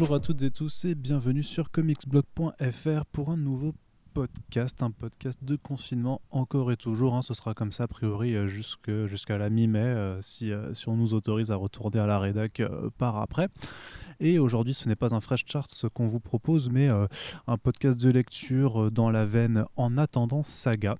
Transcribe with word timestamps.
Bonjour 0.00 0.16
à 0.16 0.20
toutes 0.20 0.42
et 0.42 0.50
tous 0.50 0.86
et 0.86 0.94
bienvenue 0.94 1.42
sur 1.42 1.70
comicsblog.fr 1.70 3.04
pour 3.12 3.28
un 3.28 3.36
nouveau 3.36 3.74
podcast, 4.14 4.82
un 4.82 4.90
podcast 4.90 5.38
de 5.44 5.56
confinement 5.56 6.22
encore 6.30 6.72
et 6.72 6.78
toujours. 6.78 7.14
hein. 7.14 7.20
ce 7.20 7.34
sera 7.34 7.52
comme 7.52 7.70
ça 7.70 7.82
a 7.82 7.86
priori 7.86 8.34
euh, 8.34 8.46
jusqu'à 8.46 9.36
la 9.36 9.50
mi-mai 9.50 9.78
euh, 9.78 10.22
si, 10.22 10.52
euh, 10.52 10.72
si 10.72 10.88
on 10.88 10.96
nous 10.96 11.12
autorise 11.12 11.50
à 11.50 11.56
retourner 11.56 12.00
à 12.00 12.06
la 12.06 12.18
rédac 12.18 12.62
par 12.96 13.18
après. 13.18 13.48
Et 14.20 14.38
aujourd'hui 14.38 14.72
ce 14.72 14.88
n'est 14.88 14.96
pas 14.96 15.14
un 15.14 15.20
fresh 15.20 15.44
chart 15.44 15.70
ce 15.70 15.86
qu'on 15.86 16.08
vous 16.08 16.18
propose 16.18 16.70
mais 16.70 16.88
un 16.88 17.58
podcast 17.58 18.00
de 18.00 18.08
lecture 18.08 18.90
dans 18.90 19.10
la 19.10 19.26
veine 19.26 19.66
en 19.76 19.98
attendant 19.98 20.42
saga 20.42 20.96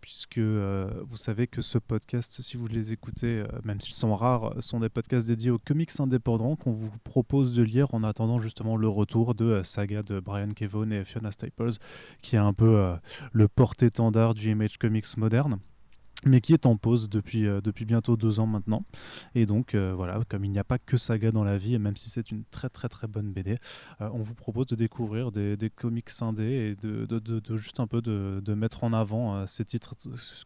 puisque 0.00 0.38
euh, 0.38 0.90
vous 1.04 1.16
savez 1.16 1.46
que 1.46 1.62
ce 1.62 1.78
podcast, 1.78 2.40
si 2.40 2.56
vous 2.56 2.66
les 2.66 2.92
écoutez, 2.92 3.40
euh, 3.40 3.46
même 3.64 3.80
s'ils 3.80 3.94
sont 3.94 4.14
rares, 4.14 4.54
sont 4.62 4.80
des 4.80 4.88
podcasts 4.88 5.28
dédiés 5.28 5.50
aux 5.50 5.58
comics 5.58 5.90
indépendants 5.98 6.56
qu'on 6.56 6.72
vous 6.72 6.90
propose 7.04 7.54
de 7.54 7.62
lire 7.62 7.94
en 7.94 8.02
attendant 8.02 8.40
justement 8.40 8.76
le 8.76 8.88
retour 8.88 9.34
de 9.34 9.44
euh, 9.44 9.64
Saga 9.64 10.02
de 10.02 10.20
Brian 10.20 10.48
Kevon 10.48 10.90
et 10.90 11.04
Fiona 11.04 11.30
Staples, 11.32 11.72
qui 12.22 12.36
est 12.36 12.40
un 12.40 12.52
peu 12.52 12.76
euh, 12.78 12.96
le 13.32 13.48
porte-étendard 13.48 14.34
du 14.34 14.50
Image 14.50 14.78
Comics 14.78 15.16
moderne 15.16 15.58
mais 16.24 16.40
qui 16.40 16.52
est 16.52 16.66
en 16.66 16.76
pause 16.76 17.08
depuis, 17.08 17.46
euh, 17.46 17.60
depuis 17.60 17.84
bientôt 17.84 18.16
deux 18.16 18.40
ans 18.40 18.46
maintenant. 18.46 18.84
Et 19.34 19.46
donc, 19.46 19.74
euh, 19.74 19.92
voilà, 19.94 20.20
comme 20.28 20.44
il 20.44 20.50
n'y 20.50 20.58
a 20.58 20.64
pas 20.64 20.78
que 20.78 20.96
Saga 20.96 21.32
dans 21.32 21.44
la 21.44 21.56
vie, 21.58 21.74
et 21.74 21.78
même 21.78 21.96
si 21.96 22.10
c'est 22.10 22.30
une 22.30 22.44
très 22.50 22.68
très 22.68 22.88
très 22.88 23.06
bonne 23.06 23.32
BD, 23.32 23.56
euh, 24.00 24.08
on 24.12 24.22
vous 24.22 24.34
propose 24.34 24.66
de 24.66 24.76
découvrir 24.76 25.32
des, 25.32 25.56
des 25.56 25.70
comics 25.70 26.10
indés 26.20 26.42
et 26.42 26.86
de, 26.86 27.06
de, 27.06 27.18
de- 27.18 27.40
de 27.40 27.56
juste 27.56 27.80
un 27.80 27.86
peu 27.86 28.02
de, 28.02 28.40
de 28.44 28.54
mettre 28.54 28.84
en 28.84 28.92
avant 28.92 29.46
ces 29.46 29.64
titres 29.64 29.94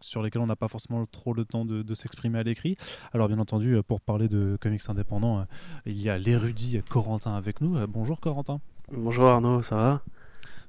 sur 0.01 0.23
lesquels 0.23 0.43
on 0.43 0.47
n'a 0.47 0.57
pas 0.57 0.69
forcément 0.69 1.05
trop 1.07 1.33
le 1.35 1.45
temps 1.45 1.65
de, 1.65 1.95
s'exprimer 1.95 2.39
à 2.39 2.43
l'écrit. 2.43 2.77
Alors, 3.13 3.29
bien 3.29 3.39
entendu, 3.39 3.77
pour 3.87 4.01
parler 4.01 4.29
de 4.29 4.57
comics 4.61 4.83
indépendants, 4.89 5.47
il 5.87 6.01
y 6.01 6.09
a 6.09 6.19
l'érudit 6.19 6.83
Corentin 6.89 7.35
avec 7.35 7.61
nous. 7.61 7.85
Bonjour 7.87 8.21
Corentin, 8.21 8.61
Bonjour 8.93 9.27
Arnaud, 9.27 9.63
ça 9.63 9.77
va? 9.77 10.03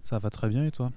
Ça 0.03 0.19
va 0.19 0.29
très 0.29 0.47
bien 0.49 0.65
et 0.65 0.71
toi? 0.71 0.91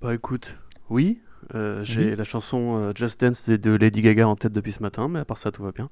Bah 0.00 0.14
écoute, 0.14 0.58
oui, 0.90 1.20
euh, 1.54 1.82
j'ai 1.84 2.14
Oui. 2.14 2.16
la 2.16 2.24
chanson 2.24 2.76
euh, 2.76 2.92
Just 2.94 3.20
Dance 3.20 3.48
de, 3.48 3.70
Lady 3.72 4.02
Gaga 4.02 4.28
en 4.28 4.36
tête 4.36 4.52
depuis 4.52 4.72
ce 4.72 4.82
matin, 4.82 5.08
mais 5.08 5.20
à 5.20 5.24
part 5.24 5.38
ça 5.38 5.50
tout 5.52 5.62
va 5.62 5.72
bien. 5.72 5.90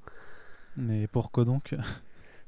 Mais 0.77 1.07
pourquoi 1.07 1.43
donc? 1.45 1.75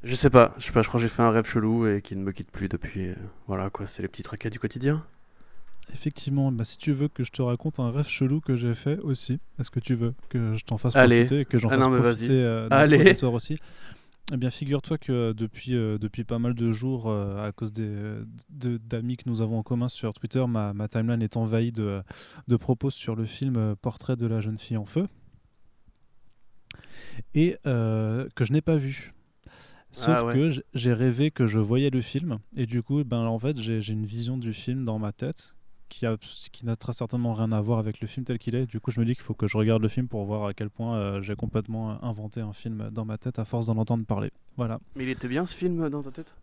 Je 0.03 0.15
sais 0.15 0.29
pas, 0.29 0.53
je 0.57 0.65
sais 0.65 0.71
pas, 0.71 0.81
je 0.81 0.87
crois 0.87 0.99
que 0.99 1.01
j'ai 1.07 1.09
fait 1.13 1.21
un 1.23 1.31
rêve 1.31 1.45
chelou 1.45 1.87
et 1.87 2.01
qui 2.01 2.15
ne 2.15 2.23
me 2.23 2.31
quitte 2.31 2.51
plus 2.51 2.69
depuis. 2.69 3.09
euh, 3.09 3.15
voilà 3.47 3.69
quoi, 3.69 3.85
c'est 3.85 4.01
les 4.01 4.07
petits 4.07 4.23
tracas 4.23 4.49
du 4.49 4.59
quotidien. 4.59 5.05
Effectivement, 5.93 6.51
bah, 6.51 6.65
si 6.65 6.77
tu 6.77 6.91
veux 6.93 7.07
que 7.07 7.23
je 7.23 7.31
te 7.31 7.41
raconte 7.41 7.79
un 7.79 7.89
rêve 7.91 8.07
chelou 8.07 8.41
que 8.41 8.55
j'ai 8.55 8.75
fait 8.75 8.99
aussi, 8.99 9.39
est-ce 9.59 9.71
que 9.71 9.79
tu 9.79 9.95
veux 9.95 10.13
que 10.29 10.55
je 10.55 10.63
t'en 10.63 10.77
fasse 10.77 10.95
Allez. 10.95 11.25
profiter 11.25 11.39
et 11.41 11.45
que 11.45 11.57
j'en 11.57 11.69
Ah 11.69 11.75
fasse 11.75 11.85
non, 11.85 11.89
mais 11.89 11.99
profiter 11.99 12.27
euh, 12.43 12.67
Allez. 12.69 13.17
aussi? 13.23 13.57
Eh 14.31 14.37
bien, 14.37 14.51
figure-toi 14.51 14.97
que 14.99 15.31
depuis, 15.33 15.73
euh, 15.75 15.97
depuis 15.97 16.23
pas 16.23 16.37
mal 16.37 16.53
de 16.53 16.71
jours, 16.71 17.07
euh, 17.09 17.47
à 17.47 17.51
cause 17.51 17.73
de- 17.73 18.27
d'amis 18.49 19.17
que 19.17 19.27
nous 19.27 19.41
avons 19.41 19.57
en 19.57 19.63
commun 19.63 19.87
sur 19.89 20.13
Twitter, 20.13 20.45
ma, 20.47 20.71
ma 20.73 20.87
timeline 20.87 21.21
est 21.23 21.35
envahie 21.35 21.71
de, 21.71 22.03
de 22.47 22.55
propos 22.55 22.91
sur 22.91 23.15
le 23.15 23.25
film 23.25 23.55
euh, 23.57 23.75
Portrait 23.75 24.15
de 24.17 24.27
la 24.27 24.39
jeune 24.39 24.59
fille 24.59 24.77
en 24.77 24.85
feu, 24.85 25.07
et 27.33 27.57
euh, 27.65 28.27
que 28.35 28.43
je 28.45 28.53
n'ai 28.53 28.61
pas 28.61 28.77
vu. 28.77 29.13
Sauf 29.91 30.15
Ah 30.19 30.25
ouais. 30.25 30.33
que 30.35 30.51
j'ai 30.75 30.93
rêvé 30.93 31.31
que 31.31 31.47
je 31.47 31.57
voyais 31.57 31.89
le 31.89 32.01
film, 32.01 32.37
et 32.55 32.67
du 32.67 32.83
coup, 32.83 33.03
ben, 33.03 33.25
en 33.25 33.39
fait, 33.39 33.57
j'ai 33.57 33.79
une 33.91 34.05
vision 34.05 34.37
du 34.37 34.53
film 34.53 34.85
dans 34.85 34.99
ma 34.99 35.11
tête 35.11 35.55
qui, 35.89 36.05
a, 36.05 36.15
qui 36.51 36.65
n'a 36.65 36.75
très 36.75 36.93
certainement 36.93 37.33
rien 37.33 37.51
à 37.51 37.59
voir 37.61 37.79
avec 37.79 37.99
le 37.99 38.07
film 38.07 38.25
tel 38.25 38.39
qu'il 38.39 38.55
est. 38.55 38.65
Du 38.65 38.79
coup, 38.79 38.91
je 38.91 38.99
me 38.99 39.05
dis 39.05 39.15
qu'il 39.15 39.23
faut 39.23 39.33
que 39.33 39.47
je 39.47 39.57
regarde 39.57 39.81
le 39.81 39.89
film 39.89 40.07
pour 40.07 40.23
voir 40.25 40.45
à 40.45 40.53
quel 40.53 40.69
point 40.69 40.95
euh, 40.97 41.21
j'ai 41.21 41.35
complètement 41.35 41.91
euh, 41.91 41.95
inventé 42.01 42.41
un 42.41 42.53
film 42.53 42.89
dans 42.91 43.05
ma 43.05 43.17
tête 43.17 43.39
à 43.39 43.45
force 43.45 43.65
d'en 43.65 43.77
entendre 43.77 44.05
parler. 44.05 44.31
Voilà. 44.55 44.79
Mais 44.95 45.03
il 45.03 45.09
était 45.09 45.27
bien 45.27 45.45
ce 45.45 45.55
film 45.55 45.89
dans 45.89 46.01
ta 46.03 46.11
tête? 46.11 46.33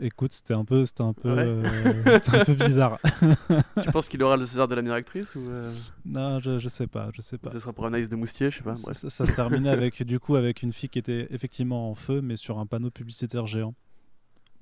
Écoute, 0.00 0.32
c'était 0.32 0.54
un 0.54 0.64
peu, 0.64 0.84
c'était 0.86 1.02
un 1.02 1.12
peu, 1.12 1.32
Ouais. 1.32 1.42
euh, 1.44 2.18
c'était 2.20 2.38
un 2.38 2.44
peu 2.44 2.54
bizarre. 2.54 2.98
Tu 3.82 3.90
penses 3.92 4.08
qu'il 4.08 4.20
aura 4.24 4.36
le 4.36 4.44
César 4.44 4.66
de 4.66 4.74
la 4.74 4.82
meilleure 4.82 4.96
actrice 4.96 5.36
ou 5.36 5.40
euh, 5.48 5.70
non, 6.04 6.40
je, 6.40 6.58
je 6.58 6.68
sais 6.68 6.88
pas, 6.88 7.10
je 7.14 7.20
sais 7.22 7.38
pas. 7.38 7.48
ce 7.50 7.60
sera 7.60 7.72
pour 7.72 7.86
Anaïs 7.86 8.08
de 8.08 8.16
Moustier, 8.16 8.50
je 8.50 8.56
sais 8.58 8.64
pas. 8.64 8.74
Ça- 8.74 8.92
ça 9.08 9.24
se 9.26 9.32
terminait 9.32 9.68
avec 9.70 10.02
du 10.02 10.18
coup 10.18 10.34
avec 10.34 10.62
une 10.64 10.72
fille 10.72 10.88
qui 10.88 10.98
était 10.98 11.28
effectivement 11.30 11.90
en 11.90 11.94
feu, 11.94 12.20
mais 12.22 12.34
sur 12.34 12.58
un 12.58 12.66
panneau 12.66 12.90
publicitaire 12.90 13.46
géant. 13.46 13.74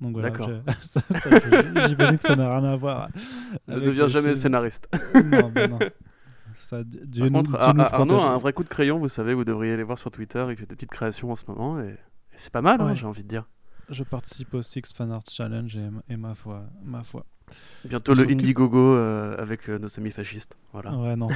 Donc 0.01 0.13
voilà, 0.13 0.29
D'accord. 0.31 0.49
j'imagine 1.87 2.17
que 2.17 2.23
ça 2.23 2.35
n'a 2.35 2.57
rien 2.59 2.63
à 2.69 2.75
voir. 2.75 3.09
Ne 3.67 3.79
deviens 3.79 4.07
jamais 4.07 4.29
film. 4.29 4.41
scénariste. 4.41 4.89
Non, 5.25 5.51
mais 5.53 5.67
non. 5.67 5.79
Ça, 6.55 6.83
Dieu 6.83 7.23
Par 7.23 7.31
nous- 7.31 7.37
contre, 7.39 7.49
Dieu 7.51 7.59
Ar- 7.59 7.73
nous 7.75 7.81
Ar- 7.81 7.93
Arnaud 7.95 8.19
a 8.19 8.29
un 8.31 8.37
vrai 8.37 8.53
coup 8.53 8.63
de 8.63 8.69
crayon, 8.69 8.99
vous 8.99 9.07
savez, 9.09 9.33
vous 9.33 9.43
devriez 9.43 9.73
aller 9.73 9.83
voir 9.83 9.97
sur 9.97 10.11
Twitter, 10.11 10.45
il 10.49 10.55
fait 10.55 10.65
des 10.65 10.75
petites 10.75 10.91
créations 10.91 11.31
en 11.31 11.35
ce 11.35 11.43
moment 11.47 11.79
et, 11.81 11.89
et 11.89 11.97
c'est 12.37 12.51
pas 12.53 12.61
mal, 12.61 12.79
hein, 12.81 12.95
j'ai 12.95 13.05
envie 13.05 13.23
de 13.23 13.27
dire. 13.27 13.47
Je 13.89 14.03
participe 14.03 14.53
au 14.53 14.61
Six 14.61 14.81
Fan 14.95 15.11
Art 15.11 15.23
Challenge 15.29 15.77
et, 15.77 16.13
et 16.13 16.15
ma 16.17 16.35
foi, 16.35 16.63
ma 16.83 17.03
foi. 17.03 17.25
Bientôt 17.83 18.13
le 18.13 18.23
Indiegogo 18.23 18.79
euh, 18.95 19.35
avec 19.37 19.69
euh, 19.69 19.77
nos 19.77 19.89
amis 19.99 20.09
fascistes. 20.11 20.55
Voilà. 20.71 20.93
Ouais, 20.95 21.15
non. 21.17 21.27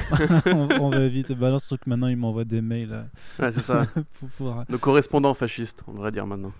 on, 0.46 0.68
on 0.80 0.90
va 0.90 1.06
vite. 1.08 1.30
Balance 1.32 1.64
ce 1.64 1.68
truc 1.74 1.86
maintenant, 1.86 2.06
il 2.08 2.16
m'envoie 2.16 2.44
des 2.44 2.62
mails 2.62 2.92
euh, 2.92 3.02
Ouais, 3.44 3.52
c'est 3.52 3.60
ça. 3.60 3.84
pour 4.18 4.28
pouvoir- 4.30 4.64
Nos 4.70 4.78
correspondants 4.78 5.34
fascistes, 5.34 5.84
on 5.86 5.92
devrait 5.92 6.10
dire 6.10 6.26
maintenant. 6.26 6.52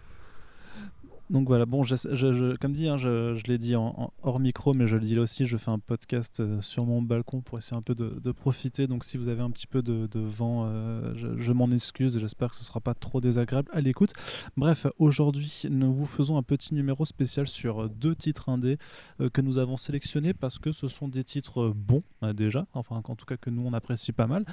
Donc 1.30 1.46
voilà, 1.46 1.66
bon, 1.66 1.84
je, 1.84 2.56
comme 2.56 2.72
dit, 2.72 2.88
hein, 2.88 2.96
je, 2.96 3.34
l'ai 3.46 3.58
dit 3.58 3.76
en, 3.76 4.12
hors 4.22 4.40
micro, 4.40 4.72
mais 4.72 4.86
je 4.86 4.96
le 4.96 5.02
dis 5.02 5.14
là 5.14 5.22
aussi, 5.22 5.44
je 5.44 5.58
fais 5.58 5.70
un 5.70 5.78
podcast 5.78 6.40
euh, 6.40 6.62
sur 6.62 6.86
mon 6.86 7.02
balcon 7.02 7.42
pour 7.42 7.58
essayer 7.58 7.76
un 7.76 7.82
peu 7.82 7.94
de, 7.94 8.32
profiter. 8.32 8.86
Donc 8.86 9.04
si 9.04 9.18
vous 9.18 9.28
avez 9.28 9.42
un 9.42 9.50
petit 9.50 9.66
peu 9.66 9.82
de, 9.82 10.08
vent, 10.20 10.64
euh, 10.66 11.12
je, 11.14 11.52
m'en 11.52 11.70
excuse 11.70 12.18
j'espère 12.18 12.50
que 12.50 12.54
ce 12.54 12.60
ne 12.60 12.64
sera 12.64 12.80
pas 12.80 12.94
trop 12.94 13.20
désagréable 13.20 13.70
à 13.74 13.80
l'écoute. 13.80 14.12
Bref, 14.56 14.86
aujourd'hui, 14.98 15.62
nous 15.68 15.92
vous 15.92 16.06
faisons 16.06 16.38
un 16.38 16.42
petit 16.42 16.74
numéro 16.74 17.04
spécial 17.04 17.46
sur 17.46 17.90
deux 17.90 18.14
titres 18.14 18.48
indés 18.48 18.78
euh, 19.20 19.28
que 19.28 19.40
nous 19.40 19.58
avons 19.58 19.76
sélectionnés 19.76 20.32
parce 20.32 20.58
que 20.58 20.72
ce 20.72 20.88
sont 20.88 21.08
des 21.08 21.24
titres 21.24 21.72
bons 21.74 22.02
déjà, 22.34 22.66
enfin 22.72 23.00
en 23.04 23.16
tout 23.16 23.26
cas 23.26 23.36
que 23.36 23.50
nous 23.50 23.62
on 23.64 23.72
apprécie 23.72 24.12
pas 24.12 24.26
mal, 24.26 24.44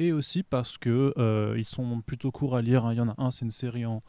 et 0.00 0.12
aussi 0.12 0.42
parce 0.42 0.78
que 0.78 1.12
euh, 1.18 1.54
ils 1.58 1.64
sont 1.66 2.00
plutôt 2.00 2.30
courts 2.32 2.56
à 2.56 2.62
lire. 2.62 2.86
hein. 2.86 2.92
Il 2.94 2.96
y 2.96 3.00
en 3.00 3.08
a 3.10 3.14
un, 3.18 3.30
c'est 3.30 3.44
une 3.44 3.50
série 3.50 3.84
en, 3.86 4.02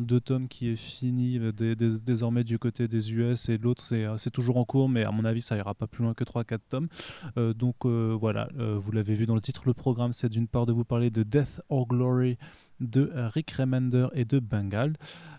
deux 0.00 0.20
tomes 0.20 0.48
qui 0.48 0.68
est 0.68 0.76
fini 0.76 1.38
euh, 1.38 1.52
dé- 1.52 1.74
dé- 1.76 1.98
désormais 2.00 2.44
du 2.44 2.58
côté 2.58 2.88
des 2.88 3.12
US 3.14 3.48
et 3.48 3.56
l'autre 3.56 3.80
c'est 3.82 4.04
euh, 4.04 4.16
c'est 4.18 4.30
toujours 4.30 4.56
en 4.58 4.64
cours 4.64 4.88
mais 4.88 5.04
à 5.04 5.10
mon 5.12 5.24
avis 5.24 5.40
ça 5.40 5.56
ira 5.56 5.74
pas 5.74 5.86
plus 5.86 6.02
loin 6.04 6.12
que 6.12 6.24
3-4 6.24 6.58
tomes 6.68 6.88
donc 7.54 7.86
voilà 7.86 8.48
vous 8.76 8.92
l'avez 8.92 9.14
vu 9.14 9.24
dans 9.26 9.34
le 9.34 9.40
titre 9.40 9.62
le 9.64 9.72
programme 9.74 10.12
c'est 10.12 10.28
d'une 10.28 10.48
part 10.48 10.66
de 10.66 10.72
vous 10.72 10.84
parler 10.84 11.10
de 11.10 11.22
Death 11.22 11.62
or 11.70 11.86
Glory 11.86 12.36
de 12.80 13.10
Rick 13.14 13.50
Remender 13.52 14.08
et 14.12 14.24
de 14.24 14.38
Bengal 14.40 14.94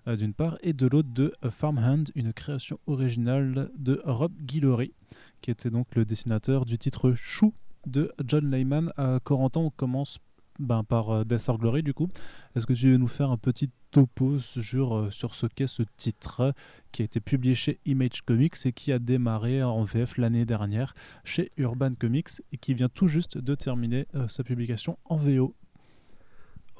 d'une 0.07 0.33
part 0.33 0.57
et 0.63 0.73
de 0.73 0.87
l'autre 0.87 1.09
de 1.13 1.33
Farmhand 1.49 2.05
une 2.15 2.33
création 2.33 2.79
originale 2.87 3.69
de 3.77 4.01
Rob 4.05 4.31
Guillory 4.41 4.93
qui 5.41 5.51
était 5.51 5.69
donc 5.69 5.87
le 5.95 6.05
dessinateur 6.05 6.65
du 6.65 6.77
titre 6.77 7.13
Chou 7.13 7.53
de 7.85 8.11
John 8.25 8.49
Layman 8.49 8.91
à 8.97 9.19
Corentin 9.23 9.61
on 9.61 9.69
commence 9.69 10.19
ben, 10.59 10.83
par 10.83 11.09
euh, 11.09 11.23
Death 11.23 11.47
or 11.49 11.57
Glory 11.57 11.83
du 11.83 11.93
coup 11.93 12.07
est-ce 12.55 12.65
que 12.65 12.73
tu 12.73 12.91
veux 12.91 12.97
nous 12.97 13.07
faire 13.07 13.31
un 13.31 13.37
petit 13.37 13.69
topo 13.91 14.39
sur, 14.39 14.95
euh, 14.95 15.09
sur 15.09 15.33
ce 15.35 15.47
qu'est 15.47 15.67
ce 15.67 15.83
titre 15.97 16.53
qui 16.91 17.01
a 17.01 17.05
été 17.05 17.19
publié 17.19 17.55
chez 17.55 17.79
Image 17.85 18.21
Comics 18.25 18.65
et 18.65 18.73
qui 18.73 18.91
a 18.91 18.99
démarré 18.99 19.63
en 19.63 19.83
VF 19.83 20.17
l'année 20.17 20.45
dernière 20.45 20.93
chez 21.23 21.51
Urban 21.57 21.93
Comics 21.99 22.41
et 22.51 22.57
qui 22.57 22.73
vient 22.73 22.89
tout 22.89 23.07
juste 23.07 23.37
de 23.37 23.55
terminer 23.55 24.07
euh, 24.15 24.27
sa 24.27 24.43
publication 24.43 24.97
en 25.05 25.15
VO. 25.15 25.55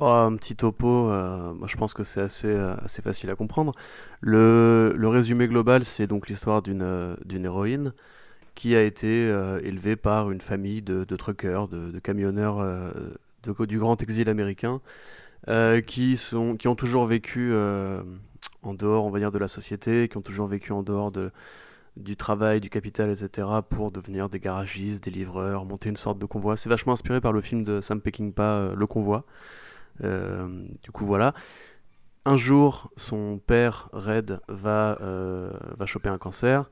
Oh, 0.02 0.06
un 0.06 0.38
petit 0.38 0.56
topo, 0.56 1.12
euh, 1.12 1.54
je 1.66 1.76
pense 1.76 1.94
que 1.94 2.04
c'est 2.04 2.22
assez, 2.22 2.48
euh, 2.48 2.74
assez 2.78 3.02
facile 3.02 3.30
à 3.32 3.36
comprendre. 3.36 3.74
Le, 4.22 4.94
le 4.96 5.08
résumé 5.10 5.50
global, 5.50 5.84
c'est 5.84 6.08
donc 6.08 6.30
l'histoire 6.30 6.62
euh, 6.70 7.18
d'une 7.26 7.44
héroïne 7.44 7.94
qui 8.60 8.76
a 8.76 8.84
été 8.84 9.30
euh, 9.30 9.58
élevée 9.64 9.96
par 9.96 10.32
une 10.32 10.42
famille 10.42 10.82
de, 10.82 11.06
de 11.06 11.16
truckers, 11.16 11.70
de, 11.70 11.98
camionneurs 12.00 12.60
euh, 12.60 12.92
du 13.42 13.80
grand 13.80 14.04
exil 14.04 14.28
américain, 14.28 14.82
euh, 15.48 15.80
qui, 15.80 16.18
sont, 16.18 16.58
qui 16.58 16.68
ont 16.68 16.76
toujours 16.76 17.06
vécu 17.06 17.54
en 17.56 18.74
dehors, 18.74 19.06
on 19.06 19.12
va 19.12 19.20
dire, 19.20 19.32
de 19.32 19.38
la 19.38 19.48
société, 19.48 20.10
qui 20.10 20.18
ont 20.18 20.22
toujours 20.22 20.48
vécu 20.48 20.74
en 20.74 20.84
dehors 20.84 21.10
de, 21.10 21.32
du 21.96 22.18
travail, 22.18 22.60
du 22.60 22.70
capital, 22.70 23.10
etc., 23.10 23.48
pour 23.70 23.94
devenir 23.94 24.28
des 24.28 24.42
garagistes, 24.42 25.06
des 25.06 25.12
livreurs, 25.12 25.64
monter 25.64 25.88
une 25.88 25.96
sorte 25.96 26.20
de 26.20 26.26
convoi. 26.26 26.58
C'est 26.58 26.68
vachement 26.68 26.92
inspiré 26.92 27.22
par 27.22 27.32
le 27.32 27.40
film 27.40 27.64
de 27.64 27.80
Sam 27.80 28.02
Peckinpah, 28.02 28.74
Le 28.76 28.88
Convoi. 28.88 29.24
Du 30.02 30.92
coup, 30.92 31.06
voilà. 31.06 31.34
Un 32.26 32.36
jour, 32.36 32.92
son 32.98 33.38
père, 33.38 33.88
Red, 33.94 34.42
va, 34.50 34.98
va 35.00 35.86
choper 35.86 36.10
un 36.10 36.18
cancer. 36.18 36.70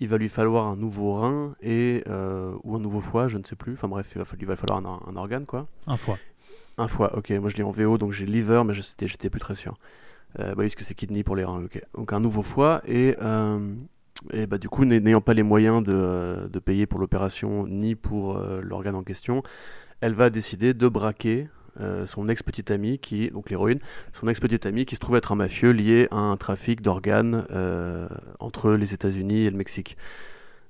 Il 0.00 0.08
va 0.08 0.16
lui 0.18 0.28
falloir 0.28 0.66
un 0.68 0.76
nouveau 0.76 1.14
rein 1.20 1.54
et, 1.60 2.04
euh, 2.08 2.54
ou 2.62 2.76
un 2.76 2.78
nouveau 2.78 3.00
foie, 3.00 3.26
je 3.28 3.36
ne 3.38 3.44
sais 3.44 3.56
plus. 3.56 3.72
Enfin 3.72 3.88
bref, 3.88 4.12
il 4.14 4.18
va, 4.22 4.24
il 4.40 4.46
va 4.46 4.56
falloir 4.56 4.78
un, 4.78 5.00
un 5.10 5.16
organe, 5.16 5.44
quoi. 5.46 5.66
Un 5.86 5.96
fois. 5.96 6.18
Un 6.76 6.86
foie, 6.88 7.16
ok. 7.16 7.30
Moi, 7.30 7.48
je 7.50 7.56
l'ai 7.56 7.64
en 7.64 7.72
VO, 7.72 7.98
donc 7.98 8.12
j'ai 8.12 8.24
liver, 8.26 8.62
mais 8.64 8.72
je 8.74 8.82
j'étais 8.82 9.08
j'étais 9.08 9.30
plus 9.30 9.40
très 9.40 9.56
sûr. 9.56 9.76
Euh, 10.38 10.50
bah 10.50 10.54
oui, 10.58 10.66
parce 10.66 10.74
que 10.76 10.84
c'est 10.84 10.94
kidney 10.94 11.24
pour 11.24 11.34
les 11.36 11.44
reins, 11.44 11.64
ok. 11.64 11.80
Donc 11.96 12.12
un 12.12 12.20
nouveau 12.20 12.42
foie 12.42 12.80
et, 12.86 13.16
euh, 13.20 13.74
et 14.32 14.46
bah, 14.46 14.58
du 14.58 14.68
coup, 14.68 14.84
n'ay- 14.84 15.00
n'ayant 15.00 15.20
pas 15.22 15.34
les 15.34 15.42
moyens 15.42 15.82
de, 15.82 16.48
de 16.52 16.58
payer 16.60 16.86
pour 16.86 17.00
l'opération 17.00 17.66
ni 17.66 17.94
pour 17.96 18.36
euh, 18.36 18.60
l'organe 18.62 18.94
en 18.94 19.02
question, 19.02 19.42
elle 20.00 20.12
va 20.12 20.30
décider 20.30 20.74
de 20.74 20.86
braquer 20.86 21.48
son 22.06 22.28
ex-petite 22.28 22.70
amie, 22.70 22.98
qui, 22.98 23.30
donc 23.30 23.50
l'héroïne, 23.50 23.78
son 24.12 24.28
ex-petite 24.28 24.66
amie 24.66 24.86
qui 24.86 24.94
se 24.94 25.00
trouve 25.00 25.16
être 25.16 25.32
un 25.32 25.36
mafieux 25.36 25.70
lié 25.70 26.08
à 26.10 26.16
un 26.16 26.36
trafic 26.36 26.82
d'organes 26.82 27.44
entre 28.38 28.72
les 28.72 28.94
États-Unis 28.94 29.44
et 29.44 29.50
le 29.50 29.56
Mexique. 29.56 29.96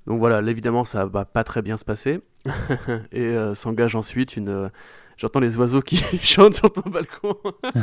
Donc 0.07 0.19
voilà, 0.19 0.41
évidemment, 0.49 0.85
ça 0.85 1.05
va 1.05 1.25
pas 1.25 1.43
très 1.43 1.61
bien 1.61 1.77
se 1.77 1.85
passer. 1.85 2.21
et 3.11 3.35
s'engage 3.53 3.95
ensuite 3.95 4.37
une, 4.37 4.71
J'entends 5.19 5.41
les 5.41 5.57
oiseaux 5.57 5.81
qui 5.81 5.97
chantent 6.21 6.53
sur 6.53 6.71
ton 6.71 6.89
balcon. 6.89 7.35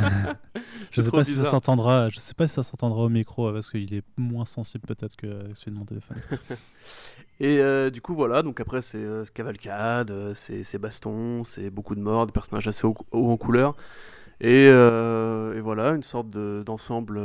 je 0.91 1.01
sais 1.01 1.11
pas 1.11 1.23
si 1.23 1.35
ça 1.35 1.45
s'entendra. 1.45 2.09
Je 2.09 2.17
sais 2.17 2.33
pas 2.33 2.47
si 2.47 2.55
ça 2.55 2.63
s'entendra 2.63 3.03
au 3.03 3.09
micro 3.09 3.53
parce 3.53 3.69
qu'il 3.69 3.93
est 3.93 4.01
moins 4.17 4.47
sensible 4.47 4.85
peut-être 4.87 5.15
que 5.15 5.27
celui 5.53 5.73
de 5.73 5.77
mon 5.77 5.85
téléphone. 5.85 6.17
et 7.39 7.59
euh, 7.59 7.91
du 7.91 8.01
coup 8.01 8.15
voilà. 8.15 8.41
Donc 8.41 8.59
après 8.59 8.81
c'est 8.81 8.97
euh, 8.97 9.23
cavalcade, 9.35 10.09
euh, 10.09 10.31
c'est 10.33 10.79
bastons, 10.79 11.43
c'est 11.43 11.69
beaucoup 11.69 11.93
de 11.93 12.01
morts, 12.01 12.25
des 12.25 12.31
personnages 12.31 12.67
assez 12.67 12.87
hauts 12.87 12.95
en 13.11 13.37
couleur. 13.37 13.75
Et, 14.41 14.65
et, 14.65 15.61
voilà 15.61 15.91
une 15.91 16.03
sorte 16.03 16.31
d'ensemble 16.31 17.21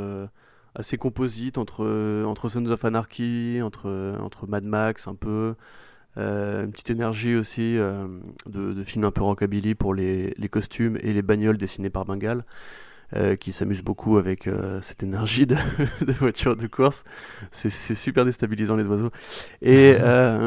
assez 0.75 0.97
composite 0.97 1.57
entre 1.57 2.23
entre 2.23 2.49
Sons 2.49 2.67
of 2.67 2.85
Anarchy, 2.85 3.61
entre 3.63 4.15
entre 4.21 4.45
Mad 4.45 4.63
Max 4.63 5.07
un 5.07 5.15
peu. 5.15 5.55
Euh, 6.17 6.65
une 6.65 6.71
petite 6.71 6.91
énergie 6.91 7.35
aussi 7.35 7.77
euh, 7.77 8.07
de, 8.45 8.73
de 8.73 8.83
films 8.83 9.05
un 9.05 9.11
peu 9.11 9.23
rockabilly 9.23 9.73
pour 9.73 9.95
les, 9.95 10.33
les, 10.37 10.49
costumes 10.49 10.97
et 11.01 11.11
les 11.11 11.23
bagnoles 11.23 11.57
dessinées 11.57 11.89
par 11.89 12.05
Bengal. 12.05 12.45
Euh, 13.15 13.35
qui 13.35 13.51
s'amuse 13.51 13.83
beaucoup 13.83 14.17
avec 14.17 14.49
cette 14.81 15.03
énergie 15.03 15.45
de, 15.45 15.55
de 16.01 16.11
voiture 16.13 16.55
de 16.55 16.65
course. 16.65 17.03
C'est 17.51 17.69
super 17.69 18.25
déstabilisant 18.25 18.75
les 18.75 18.87
oiseaux. 18.87 19.11
Et, 19.61 19.95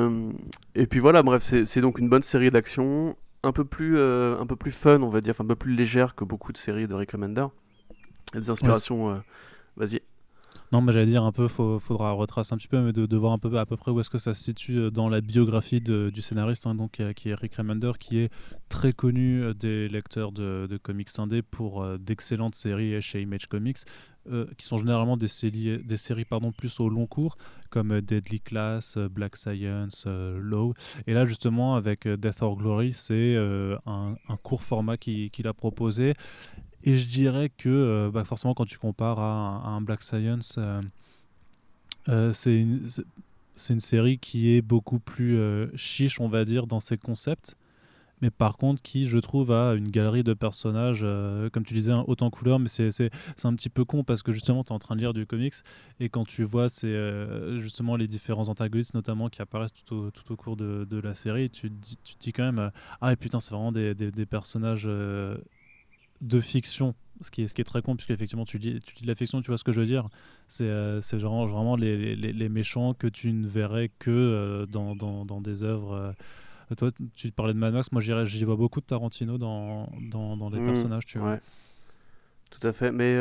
et 0.74 0.86
puis 0.88 0.98
voilà, 0.98 1.22
bref, 1.22 1.42
c'est 1.42 1.80
donc 1.80 2.00
une 2.00 2.08
bonne 2.08 2.22
série 2.22 2.50
d'action, 2.50 3.16
un, 3.44 3.52
peu 3.52 3.64
plus 3.64 4.00
un 4.00 4.46
peu 4.46 4.56
plus 4.56 4.72
fun, 4.72 5.00
on 5.02 5.10
va 5.10 5.20
dire, 5.20 5.34
un 5.38 5.44
peu 5.44 5.54
plus 5.54 5.76
légère 5.76 6.16
que 6.16 6.24
beaucoup 6.24 6.50
de 6.50 6.56
séries 6.56 6.88
de 6.88 6.94
Rick 6.94 7.12
Remender. 7.12 7.46
des 8.34 8.50
inspirations... 8.50 9.22
Vas-y. 9.76 10.00
Non, 10.72 10.80
mais 10.80 10.92
j'allais 10.92 11.06
dire 11.06 11.22
un 11.22 11.30
peu, 11.30 11.44
il 11.44 11.80
faudra 11.80 12.10
retracer 12.12 12.52
un 12.52 12.56
petit 12.56 12.66
peu, 12.66 12.80
mais 12.80 12.92
de, 12.92 13.16
voir 13.16 13.32
un 13.32 13.38
peu 13.38 13.56
à 13.56 13.66
peu 13.66 13.76
près 13.76 13.92
où 13.92 14.00
est-ce 14.00 14.10
que 14.10 14.18
ça 14.18 14.34
se 14.34 14.42
situe 14.42 14.78
euh, 14.78 14.90
dans 14.90 15.08
la 15.08 15.20
biographie 15.20 15.80
du 15.80 16.22
scénariste, 16.22 16.66
hein, 16.66 16.74
donc 16.74 17.00
qui 17.14 17.28
est 17.28 17.34
Rick 17.34 17.54
Remender, 17.54 17.92
qui 18.00 18.18
est 18.18 18.32
très 18.68 18.92
connu 18.92 19.42
euh, 19.42 19.54
des 19.54 19.88
lecteurs 19.88 20.32
de, 20.32 20.78
comics 20.82 21.08
indés 21.18 21.42
pour 21.42 21.82
euh, 21.82 21.98
d'excellentes 21.98 22.56
séries 22.56 23.00
chez 23.00 23.22
Image 23.22 23.46
Comics. 23.46 23.78
qui 24.58 24.66
sont 24.66 24.78
généralement 24.78 25.16
des 25.16 25.28
séries, 25.28 25.84
plus 26.58 26.80
au 26.80 26.88
long 26.88 27.06
cours, 27.06 27.36
comme 27.70 28.00
Deadly 28.00 28.40
Class, 28.40 28.98
Black 28.98 29.36
Science, 29.36 30.04
Low. 30.06 30.74
Et 31.06 31.14
là, 31.14 31.26
justement, 31.26 31.76
avec 31.76 32.08
Death 32.08 32.42
or 32.42 32.56
Glory, 32.56 32.92
c'est 32.92 33.36
un, 33.86 34.16
court 34.42 34.64
format 34.64 34.96
qu'il 34.96 35.46
a 35.46 35.54
proposé. 35.54 36.14
Et 36.86 36.96
je 36.96 37.08
dirais 37.08 37.50
que 37.50 37.68
euh, 37.68 38.10
bah, 38.12 38.24
forcément, 38.24 38.54
quand 38.54 38.64
tu 38.64 38.78
compares 38.78 39.18
à, 39.18 39.68
un 39.68 39.80
Black 39.80 40.02
Science, 40.02 40.54
euh, 40.58 40.80
euh, 42.08 42.32
c'est 42.32 42.60
une, 42.60 43.80
série 43.80 44.18
qui 44.18 44.54
est 44.54 44.62
beaucoup 44.62 45.00
plus 45.00 45.36
chiche, 45.74 46.20
on 46.20 46.28
va 46.28 46.44
dire, 46.44 46.68
dans 46.68 46.78
ses 46.78 46.96
concepts. 46.96 47.56
Mais 48.22 48.30
par 48.30 48.56
contre, 48.56 48.80
qui, 48.82 49.06
je 49.06 49.18
trouve, 49.18 49.50
a 49.50 49.74
une 49.74 49.90
galerie 49.90 50.22
de 50.22 50.32
personnages, 50.32 51.04
comme 51.52 51.64
tu 51.64 51.74
disais, 51.74 51.92
autant 52.06 52.30
couleur, 52.30 52.58
mais 52.60 52.68
c'est 52.68 53.10
un 53.44 53.54
petit 53.54 53.68
peu 53.68 53.84
con 53.84 54.04
parce 54.04 54.22
que 54.22 54.32
justement, 54.32 54.62
tu 54.62 54.68
es 54.68 54.72
en 54.72 54.78
train 54.78 54.94
de 54.94 55.00
lire 55.00 55.12
du 55.12 55.26
comics 55.26 55.54
et 56.00 56.08
quand 56.08 56.24
tu 56.24 56.42
vois 56.42 56.70
c'est 56.70 56.96
justement 57.58 57.96
les 57.96 58.08
différents 58.08 58.48
antagonistes, 58.48 58.94
notamment 58.94 59.28
qui 59.28 59.42
apparaissent 59.42 59.74
tout 59.74 60.10
au, 60.30 60.36
cours 60.36 60.56
de, 60.56 60.98
la 60.98 61.14
série, 61.14 61.50
tu 61.50 61.70
te 61.70 61.74
dis, 62.20 62.32
quand 62.32 62.50
même 62.50 62.70
Ah, 63.02 63.14
putain, 63.16 63.38
c'est 63.38 63.54
vraiment 63.54 63.72
des 63.72 64.26
personnages 64.26 64.88
de 66.20 66.40
fiction, 66.40 66.94
ce 67.20 67.30
qui 67.30 67.42
est, 67.42 67.46
ce 67.46 67.54
qui 67.54 67.60
est 67.60 67.64
très 67.64 67.82
con, 67.82 67.96
puisque 67.96 68.10
effectivement 68.10 68.44
tu 68.44 68.58
dis, 68.58 68.80
tu 68.80 68.94
dis 68.94 69.02
de 69.02 69.08
la 69.08 69.14
fiction, 69.14 69.40
tu 69.42 69.50
vois 69.50 69.58
ce 69.58 69.64
que 69.64 69.72
je 69.72 69.80
veux 69.80 69.86
dire. 69.86 70.08
C'est 70.48 70.64
euh, 70.64 71.00
genre, 71.00 71.46
vraiment 71.46 71.76
les, 71.76 72.16
les, 72.16 72.32
les, 72.32 72.48
méchants 72.48 72.94
que 72.94 73.06
tu 73.06 73.32
ne 73.32 73.46
verrais 73.46 73.90
que 73.98 74.10
euh, 74.10 74.66
dans, 74.66 74.94
dans, 74.94 75.24
dans, 75.24 75.40
des 75.40 75.64
œuvres. 75.64 75.94
Euh. 76.70 76.74
toi, 76.76 76.90
tu 77.14 77.30
parlais 77.32 77.54
de 77.54 77.58
Mad 77.58 77.72
Max, 77.72 77.90
moi 77.92 78.00
j'y 78.00 78.44
vois 78.44 78.56
beaucoup 78.56 78.80
de 78.80 78.86
Tarantino 78.86 79.38
dans, 79.38 79.88
dans, 80.10 80.36
dans 80.36 80.50
les 80.50 80.60
mmh, 80.60 80.66
personnages, 80.66 81.06
tu 81.06 81.18
vois. 81.18 81.32
Ouais. 81.32 81.40
Tout 82.50 82.66
à 82.66 82.72
fait, 82.72 82.92
mais 82.92 83.18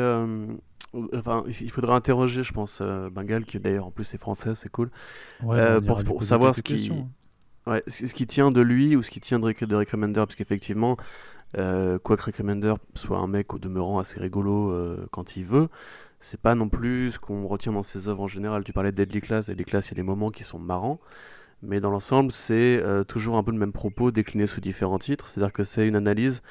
enfin, 1.14 1.44
il 1.60 1.70
faudra 1.70 1.96
interroger, 1.96 2.42
je 2.42 2.52
pense, 2.52 2.80
Bengal, 3.12 3.44
qui 3.44 3.58
d'ailleurs 3.58 3.86
en 3.86 3.90
plus 3.90 4.14
est 4.14 4.18
français, 4.18 4.54
c'est 4.54 4.70
cool, 4.70 4.90
pour, 5.40 6.04
pour 6.04 6.22
savoir 6.22 6.54
ce 6.54 6.62
qui. 6.62 6.90
Hein. 6.92 7.08
Ouais, 7.66 7.82
ce 7.88 8.14
qui 8.14 8.28
tient 8.28 8.52
de 8.52 8.60
lui 8.60 8.94
ou 8.94 9.02
ce 9.02 9.10
qui 9.10 9.20
tient 9.20 9.40
de 9.40 9.44
Rick, 9.44 9.64
de 9.64 9.74
Rick 9.74 9.90
Remender, 9.90 10.20
parce 10.20 10.36
qu'effectivement, 10.36 10.96
euh, 11.56 11.98
quoique 11.98 12.22
Rick 12.24 12.36
Remender 12.36 12.74
soit 12.94 13.18
un 13.18 13.26
mec 13.26 13.54
au 13.54 13.58
demeurant 13.58 13.98
assez 13.98 14.18
rigolo 14.18 14.70
euh, 14.70 15.06
quand 15.10 15.36
il 15.36 15.44
veut, 15.44 15.68
c'est 16.20 16.40
pas 16.40 16.54
non 16.54 16.68
plus 16.68 17.12
ce 17.12 17.18
qu'on 17.18 17.46
retient 17.46 17.72
dans 17.72 17.82
ses 17.82 18.08
œuvres 18.08 18.22
en 18.22 18.28
général. 18.28 18.64
Tu 18.64 18.72
parlais 18.72 18.92
de 18.92 18.96
Deadly 18.96 19.20
Class, 19.20 19.46
Deadly 19.46 19.64
Class, 19.64 19.88
il 19.88 19.90
y 19.92 19.94
a 19.94 19.96
des 19.96 20.02
moments 20.02 20.30
qui 20.30 20.44
sont 20.44 20.58
marrants, 20.58 21.00
mais 21.62 21.80
dans 21.80 21.90
l'ensemble, 21.90 22.32
c'est 22.32 22.82
euh, 22.82 23.04
toujours 23.04 23.36
un 23.36 23.42
peu 23.42 23.52
le 23.52 23.58
même 23.58 23.72
propos 23.72 24.10
décliné 24.10 24.46
sous 24.46 24.60
différents 24.60 24.98
titres, 24.98 25.28
c'est-à-dire 25.28 25.52
que 25.52 25.64
c'est 25.64 25.86
une 25.86 25.96
analyse 25.96 26.42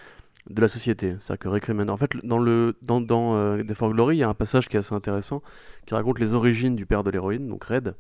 de 0.50 0.62
la 0.62 0.68
société. 0.68 1.16
C'est-à-dire 1.20 1.40
que 1.40 1.50
Rick 1.50 1.66
Remender, 1.66 1.92
en 1.92 1.98
fait, 1.98 2.12
dans, 2.24 2.38
le, 2.38 2.76
dans, 2.82 3.02
dans 3.02 3.58
The 3.64 3.74
For 3.74 3.92
Glory, 3.92 4.18
il 4.18 4.20
y 4.20 4.24
a 4.24 4.30
un 4.30 4.36
passage 4.36 4.68
qui 4.68 4.76
est 4.76 4.80
assez 4.80 4.94
intéressant, 4.94 5.42
qui 5.86 5.96
raconte 5.96 6.20
les 6.20 6.34
origines 6.34 6.76
du 6.76 6.86
père 6.86 7.04
de 7.04 7.10
l'héroïne, 7.10 7.48
donc 7.48 7.64
Red, 7.64 7.96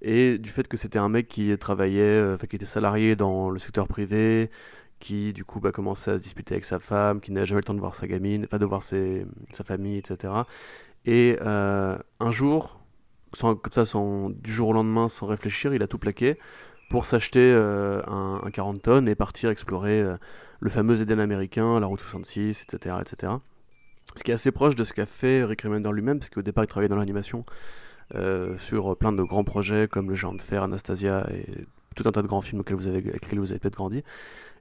et 0.00 0.38
du 0.38 0.50
fait 0.50 0.68
que 0.68 0.76
c'était 0.76 0.98
un 0.98 1.08
mec 1.08 1.28
qui 1.28 1.56
travaillait, 1.58 2.32
enfin 2.32 2.46
qui 2.46 2.56
était 2.56 2.64
salarié 2.64 3.16
dans 3.16 3.50
le 3.50 3.58
secteur 3.58 3.88
privé, 3.88 4.50
qui 5.00 5.32
du 5.32 5.44
coup 5.44 5.60
va 5.60 5.68
bah, 5.68 5.72
commencer 5.72 6.10
à 6.10 6.18
se 6.18 6.22
disputer 6.22 6.54
avec 6.54 6.64
sa 6.64 6.78
femme, 6.78 7.20
qui 7.20 7.32
n'a 7.32 7.44
jamais 7.44 7.60
le 7.60 7.64
temps 7.64 7.74
de 7.74 7.80
voir 7.80 7.94
sa 7.94 8.06
gamine, 8.06 8.44
enfin 8.44 8.58
de 8.58 8.64
voir 8.64 8.82
ses, 8.82 9.26
sa 9.52 9.64
famille, 9.64 9.98
etc. 9.98 10.32
Et 11.04 11.36
euh, 11.42 11.98
un 12.20 12.30
jour, 12.30 12.80
sans, 13.32 13.60
ça, 13.70 13.84
sans, 13.84 14.30
du 14.30 14.52
jour 14.52 14.68
au 14.68 14.72
lendemain, 14.72 15.08
sans 15.08 15.26
réfléchir, 15.26 15.74
il 15.74 15.82
a 15.82 15.86
tout 15.86 15.98
plaqué 15.98 16.38
pour 16.90 17.06
s'acheter 17.06 17.40
euh, 17.40 18.02
un, 18.06 18.40
un, 18.44 18.50
40 18.50 18.82
tonnes 18.82 19.08
et 19.08 19.14
partir 19.14 19.50
explorer 19.50 20.00
euh, 20.00 20.16
le 20.60 20.70
fameux 20.70 21.00
Eden 21.02 21.20
américain, 21.20 21.80
la 21.80 21.86
route 21.86 22.00
66, 22.00 22.62
etc., 22.62 22.96
etc. 23.00 23.32
Ce 24.16 24.22
qui 24.22 24.30
est 24.30 24.34
assez 24.34 24.52
proche 24.52 24.76
de 24.76 24.84
ce 24.84 24.92
qu'a 24.92 25.06
fait 25.06 25.44
Rick 25.44 25.62
Remender 25.62 25.90
lui-même, 25.90 26.18
parce 26.18 26.30
qu'au 26.30 26.42
départ 26.42 26.64
il 26.64 26.66
travaillait 26.66 26.88
dans 26.88 26.96
l'animation 26.96 27.44
sur 28.58 28.96
plein 28.96 29.12
de 29.12 29.22
grands 29.24 29.42
projets 29.42 29.88
comme 29.88 30.08
Le 30.08 30.14
Géant 30.14 30.34
de 30.34 30.40
Fer, 30.40 30.62
Anastasia 30.62 31.26
et 31.32 31.66
tout 31.96 32.06
un 32.06 32.12
tas 32.12 32.22
de 32.22 32.26
grands 32.26 32.42
films 32.42 32.60
auxquels 32.60 32.76
vous 32.76 32.86
avez, 32.86 32.98
avec 32.98 33.24
lesquels 33.24 33.38
vous 33.38 33.50
avez 33.50 33.58
peut-être 33.58 33.76
grandi. 33.76 34.04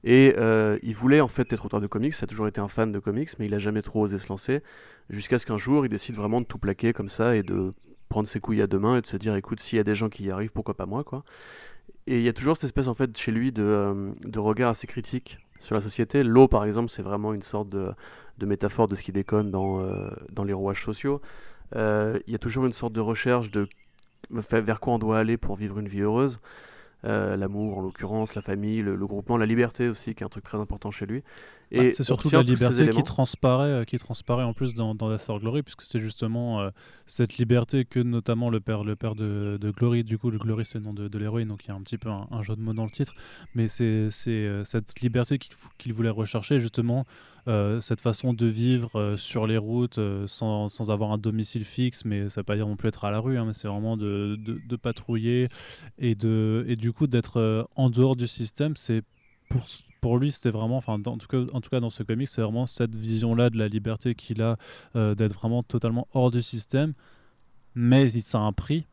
Et 0.03 0.35
euh, 0.37 0.77
il 0.83 0.93
voulait 0.95 1.21
en 1.21 1.27
fait 1.27 1.51
être 1.53 1.65
auteur 1.65 1.79
de 1.79 1.87
comics, 1.87 2.13
ça 2.13 2.25
a 2.25 2.27
toujours 2.27 2.47
été 2.47 2.59
un 2.59 2.67
fan 2.67 2.91
de 2.91 2.99
comics, 2.99 3.29
mais 3.39 3.45
il 3.45 3.53
a 3.53 3.59
jamais 3.59 3.81
trop 3.81 4.01
osé 4.01 4.17
se 4.17 4.27
lancer, 4.27 4.61
jusqu'à 5.09 5.37
ce 5.37 5.45
qu'un 5.45 5.57
jour 5.57 5.85
il 5.85 5.89
décide 5.89 6.15
vraiment 6.15 6.41
de 6.41 6.45
tout 6.45 6.57
plaquer 6.57 6.91
comme 6.91 7.09
ça 7.09 7.35
et 7.35 7.43
de 7.43 7.73
prendre 8.09 8.27
ses 8.27 8.39
couilles 8.39 8.61
à 8.61 8.67
deux 8.67 8.79
mains 8.79 8.97
et 8.97 9.01
de 9.01 9.05
se 9.05 9.15
dire 9.17 9.35
écoute, 9.35 9.59
s'il 9.59 9.77
y 9.77 9.79
a 9.79 9.83
des 9.83 9.95
gens 9.95 10.09
qui 10.09 10.25
y 10.25 10.31
arrivent, 10.31 10.51
pourquoi 10.51 10.75
pas 10.75 10.85
moi 10.85 11.03
quoi. 11.03 11.23
Et 12.05 12.17
il 12.17 12.23
y 12.23 12.27
a 12.27 12.33
toujours 12.33 12.55
cette 12.55 12.65
espèce 12.65 12.87
en 12.87 12.93
fait 12.93 13.17
chez 13.17 13.31
lui 13.31 13.53
de, 13.53 13.63
euh, 13.63 14.11
de 14.25 14.39
regard 14.39 14.71
assez 14.71 14.87
critique 14.87 15.37
sur 15.59 15.73
la 15.73 15.81
société. 15.81 16.21
L'eau 16.23 16.49
par 16.49 16.65
exemple, 16.65 16.89
c'est 16.89 17.01
vraiment 17.01 17.33
une 17.33 17.41
sorte 17.41 17.69
de, 17.69 17.93
métaphore 18.45 18.89
de 18.89 18.95
ce 18.95 19.03
qui 19.03 19.13
déconne 19.13 19.51
dans, 19.51 19.79
euh, 19.79 20.09
dans 20.33 20.43
les 20.43 20.51
rouages 20.51 20.83
sociaux. 20.83 21.21
Il 21.75 22.21
y 22.27 22.35
a 22.35 22.39
toujours 22.39 22.65
une 22.65 22.73
sorte 22.73 22.93
de 22.93 22.99
recherche 22.99 23.49
de 23.51 23.67
vers 24.29 24.79
quoi 24.79 24.93
on 24.93 24.99
doit 24.99 25.17
aller 25.17 25.37
pour 25.37 25.55
vivre 25.55 25.79
une 25.79 25.87
vie 25.87 26.01
heureuse. 26.01 26.39
Euh, 27.05 27.35
l'amour 27.35 27.77
en 27.77 27.81
l'occurrence, 27.81 28.35
la 28.35 28.41
famille, 28.41 28.81
le, 28.81 28.95
groupement, 29.07 29.37
la 29.37 29.45
liberté 29.45 29.89
aussi, 29.89 30.15
qui 30.15 30.23
est 30.23 30.25
un 30.25 30.29
truc 30.29 30.43
très 30.43 30.57
important 30.57 30.89
chez 30.91 31.05
lui. 31.05 31.23
Et 31.73 31.91
c'est 31.91 32.03
surtout 32.03 32.29
la 32.29 32.43
liberté 32.43 32.89
qui 32.89 33.03
transparaît, 33.03 33.69
euh, 33.69 33.83
qui 33.83 33.97
transparaît 33.97 34.43
en 34.43 34.53
plus 34.53 34.73
dans, 34.73 34.93
dans 34.93 35.09
la 35.09 35.17
sœur 35.17 35.39
Glory, 35.39 35.63
puisque 35.63 35.81
c'est 35.81 35.99
justement 35.99 36.61
euh, 36.61 36.69
cette 37.05 37.37
liberté 37.37 37.85
que 37.85 37.99
notamment 37.99 38.49
le 38.49 38.59
père, 38.59 38.83
le 38.83 38.95
père 38.95 39.15
de, 39.15 39.57
de 39.59 39.71
Glory, 39.71 40.03
du 40.03 40.17
coup, 40.17 40.29
le 40.29 40.37
Glory 40.37 40.65
c'est 40.65 40.77
le 40.77 40.83
nom 40.83 40.93
de, 40.93 41.07
de 41.07 41.17
l'héroïne, 41.17 41.47
donc 41.47 41.65
il 41.65 41.69
y 41.69 41.71
a 41.71 41.75
un 41.75 41.81
petit 41.81 41.97
peu 41.97 42.09
un, 42.09 42.41
jeu 42.43 42.55
de 42.55 42.61
mots 42.61 42.73
dans 42.73 42.85
le 42.85 42.91
titre, 42.91 43.13
mais 43.55 43.67
c'est 43.67 44.09
cette 44.11 44.99
liberté 45.01 45.39
qu'il 45.77 45.93
voulait 45.93 46.09
rechercher 46.09 46.59
justement. 46.59 47.05
cette 47.47 48.01
façon 48.01 48.33
de 48.33 48.45
vivre 48.45 49.15
sur 49.17 49.47
les 49.47 49.57
routes 49.57 49.99
sans, 50.27 50.67
sans, 50.67 50.91
avoir 50.91 51.11
un 51.11 51.17
domicile 51.17 51.65
fixe, 51.65 52.05
mais 52.05 52.29
ça 52.29 52.39
ne 52.39 52.41
veut 52.41 52.45
pas 52.45 52.55
dire 52.55 52.67
non 52.67 52.75
plus 52.75 52.89
être 52.89 53.05
à 53.05 53.11
la 53.11 53.19
rue, 53.19 53.37
hein, 53.37 53.45
mais 53.45 53.53
c'est 53.53 53.67
vraiment 53.67 53.97
de, 53.97 54.37
de, 54.39 54.61
de, 54.67 54.75
patrouiller 54.75 55.49
et, 55.97 56.15
de, 56.15 56.65
et 56.67 56.75
du 56.75 56.93
coup 56.93 57.07
d'être 57.07 57.67
en 57.75 57.89
dehors 57.89 58.15
du 58.15 58.27
système. 58.27 58.75
C'est 58.75 59.03
pour, 59.49 59.65
pour 60.03 60.17
lui, 60.17 60.33
c'était 60.33 60.49
vraiment, 60.49 60.75
enfin, 60.75 61.01
en 61.05 61.17
tout, 61.17 61.27
cas, 61.29 61.79
dans 61.79 61.89
ce 61.89 62.03
comic, 62.03 62.27
c'est 62.27 62.41
vraiment 62.41 62.65
cette 62.65 62.93
vision-là 62.93 63.49
de 63.49 63.57
la 63.57 63.69
liberté 63.69 64.15
qu'il 64.15 64.41
a 64.41 64.57
euh, 64.97 65.15
d'être 65.15 65.31
vraiment 65.31 65.63
totalement 65.63 66.09
hors 66.13 66.29
du 66.29 66.41
système. 66.41 66.91
Mais 67.73 68.09
ça 68.09 68.39
a 68.39 68.41
un 68.41 68.51
prix, 68.51 68.85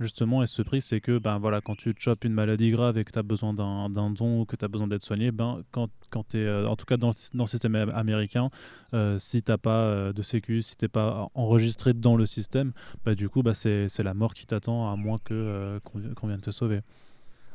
justement, 0.00 0.42
et 0.42 0.46
ce 0.46 0.62
prix, 0.62 0.80
c'est 0.80 1.02
que 1.02 1.18
ben, 1.18 1.36
voilà, 1.36 1.60
quand 1.60 1.76
tu 1.76 1.94
chopes 1.98 2.24
une 2.24 2.32
maladie 2.32 2.70
grave 2.70 2.96
et 2.96 3.04
que 3.04 3.12
tu 3.12 3.18
as 3.18 3.22
besoin 3.22 3.52
d'un 3.52 4.10
don 4.10 4.40
ou 4.40 4.46
que 4.46 4.56
tu 4.56 4.64
as 4.64 4.68
besoin 4.68 4.86
d'être 4.86 5.04
soigné, 5.04 5.32
ben, 5.32 5.60
quand, 5.70 5.90
quand 6.08 6.34
es, 6.34 6.38
euh, 6.38 6.66
en 6.66 6.76
tout 6.76 6.86
cas 6.86 6.96
dans, 6.96 7.10
le 7.10 7.46
système 7.46 7.74
américain, 7.74 8.48
euh, 8.94 9.18
si 9.18 9.42
tu 9.42 9.52
pas 9.58 10.14
de 10.14 10.22
sécu, 10.22 10.62
si 10.62 10.78
tu 10.78 10.88
pas 10.88 11.28
enregistré 11.34 11.92
dans 11.92 12.16
le 12.16 12.24
système, 12.24 12.72
bah, 13.04 13.14
du 13.14 13.28
coup, 13.28 13.42
bah, 13.42 13.52
c'est 13.52 14.02
la 14.02 14.14
mort 14.14 14.32
qui 14.32 14.46
t'attend 14.46 14.90
à 14.90 14.96
moins 14.96 15.18
qu'on 15.18 16.26
vienne 16.26 16.40
te 16.40 16.52
sauver. 16.52 16.80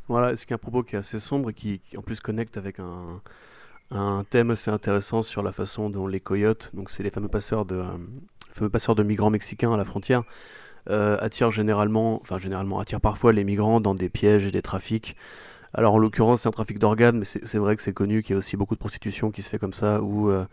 Voilà, 0.10 0.36
c'est 0.36 0.52
un 0.52 0.58
propos 0.58 0.84
qui 0.84 0.96
est 0.96 1.00
assez 1.00 1.20
sombre 1.20 1.52
et 1.52 1.54
qui, 1.54 1.80
en 1.96 2.02
plus 2.02 2.20
connecte 2.20 2.58
avec 2.58 2.80
un, 2.80 4.24
thème 4.30 4.52
assez 4.52 4.70
intéressant 4.72 5.22
sur 5.22 5.44
la 5.44 5.52
façon 5.52 5.90
dont 5.90 6.08
les 6.08 6.20
coyotes, 6.20 6.72
donc 6.74 6.90
c'est 6.90 7.04
les 7.04 7.12
fameux 7.12 7.28
passeurs 7.28 7.66
de, 7.66 7.84
fameux 8.52 8.70
passeurs 8.70 8.96
de 8.96 9.04
migrants 9.04 9.30
mexicains 9.30 9.72
à 9.72 9.78
la 9.78 9.86
frontière, 9.86 10.24
attirent 10.88 11.52
généralement, 11.52 12.20
enfin 12.22 12.40
généralement, 12.40 12.80
attirent 12.80 13.02
parfois 13.02 13.34
les 13.34 13.44
migrants 13.44 13.80
dans 13.80 13.94
des 13.94 14.10
pièges 14.10 14.46
et 14.46 14.52
des 14.52 14.64
trafics. 14.64 15.16
Alors 15.74 15.94
en 15.94 16.00
l'occurrence, 16.00 16.42
c'est 16.42 16.50
un 16.50 16.52
trafic 16.52 16.80
d'organes, 16.80 17.20
mais 17.20 17.26
c'est 17.26 17.58
vrai 17.58 17.76
que 17.76 17.82
c'est 17.84 17.94
connu 17.94 18.24
qu'il 18.24 18.34
y 18.34 18.36
a 18.36 18.40
aussi 18.40 18.58
beaucoup 18.58 18.74
de 18.74 18.80
prostitution 18.80 19.30
qui 19.30 19.44
se 19.44 19.50
fait 19.50 19.60
comme 19.60 19.74
ça, 19.74 19.98
euh, 19.98 20.46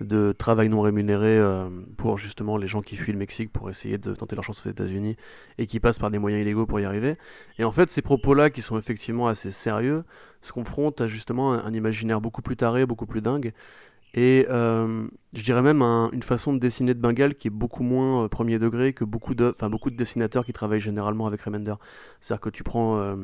de 0.00 0.32
travail 0.32 0.68
non 0.68 0.80
rémunéré 0.80 1.38
euh, 1.38 1.68
pour 1.96 2.18
justement 2.18 2.56
les 2.56 2.66
gens 2.66 2.82
qui 2.82 2.96
fuient 2.96 3.12
le 3.12 3.18
Mexique 3.18 3.52
pour 3.52 3.70
essayer 3.70 3.98
de 3.98 4.14
tenter 4.14 4.34
leur 4.36 4.44
chance 4.44 4.66
aux 4.66 4.70
États-Unis 4.70 5.16
et 5.58 5.66
qui 5.66 5.80
passent 5.80 5.98
par 5.98 6.10
des 6.10 6.18
moyens 6.18 6.42
illégaux 6.42 6.66
pour 6.66 6.80
y 6.80 6.84
arriver. 6.84 7.16
Et 7.58 7.64
en 7.64 7.72
fait, 7.72 7.90
ces 7.90 8.02
propos-là, 8.02 8.50
qui 8.50 8.62
sont 8.62 8.78
effectivement 8.78 9.28
assez 9.28 9.50
sérieux, 9.50 10.04
se 10.42 10.52
confrontent 10.52 11.00
à 11.00 11.06
justement 11.06 11.52
un 11.52 11.72
imaginaire 11.72 12.20
beaucoup 12.20 12.42
plus 12.42 12.56
taré, 12.56 12.86
beaucoup 12.86 13.06
plus 13.06 13.22
dingue, 13.22 13.52
et 14.16 14.46
euh, 14.48 15.08
je 15.32 15.42
dirais 15.42 15.60
même 15.60 15.82
une 15.82 16.22
façon 16.22 16.52
de 16.52 16.60
dessiner 16.60 16.94
de 16.94 17.00
Bengale 17.00 17.34
qui 17.34 17.48
est 17.48 17.50
beaucoup 17.50 17.82
moins 17.82 18.24
euh, 18.24 18.28
premier 18.28 18.60
degré 18.60 18.92
que 18.92 19.04
beaucoup 19.04 19.34
de, 19.34 19.52
beaucoup 19.68 19.90
de 19.90 19.96
dessinateurs 19.96 20.46
qui 20.46 20.52
travaillent 20.52 20.78
généralement 20.80 21.26
avec 21.26 21.42
Remender. 21.42 21.74
C'est-à-dire 22.20 22.40
que 22.40 22.48
tu 22.48 22.62
prends 22.62 22.96
euh, 22.98 23.16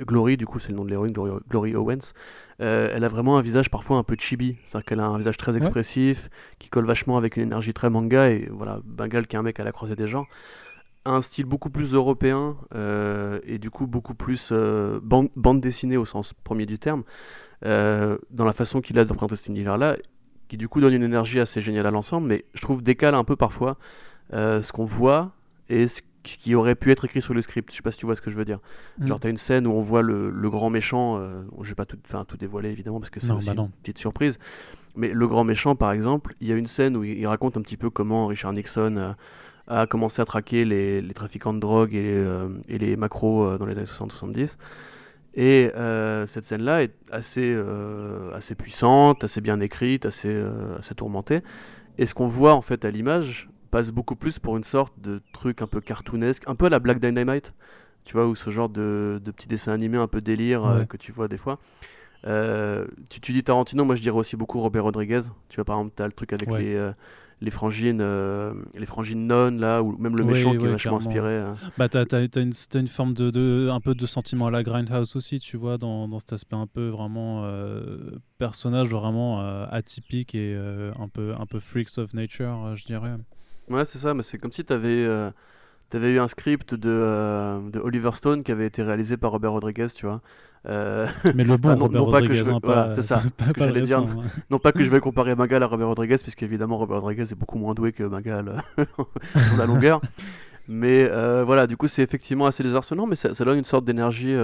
Glory, 0.00 0.38
du 0.38 0.46
coup 0.46 0.58
c'est 0.58 0.70
le 0.70 0.76
nom 0.76 0.86
de 0.86 0.90
l'héroïne, 0.90 1.12
Glory, 1.12 1.76
Owens, 1.76 2.14
elle 2.58 3.04
a 3.04 3.08
vraiment 3.08 3.36
un 3.36 3.42
visage 3.42 3.70
parfois 3.70 3.98
un 3.98 4.02
peu 4.02 4.16
chibi. 4.18 4.56
C'est-à-dire 4.64 4.86
qu'elle 4.86 5.00
a 5.00 5.06
un 5.06 5.18
visage 5.18 5.36
très 5.36 5.56
expressif, 5.58 6.30
qui 6.58 6.70
colle 6.70 6.86
vachement 6.86 7.18
avec 7.18 7.36
une 7.36 7.42
énergie 7.42 7.74
très 7.74 7.90
manga, 7.90 8.30
et 8.30 8.48
voilà, 8.50 8.80
Bengale 8.84 9.26
qui 9.26 9.36
est 9.36 9.38
un 9.38 9.42
mec 9.42 9.60
à 9.60 9.64
la 9.64 9.72
croisée 9.72 9.96
des 9.96 10.08
gens 10.08 10.24
un 11.04 11.22
style 11.22 11.46
beaucoup 11.46 11.70
plus 11.70 11.94
européen 11.94 12.56
et 13.46 13.58
du 13.58 13.70
coup 13.70 13.86
beaucoup 13.86 14.14
plus 14.14 14.52
bande, 15.02 15.28
bande, 15.36 15.60
dessinée 15.60 15.96
au 15.96 16.04
sens 16.06 16.32
premier 16.32 16.64
du 16.66 16.78
terme 16.78 17.02
dans 17.62 18.44
la 18.44 18.52
façon 18.52 18.80
qu'il 18.80 18.98
a 18.98 19.04
de 19.04 19.10
représenter 19.10 19.36
cet 19.36 19.46
univers-là 19.48 19.96
qui 20.48 20.56
du 20.56 20.68
coup 20.68 20.80
donne 20.80 20.94
une 20.94 21.02
énergie 21.02 21.40
assez 21.40 21.60
géniale 21.60 21.86
à 21.86 21.90
l'ensemble, 21.90 22.26
mais 22.26 22.44
je 22.54 22.62
trouve 22.62 22.82
décale 22.82 23.14
un 23.14 23.24
peu 23.24 23.36
parfois 23.36 23.76
euh, 24.32 24.62
ce 24.62 24.72
qu'on 24.72 24.84
voit 24.84 25.32
et 25.68 25.86
ce 25.86 26.02
qui 26.22 26.54
aurait 26.54 26.74
pu 26.74 26.90
être 26.90 27.04
écrit 27.04 27.22
sur 27.22 27.34
le 27.34 27.42
script. 27.42 27.70
Je 27.70 27.76
sais 27.76 27.82
pas 27.82 27.92
si 27.92 27.98
tu 27.98 28.06
vois 28.06 28.16
ce 28.16 28.22
que 28.22 28.30
je 28.30 28.36
veux 28.36 28.44
dire. 28.44 28.58
Mm. 28.98 29.06
Genre, 29.06 29.20
tu 29.20 29.26
as 29.26 29.30
une 29.30 29.36
scène 29.36 29.66
où 29.66 29.72
on 29.72 29.82
voit 29.82 30.02
le, 30.02 30.30
grand 30.50 30.70
méchant, 30.70 31.18
euh, 31.18 31.42
je 31.62 31.68
vais 31.68 31.74
pas 31.74 31.84
tout, 31.84 31.98
tout 32.26 32.36
dévoiler 32.36 32.70
évidemment 32.70 32.98
parce 32.98 33.10
que 33.10 33.20
c'est 33.20 33.32
aussi 33.32 33.50
bah 33.50 33.62
une 33.62 33.70
petite 33.82 33.98
surprise, 33.98 34.38
mais 34.96 35.12
le 35.12 35.28
grand 35.28 35.44
méchant 35.44 35.76
par 35.76 35.92
exemple, 35.92 36.34
il 36.40 36.48
y 36.48 36.52
a 36.52 36.56
une 36.56 36.66
scène 36.66 36.96
où 36.96 37.04
il, 37.04 37.26
raconte 37.26 37.56
un 37.56 37.62
petit 37.62 37.76
peu 37.76 37.90
comment 37.90 38.26
Richard 38.26 38.52
Nixon 38.54 38.96
euh, 38.96 39.12
a 39.66 39.86
commencé 39.86 40.22
à 40.22 40.24
traquer 40.24 40.64
les, 40.64 41.02
trafiquants 41.14 41.52
de 41.52 41.60
drogue 41.60 41.94
et, 41.94 42.24
et 42.68 42.78
les 42.78 42.96
macros 42.96 43.58
dans 43.58 43.66
les 43.66 43.76
années 43.76 43.86
60-70. 43.86 44.56
Et 45.34 45.70
euh, 45.76 46.26
cette 46.26 46.44
scène-là 46.44 46.82
est 46.82 46.94
assez, 47.10 47.52
euh, 47.54 48.32
assez 48.34 48.54
puissante, 48.54 49.24
assez 49.24 49.40
bien 49.40 49.60
écrite, 49.60 50.06
assez, 50.06 50.32
euh, 50.32 50.78
assez 50.78 50.94
tourmentée. 50.94 51.42
Et 51.98 52.06
ce 52.06 52.14
qu'on 52.14 52.26
voit 52.26 52.54
en 52.54 52.62
fait 52.62 52.84
à 52.84 52.90
l'image 52.90 53.48
passe 53.70 53.90
beaucoup 53.90 54.16
plus 54.16 54.38
pour 54.38 54.56
une 54.56 54.64
sorte 54.64 54.94
de 55.00 55.20
truc 55.32 55.62
un 55.62 55.66
peu 55.66 55.80
cartoonesque, 55.80 56.44
un 56.46 56.54
peu 56.54 56.66
à 56.66 56.70
la 56.70 56.78
Black 56.78 57.00
Dynamite, 57.00 57.54
tu 58.04 58.14
vois, 58.14 58.26
ou 58.26 58.34
ce 58.34 58.50
genre 58.50 58.68
de, 58.68 59.20
de 59.22 59.30
petits 59.30 59.48
dessins 59.48 59.72
animés 59.72 59.98
un 59.98 60.06
peu 60.06 60.20
délire 60.20 60.86
que 60.88 60.96
tu 60.96 61.12
vois 61.12 61.28
des 61.28 61.36
fois. 61.36 61.58
tu, 62.24 63.20
tu 63.20 63.32
dis 63.32 63.44
Tarantino, 63.44 63.84
moi 63.84 63.94
je 63.94 64.02
dirais 64.02 64.16
aussi 64.16 64.36
beaucoup 64.36 64.60
Robert 64.60 64.84
Rodriguez. 64.84 65.20
Tu 65.50 65.56
vois, 65.56 65.64
par 65.64 65.76
exemple, 65.76 65.92
tu 65.96 66.02
as 66.02 66.06
le 66.06 66.12
truc 66.12 66.32
avec 66.32 66.50
les 66.50 66.92
les 67.40 67.50
frangines, 67.50 68.00
euh, 68.00 68.52
les 68.74 68.86
frangines 68.86 69.26
nonnes 69.26 69.60
là, 69.60 69.82
ou 69.82 69.96
même 69.98 70.16
le 70.16 70.24
méchant 70.24 70.56
qui 70.56 70.64
est 70.64 70.68
vachement 70.68 70.96
inspiré. 70.96 71.38
Hein. 71.38 71.56
Bah 71.76 71.88
t'as, 71.88 72.04
as, 72.10 72.40
une, 72.40 72.52
une, 72.74 72.88
forme 72.88 73.14
de, 73.14 73.30
de, 73.30 73.68
un 73.70 73.80
peu 73.80 73.94
de 73.94 74.06
sentiment 74.06 74.46
à 74.46 74.50
la 74.50 74.62
Grindhouse 74.62 75.14
aussi, 75.16 75.38
tu 75.38 75.56
vois, 75.56 75.78
dans, 75.78 76.08
dans 76.08 76.20
cet 76.20 76.32
aspect 76.32 76.56
un 76.56 76.66
peu 76.66 76.88
vraiment 76.88 77.44
euh, 77.44 78.18
personnage 78.38 78.88
vraiment 78.88 79.40
euh, 79.40 79.66
atypique 79.70 80.34
et 80.34 80.56
un 80.98 81.08
peu 81.08 81.34
un 81.38 81.46
peu 81.46 81.60
freaks 81.60 81.98
of 81.98 82.14
nature, 82.14 82.74
je 82.76 82.84
dirais. 82.86 83.12
Ouais, 83.68 83.84
c'est 83.84 83.98
ça, 83.98 84.14
mais 84.14 84.22
c'est 84.22 84.38
comme 84.38 84.52
si 84.52 84.64
t'avais 84.64 85.06
avais 85.96 86.14
eu 86.14 86.20
un 86.20 86.28
script 86.28 86.74
de, 86.74 87.70
de 87.70 87.78
Oliver 87.80 88.10
Stone 88.14 88.42
qui 88.42 88.52
avait 88.52 88.66
été 88.66 88.82
réalisé 88.82 89.16
par 89.16 89.30
Robert 89.30 89.52
Rodriguez, 89.52 89.88
tu 89.94 90.06
vois. 90.06 90.20
Euh, 90.66 91.06
mais 91.34 91.44
le 91.44 91.56
bon 91.58 91.76
non, 91.76 92.04
Robert 92.04 92.10
pas 92.10 92.26
que 92.26 92.34
je 92.34 92.42
veux... 92.42 92.54
voilà, 92.62 92.92
c'est 92.92 93.02
ça. 93.02 93.22
ce 93.46 93.52
que 93.52 93.60
j'allais 93.60 93.82
dire. 93.82 94.04
Non 94.50 94.58
pas 94.58 94.72
que 94.72 94.82
je 94.82 94.90
vais 94.90 95.00
comparer 95.08 95.34
Magal 95.34 95.62
à 95.62 95.66
Robert 95.66 95.88
Rodriguez, 95.88 96.16
puisque 96.22 96.42
évidemment 96.42 96.76
Robert 96.76 97.00
Rodriguez 97.00 97.22
est 97.22 97.38
beaucoup 97.38 97.58
moins 97.58 97.74
doué 97.74 97.92
que 97.92 98.02
Magal 98.02 98.62
euh, 98.78 98.84
sur 99.46 99.56
la 99.56 99.66
longueur. 99.66 100.00
Mais 100.70 101.08
euh, 101.10 101.44
voilà, 101.44 101.66
du 101.66 101.76
coup, 101.76 101.86
c'est 101.86 102.02
effectivement 102.02 102.46
assez 102.46 102.62
désarçonnant, 102.62 103.06
mais 103.06 103.16
ça, 103.16 103.32
donne 103.44 103.58
une 103.58 103.64
sorte 103.64 103.84
d'énergie 103.86 104.34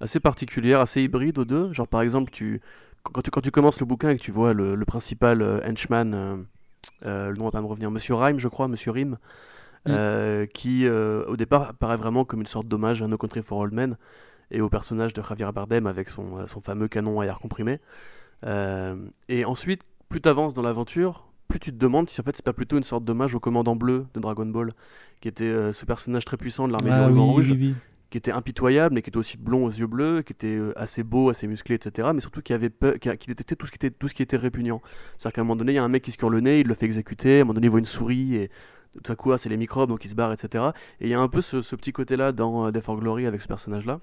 assez 0.00 0.18
particulière, 0.18 0.80
assez 0.80 1.02
hybride 1.02 1.38
aux 1.38 1.44
deux. 1.44 1.72
Genre, 1.72 1.86
par 1.86 2.02
exemple, 2.02 2.32
tu, 2.32 2.60
quand, 3.04 3.22
tu, 3.22 3.30
quand 3.30 3.40
tu 3.40 3.52
commences 3.52 3.78
le 3.78 3.86
bouquin 3.86 4.10
et 4.10 4.16
que 4.16 4.22
tu 4.22 4.32
vois 4.32 4.54
le, 4.54 4.76
principal 4.84 5.62
henchman, 5.64 6.46
le 7.04 7.32
nom 7.34 7.44
va 7.44 7.52
pas 7.52 7.60
me 7.60 7.66
revenir, 7.66 7.92
Monsieur 7.92 8.16
Rhyme, 8.16 8.40
je 8.40 8.48
crois, 8.48 8.66
Monsieur 8.66 8.90
Rime, 8.90 9.18
mm. 9.86 10.46
qui 10.54 10.88
au 10.88 11.36
départ 11.36 11.74
paraît 11.74 11.96
vraiment 11.96 12.24
comme 12.24 12.40
une 12.40 12.46
sorte 12.46 12.68
d'hommage 12.68 13.02
à 13.02 13.08
No 13.08 13.18
Country 13.18 13.42
for 13.42 13.58
Old 13.58 13.72
Men 13.72 13.96
et 14.52 14.60
au 14.60 14.68
personnage 14.68 15.12
de 15.12 15.22
Javier 15.22 15.50
Bardem 15.52 15.86
avec 15.86 16.08
son, 16.08 16.38
euh, 16.38 16.46
son 16.46 16.60
fameux 16.60 16.86
canon 16.86 17.20
à 17.20 17.24
air 17.24 17.40
comprimé. 17.40 17.80
Euh, 18.44 18.96
et 19.28 19.44
ensuite, 19.44 19.82
plus 20.08 20.20
tu 20.20 20.28
avances 20.28 20.52
dans 20.54 20.62
l'aventure, 20.62 21.26
plus 21.48 21.58
tu 21.58 21.72
te 21.72 21.76
demandes 21.76 22.08
si 22.08 22.20
en 22.20 22.24
fait 22.24 22.36
c'est 22.36 22.44
pas 22.44 22.52
plutôt 22.52 22.76
une 22.76 22.84
sorte 22.84 23.04
d'hommage 23.04 23.34
au 23.34 23.40
commandant 23.40 23.76
bleu 23.76 24.06
de 24.14 24.20
Dragon 24.20 24.46
Ball, 24.46 24.72
qui 25.20 25.28
était 25.28 25.44
euh, 25.44 25.72
ce 25.72 25.86
personnage 25.86 26.24
très 26.24 26.36
puissant 26.36 26.68
de 26.68 26.72
l'armée 26.72 26.90
ah, 26.92 27.08
du 27.08 27.18
rouge, 27.18 27.54
qui 28.10 28.18
était 28.18 28.30
impitoyable, 28.30 28.94
mais 28.94 29.00
qui 29.00 29.08
était 29.08 29.16
aussi 29.16 29.38
blond 29.38 29.64
aux 29.64 29.70
yeux 29.70 29.86
bleus, 29.86 30.20
qui 30.20 30.34
était 30.34 30.58
assez 30.76 31.02
beau, 31.02 31.30
assez 31.30 31.46
musclé, 31.46 31.76
etc. 31.76 32.10
Mais 32.14 32.20
surtout 32.20 32.42
qui 32.42 32.52
avait 32.52 32.68
peur, 32.68 32.98
qui, 32.98 33.08
détestait 33.26 33.56
tout 33.56 33.64
ce 33.64 33.72
qui 33.72 33.76
était 33.76 33.90
tout 33.90 34.06
ce 34.06 34.14
qui 34.14 34.22
était 34.22 34.36
répugnant. 34.36 34.82
C'est-à-dire 35.16 35.32
qu'à 35.32 35.40
un 35.40 35.44
moment 35.44 35.56
donné, 35.56 35.72
il 35.72 35.76
y 35.76 35.78
a 35.78 35.84
un 35.84 35.88
mec 35.88 36.02
qui 36.02 36.10
se 36.10 36.18
cure 36.18 36.28
le 36.28 36.40
nez, 36.40 36.60
il 36.60 36.66
le 36.66 36.74
fait 36.74 36.84
exécuter. 36.84 37.38
À 37.38 37.40
un 37.40 37.44
moment 37.44 37.54
donné, 37.54 37.68
il 37.68 37.70
voit 37.70 37.78
une 37.78 37.86
souris 37.86 38.34
et 38.34 38.50
tout 39.02 39.12
à 39.12 39.16
coup, 39.16 39.32
ah, 39.32 39.38
c'est 39.38 39.48
les 39.48 39.56
microbes, 39.56 39.88
donc 39.88 40.04
il 40.04 40.08
se 40.08 40.14
barre, 40.14 40.32
etc. 40.32 40.64
Et 41.00 41.06
il 41.06 41.10
y 41.10 41.14
a 41.14 41.20
un 41.20 41.28
peu 41.28 41.40
ce, 41.40 41.62
ce 41.62 41.76
petit 41.76 41.92
côté-là 41.92 42.32
dans 42.32 42.70
Death 42.70 42.84
for 42.84 42.96
Glory 42.96 43.26
avec 43.26 43.40
ce 43.42 43.48
personnage-là 43.48 44.00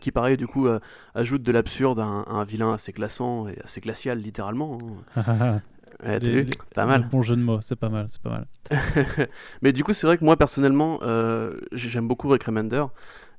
qui 0.00 0.10
pareil 0.10 0.36
du 0.36 0.46
coup 0.46 0.66
euh, 0.66 0.80
ajoute 1.14 1.42
de 1.42 1.52
l'absurde 1.52 2.00
à, 2.00 2.04
un 2.04 2.44
vilain 2.44 2.72
assez 2.72 2.92
glaçant 2.92 3.48
et 3.48 3.58
assez 3.62 3.80
glacial 3.80 4.18
littéralement. 4.18 4.78
Hein. 5.16 5.60
pas 6.74 6.86
mal. 6.86 7.08
Bon 7.10 7.22
jeu 7.22 7.36
de 7.36 7.40
mots, 7.42 7.60
c'est 7.60 7.76
pas 7.76 7.88
mal, 7.88 8.06
c'est 8.08 8.20
pas 8.20 8.30
mal. 8.30 8.46
mais 9.62 9.72
du 9.72 9.84
coup, 9.84 9.92
c'est 9.92 10.06
vrai 10.06 10.18
que 10.18 10.24
moi 10.24 10.36
personnellement, 10.36 10.98
euh, 11.02 11.58
j'aime 11.72 12.08
beaucoup 12.08 12.28
Rick 12.28 12.44
Remender, 12.44 12.84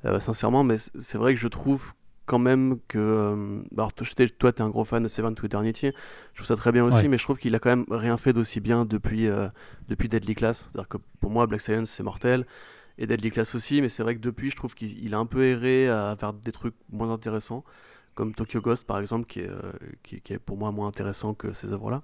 euh, 0.05 0.19
sincèrement, 0.19 0.63
mais 0.63 0.77
c'est 0.77 1.17
vrai 1.17 1.33
que 1.33 1.39
je 1.39 1.47
trouve 1.47 1.93
quand 2.27 2.37
même 2.37 2.77
que. 2.87 3.63
Bah, 3.71 3.87
alors, 3.87 3.93
toi, 3.93 4.51
t'es 4.53 4.61
un 4.61 4.69
gros 4.69 4.85
fan 4.85 5.01
de 5.01 5.07
Seven 5.07 5.33
to 5.33 5.47
Eternity, 5.47 5.91
je 6.33 6.35
trouve 6.35 6.45
ça 6.45 6.55
très 6.55 6.71
bien 6.71 6.83
aussi, 6.83 7.09
mais 7.09 7.17
je 7.17 7.23
trouve 7.23 7.39
qu'il 7.39 7.55
a 7.55 7.59
quand 7.59 7.69
même 7.69 7.85
rien 7.89 8.17
fait 8.17 8.33
d'aussi 8.33 8.59
bien 8.59 8.85
depuis, 8.85 9.27
depuis 9.87 10.07
Deadly 10.07 10.35
Class. 10.35 10.69
C'est-à-dire 10.71 10.87
que 10.87 10.97
pour 11.19 11.31
moi, 11.31 11.47
Black 11.47 11.61
Science, 11.61 11.89
c'est 11.89 12.03
mortel 12.03 12.45
et 12.97 13.05
Deadly 13.05 13.29
Class 13.29 13.55
aussi, 13.55 13.81
mais 13.81 13.89
c'est 13.89 14.03
vrai 14.03 14.15
que 14.15 14.19
depuis, 14.19 14.49
je 14.49 14.55
trouve 14.55 14.75
qu'il 14.75 15.13
a 15.13 15.17
un 15.17 15.25
peu 15.25 15.43
erré 15.43 15.87
à 15.87 16.15
faire 16.19 16.33
des 16.33 16.51
trucs 16.51 16.75
moins 16.91 17.11
intéressants, 17.11 17.63
comme 18.15 18.33
Tokyo 18.33 18.61
Ghost 18.61 18.87
par 18.87 18.99
exemple, 18.99 19.25
qui 19.25 19.41
est, 19.41 19.49
euh, 19.49 19.71
qui, 20.03 20.15
est 20.33 20.39
pour 20.39 20.57
moi 20.57 20.71
moins 20.71 20.87
intéressant 20.87 21.33
que 21.33 21.53
ces 21.53 21.71
œuvres-là. 21.71 22.01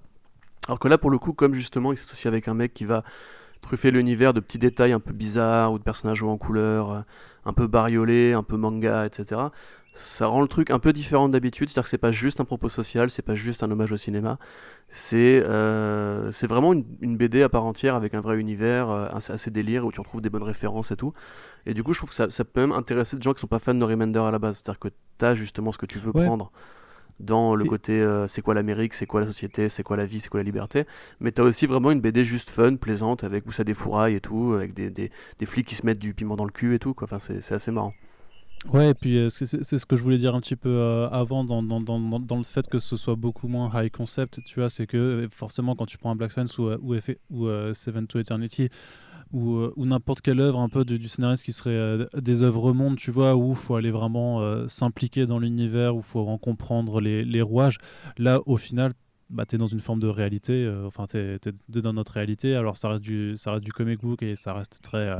Alors 0.66 0.78
que 0.78 0.88
là, 0.88 0.96
pour 0.96 1.10
le 1.10 1.18
coup, 1.18 1.32
comme 1.32 1.52
justement, 1.52 1.92
il 1.92 1.96
s'associe 1.96 2.26
avec 2.26 2.48
un 2.48 2.54
mec 2.54 2.72
qui 2.72 2.84
va 2.84 3.02
truffer 3.60 3.90
l'univers 3.90 4.34
de 4.34 4.40
petits 4.40 4.58
détails 4.58 4.92
un 4.92 5.00
peu 5.00 5.12
bizarres 5.12 5.72
ou 5.72 5.78
de 5.78 5.82
personnages 5.82 6.22
en 6.22 6.38
couleur, 6.38 6.90
euh, 6.90 7.00
un 7.44 7.52
peu 7.52 7.66
bariolés, 7.66 8.32
un 8.32 8.42
peu 8.42 8.56
manga, 8.56 9.04
etc 9.04 9.48
ça 9.94 10.26
rend 10.26 10.42
le 10.42 10.48
truc 10.48 10.70
un 10.70 10.80
peu 10.80 10.92
différent 10.92 11.28
d'habitude, 11.28 11.68
c'est-à-dire 11.68 11.84
que 11.84 11.88
c'est 11.88 11.98
pas 11.98 12.10
juste 12.10 12.40
un 12.40 12.44
propos 12.44 12.68
social, 12.68 13.10
c'est 13.10 13.22
pas 13.22 13.36
juste 13.36 13.62
un 13.62 13.70
hommage 13.70 13.92
au 13.92 13.96
cinéma, 13.96 14.38
c'est 14.88 15.42
euh, 15.46 16.32
c'est 16.32 16.48
vraiment 16.48 16.72
une, 16.72 17.16
BD 17.16 17.42
à 17.42 17.48
part 17.48 17.64
entière 17.64 17.94
avec 17.94 18.12
un 18.14 18.20
vrai 18.20 18.38
univers 18.38 18.90
euh, 18.90 19.08
assez, 19.12 19.52
délire 19.52 19.86
où 19.86 19.92
tu 19.92 20.00
retrouves 20.00 20.20
des 20.20 20.30
bonnes 20.30 20.42
références 20.42 20.90
et 20.90 20.96
tout. 20.96 21.12
Et 21.64 21.74
du 21.74 21.84
coup, 21.84 21.92
je 21.92 22.00
trouve 22.00 22.10
que 22.10 22.16
ça, 22.16 22.28
ça 22.28 22.44
peut 22.44 22.60
même 22.60 22.72
intéresser 22.72 23.16
des 23.16 23.22
gens 23.22 23.32
qui 23.32 23.40
sont 23.40 23.46
pas 23.46 23.60
fans 23.60 23.74
de 23.74 23.84
Remender 23.84 24.18
à 24.18 24.32
la 24.32 24.40
base, 24.40 24.56
c'est-à-dire 24.56 24.80
que 24.80 24.88
tu 25.18 25.24
as 25.24 25.34
justement 25.34 25.70
ce 25.70 25.78
que 25.78 25.86
tu 25.86 26.00
veux 26.00 26.12
prendre 26.12 26.50
dans 27.20 27.54
le 27.54 27.64
côté 27.64 28.00
euh, 28.00 28.26
c'est 28.26 28.42
quoi 28.42 28.54
l'Amérique, 28.54 28.94
c'est 28.94 29.06
quoi 29.06 29.20
la 29.20 29.28
société, 29.28 29.68
c'est 29.68 29.84
quoi 29.84 29.96
la 29.96 30.06
vie, 30.06 30.18
c'est 30.18 30.28
quoi 30.28 30.40
la 30.40 30.44
liberté, 30.44 30.84
mais 31.20 31.30
tu 31.30 31.40
as 31.40 31.44
aussi 31.44 31.66
vraiment 31.66 31.92
une 31.92 32.00
BD 32.00 32.24
juste 32.24 32.50
fun, 32.50 32.74
plaisante, 32.74 33.22
avec 33.22 33.46
où 33.46 33.52
ça 33.52 33.62
défouraille 33.62 34.16
et 34.16 34.20
tout, 34.20 34.54
avec 34.54 34.74
des, 34.74 34.90
des, 34.90 35.12
des 35.38 35.46
flics 35.46 35.68
qui 35.68 35.76
se 35.76 35.86
mettent 35.86 36.00
du 36.00 36.14
piment 36.14 36.34
dans 36.34 36.44
le 36.44 36.50
cul 36.50 36.74
et 36.74 36.80
tout, 36.80 36.94
quoi. 36.94 37.04
enfin 37.04 37.20
c'est 37.20 37.52
assez 37.52 37.70
marrant. 37.70 37.94
Ouais, 38.72 38.90
et 38.90 38.94
puis 38.94 39.18
euh, 39.18 39.28
c'est 39.28 39.46
ce 39.46 39.86
que 39.86 39.94
je 39.94 40.02
voulais 40.02 40.18
dire 40.18 40.34
un 40.34 40.40
petit 40.40 40.56
peu 40.56 40.70
euh, 40.70 41.08
avant 41.10 41.44
dans, 41.44 41.62
dans, 41.62 41.80
dans, 41.80 42.00
dans, 42.00 42.38
le 42.38 42.44
fait 42.44 42.66
que 42.66 42.78
ce 42.78 42.96
soit 42.96 43.14
beaucoup 43.14 43.46
moins 43.46 43.70
high 43.74 43.90
concept, 43.90 44.42
tu 44.44 44.60
vois, 44.60 44.70
c'est 44.70 44.86
que 44.86 44.96
euh, 44.96 45.28
forcément 45.30 45.76
quand 45.76 45.86
tu 45.86 45.98
prends 45.98 46.10
un 46.10 46.16
Black 46.16 46.32
Suns 46.32 46.46
ou, 46.58 46.70
ou, 46.72 46.96
ou 47.30 47.74
Seven 47.74 48.06
to 48.06 48.18
Eternity 48.18 48.70
ou, 49.32 49.58
ou 49.76 49.86
n'importe 49.86 50.22
quelle 50.22 50.40
œuvre 50.40 50.60
un 50.60 50.68
peu 50.68 50.84
du, 50.84 50.98
du 50.98 51.08
scénariste 51.08 51.44
qui 51.44 51.52
serait 51.52 52.06
des 52.16 52.42
œuvres 52.42 52.72
monde, 52.72 52.96
tu 52.96 53.10
vois, 53.10 53.36
où 53.36 53.50
il 53.50 53.56
faut 53.56 53.74
aller 53.74 53.90
vraiment 53.90 54.66
s'impliquer 54.68 55.26
dans 55.26 55.38
l'univers, 55.38 55.94
où 55.94 55.98
il 55.98 56.04
faut 56.04 56.26
en 56.26 56.38
comprendre 56.38 57.00
les, 57.00 57.24
les, 57.24 57.42
rouages, 57.42 57.78
là 58.16 58.40
au 58.46 58.56
final 58.56 58.92
bah, 59.30 59.44
tu 59.44 59.56
es 59.56 59.58
dans 59.58 59.66
une 59.66 59.80
forme 59.80 60.00
de 60.00 60.06
réalité, 60.06 60.72
enfin 60.86 61.06
tu 61.06 61.18
es, 61.18 61.38
dans 61.68 61.92
notre 61.92 62.12
réalité, 62.12 62.54
alors 62.54 62.76
ça 62.76 62.88
reste, 62.88 63.02
du, 63.02 63.36
ça 63.36 63.52
reste 63.52 63.64
du 63.64 63.72
comic 63.72 64.00
book 64.00 64.22
et 64.22 64.36
ça 64.36 64.54
reste 64.54 64.80
très 64.82 65.10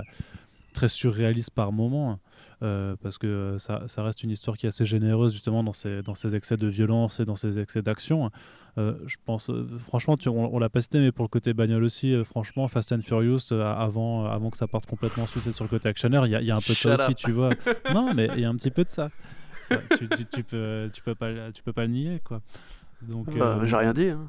très 0.75 0.89
surréaliste 0.89 1.53
par 1.53 1.73
moment. 1.73 2.19
Euh, 2.65 2.97
parce 3.03 3.19
que 3.19 3.57
ça, 3.59 3.83
ça, 3.89 4.03
reste 4.03 4.23
une 4.23 4.31
histoire 4.31 4.57
qui 4.57 4.65
est 4.65 4.69
assez 4.69 4.87
généreuse 4.87 5.35
justement 5.35 5.63
dans 5.63 5.75
ses, 5.75 6.03
dans 6.03 6.15
ses 6.15 6.35
excès 6.35 6.57
de 6.57 6.67
violence 6.67 7.21
et 7.21 7.27
dans 7.27 7.37
ses 7.37 7.59
excès 7.59 7.83
d'action. 7.83 8.31
Euh, 8.79 8.95
je 9.07 9.17
pense, 9.23 9.51
euh, 9.51 9.67
franchement, 9.87 10.17
tu, 10.17 10.31
on, 10.31 10.59
l'a 10.59 10.71
pas 10.71 10.81
cité, 10.81 10.99
mais 10.99 11.13
pour 11.13 11.25
le 11.25 11.29
côté 11.29 11.53
bagnole 11.53 11.85
aussi, 11.85 12.17
franchement, 12.25 12.67
Fast 12.69 12.93
and 12.93 13.01
Furious, 13.01 13.53
avant, 13.53 14.25
avant 14.25 14.49
que 14.49 14.57
ça 14.57 14.67
parte 14.67 14.87
complètement 14.87 15.27
sous 15.27 15.41
sur 15.41 15.65
le 15.65 15.69
côté 15.69 15.91
actionneur, 15.91 16.27
il 16.27 16.31
y, 16.31 16.47
y, 16.47 16.51
a 16.51 16.57
un 16.57 16.61
peu 16.61 16.73
de 16.73 16.79
ça 16.79 16.95
aussi, 16.95 17.15
tu 17.15 17.33
vois. 17.33 17.51
non, 17.93 18.15
mais 18.15 18.31
il 18.35 18.41
y 18.41 18.45
a 18.47 18.49
un 18.49 18.57
petit 18.57 18.71
peu 18.71 18.85
de 18.85 18.91
ça. 18.91 19.11
tu, 19.99 20.09
tu, 20.09 20.25
tu, 20.25 20.43
peux, 20.43 20.89
tu 20.91 21.03
peux 21.03 21.15
pas, 21.15 21.53
tu 21.53 21.63
peux 21.63 21.73
pas 21.75 21.83
le 21.83 21.93
nier, 21.93 22.21
quoi. 22.25 22.41
Donc, 23.03 23.37
bah, 23.37 23.61
j'ai 23.65 23.77
rien 23.77 23.93
dit. 23.93 24.09
Hein. 24.09 24.27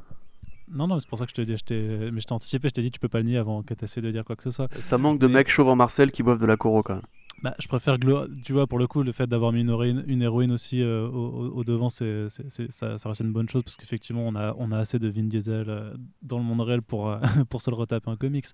Non, 0.70 0.88
non, 0.88 1.00
c'est 1.00 1.08
pour 1.08 1.20
ça 1.20 1.26
que 1.26 1.32
je 1.32 1.36
te 1.36 1.42
dis, 1.42 1.56
je 1.56 2.10
mais 2.12 2.20
je 2.20 2.26
t'ai 2.26 2.34
anticipé, 2.34 2.68
je 2.70 2.74
t'ai 2.74 2.82
dit, 2.82 2.92
tu 2.92 3.00
peux 3.00 3.08
pas 3.08 3.20
le 3.20 3.26
nier 3.26 3.38
avant 3.38 3.62
que 3.62 3.74
tu 3.74 3.86
essaies 3.86 4.02
de 4.02 4.12
dire 4.12 4.26
quoi 4.26 4.36
que 4.36 4.44
ce 4.44 4.52
soit. 4.52 4.68
Ça 4.80 4.98
manque 4.98 5.20
de 5.20 5.28
mecs 5.28 5.48
chauves 5.48 5.70
en 5.70 5.76
Marcel 5.76 6.12
qui 6.12 6.24
boivent 6.24 6.42
de 6.42 6.46
la 6.46 6.58
coro 6.58 6.84
quand 6.84 6.96
même. 6.96 7.04
Bah, 7.44 7.54
je 7.60 7.68
préfère, 7.68 7.98
tu 8.44 8.54
vois, 8.54 8.66
pour 8.66 8.80
le 8.80 8.88
coup, 8.88 9.04
le 9.04 9.12
fait 9.12 9.28
d'avoir 9.28 9.52
mis 9.52 9.62
une 9.62 10.22
héroïne, 10.22 10.52
aussi 10.52 10.82
euh, 10.82 11.08
au, 11.08 11.64
devant, 11.64 11.90
c'est, 11.90 12.28
ça, 12.70 12.98
ça, 12.98 13.10
reste 13.10 13.22
une 13.22 13.34
bonne 13.34 13.50
chose 13.50 13.62
parce 13.64 13.76
qu'effectivement, 13.76 14.26
on 14.26 14.36
a, 14.36 14.56
on 14.58 14.72
a 14.72 14.78
assez 14.78 15.00
de 15.00 15.10
Vin 15.10 15.24
Diesel 15.24 15.70
euh, 15.70 15.94
dans 16.22 16.38
le 16.38 16.44
monde 16.44 16.62
réel 16.62 16.82
pour, 16.82 17.10
euh, 17.10 17.20
pour 17.50 17.62
se 17.62 17.70
le 17.70 17.76
retaper 17.76 18.10
un 18.10 18.16
comics. 18.16 18.48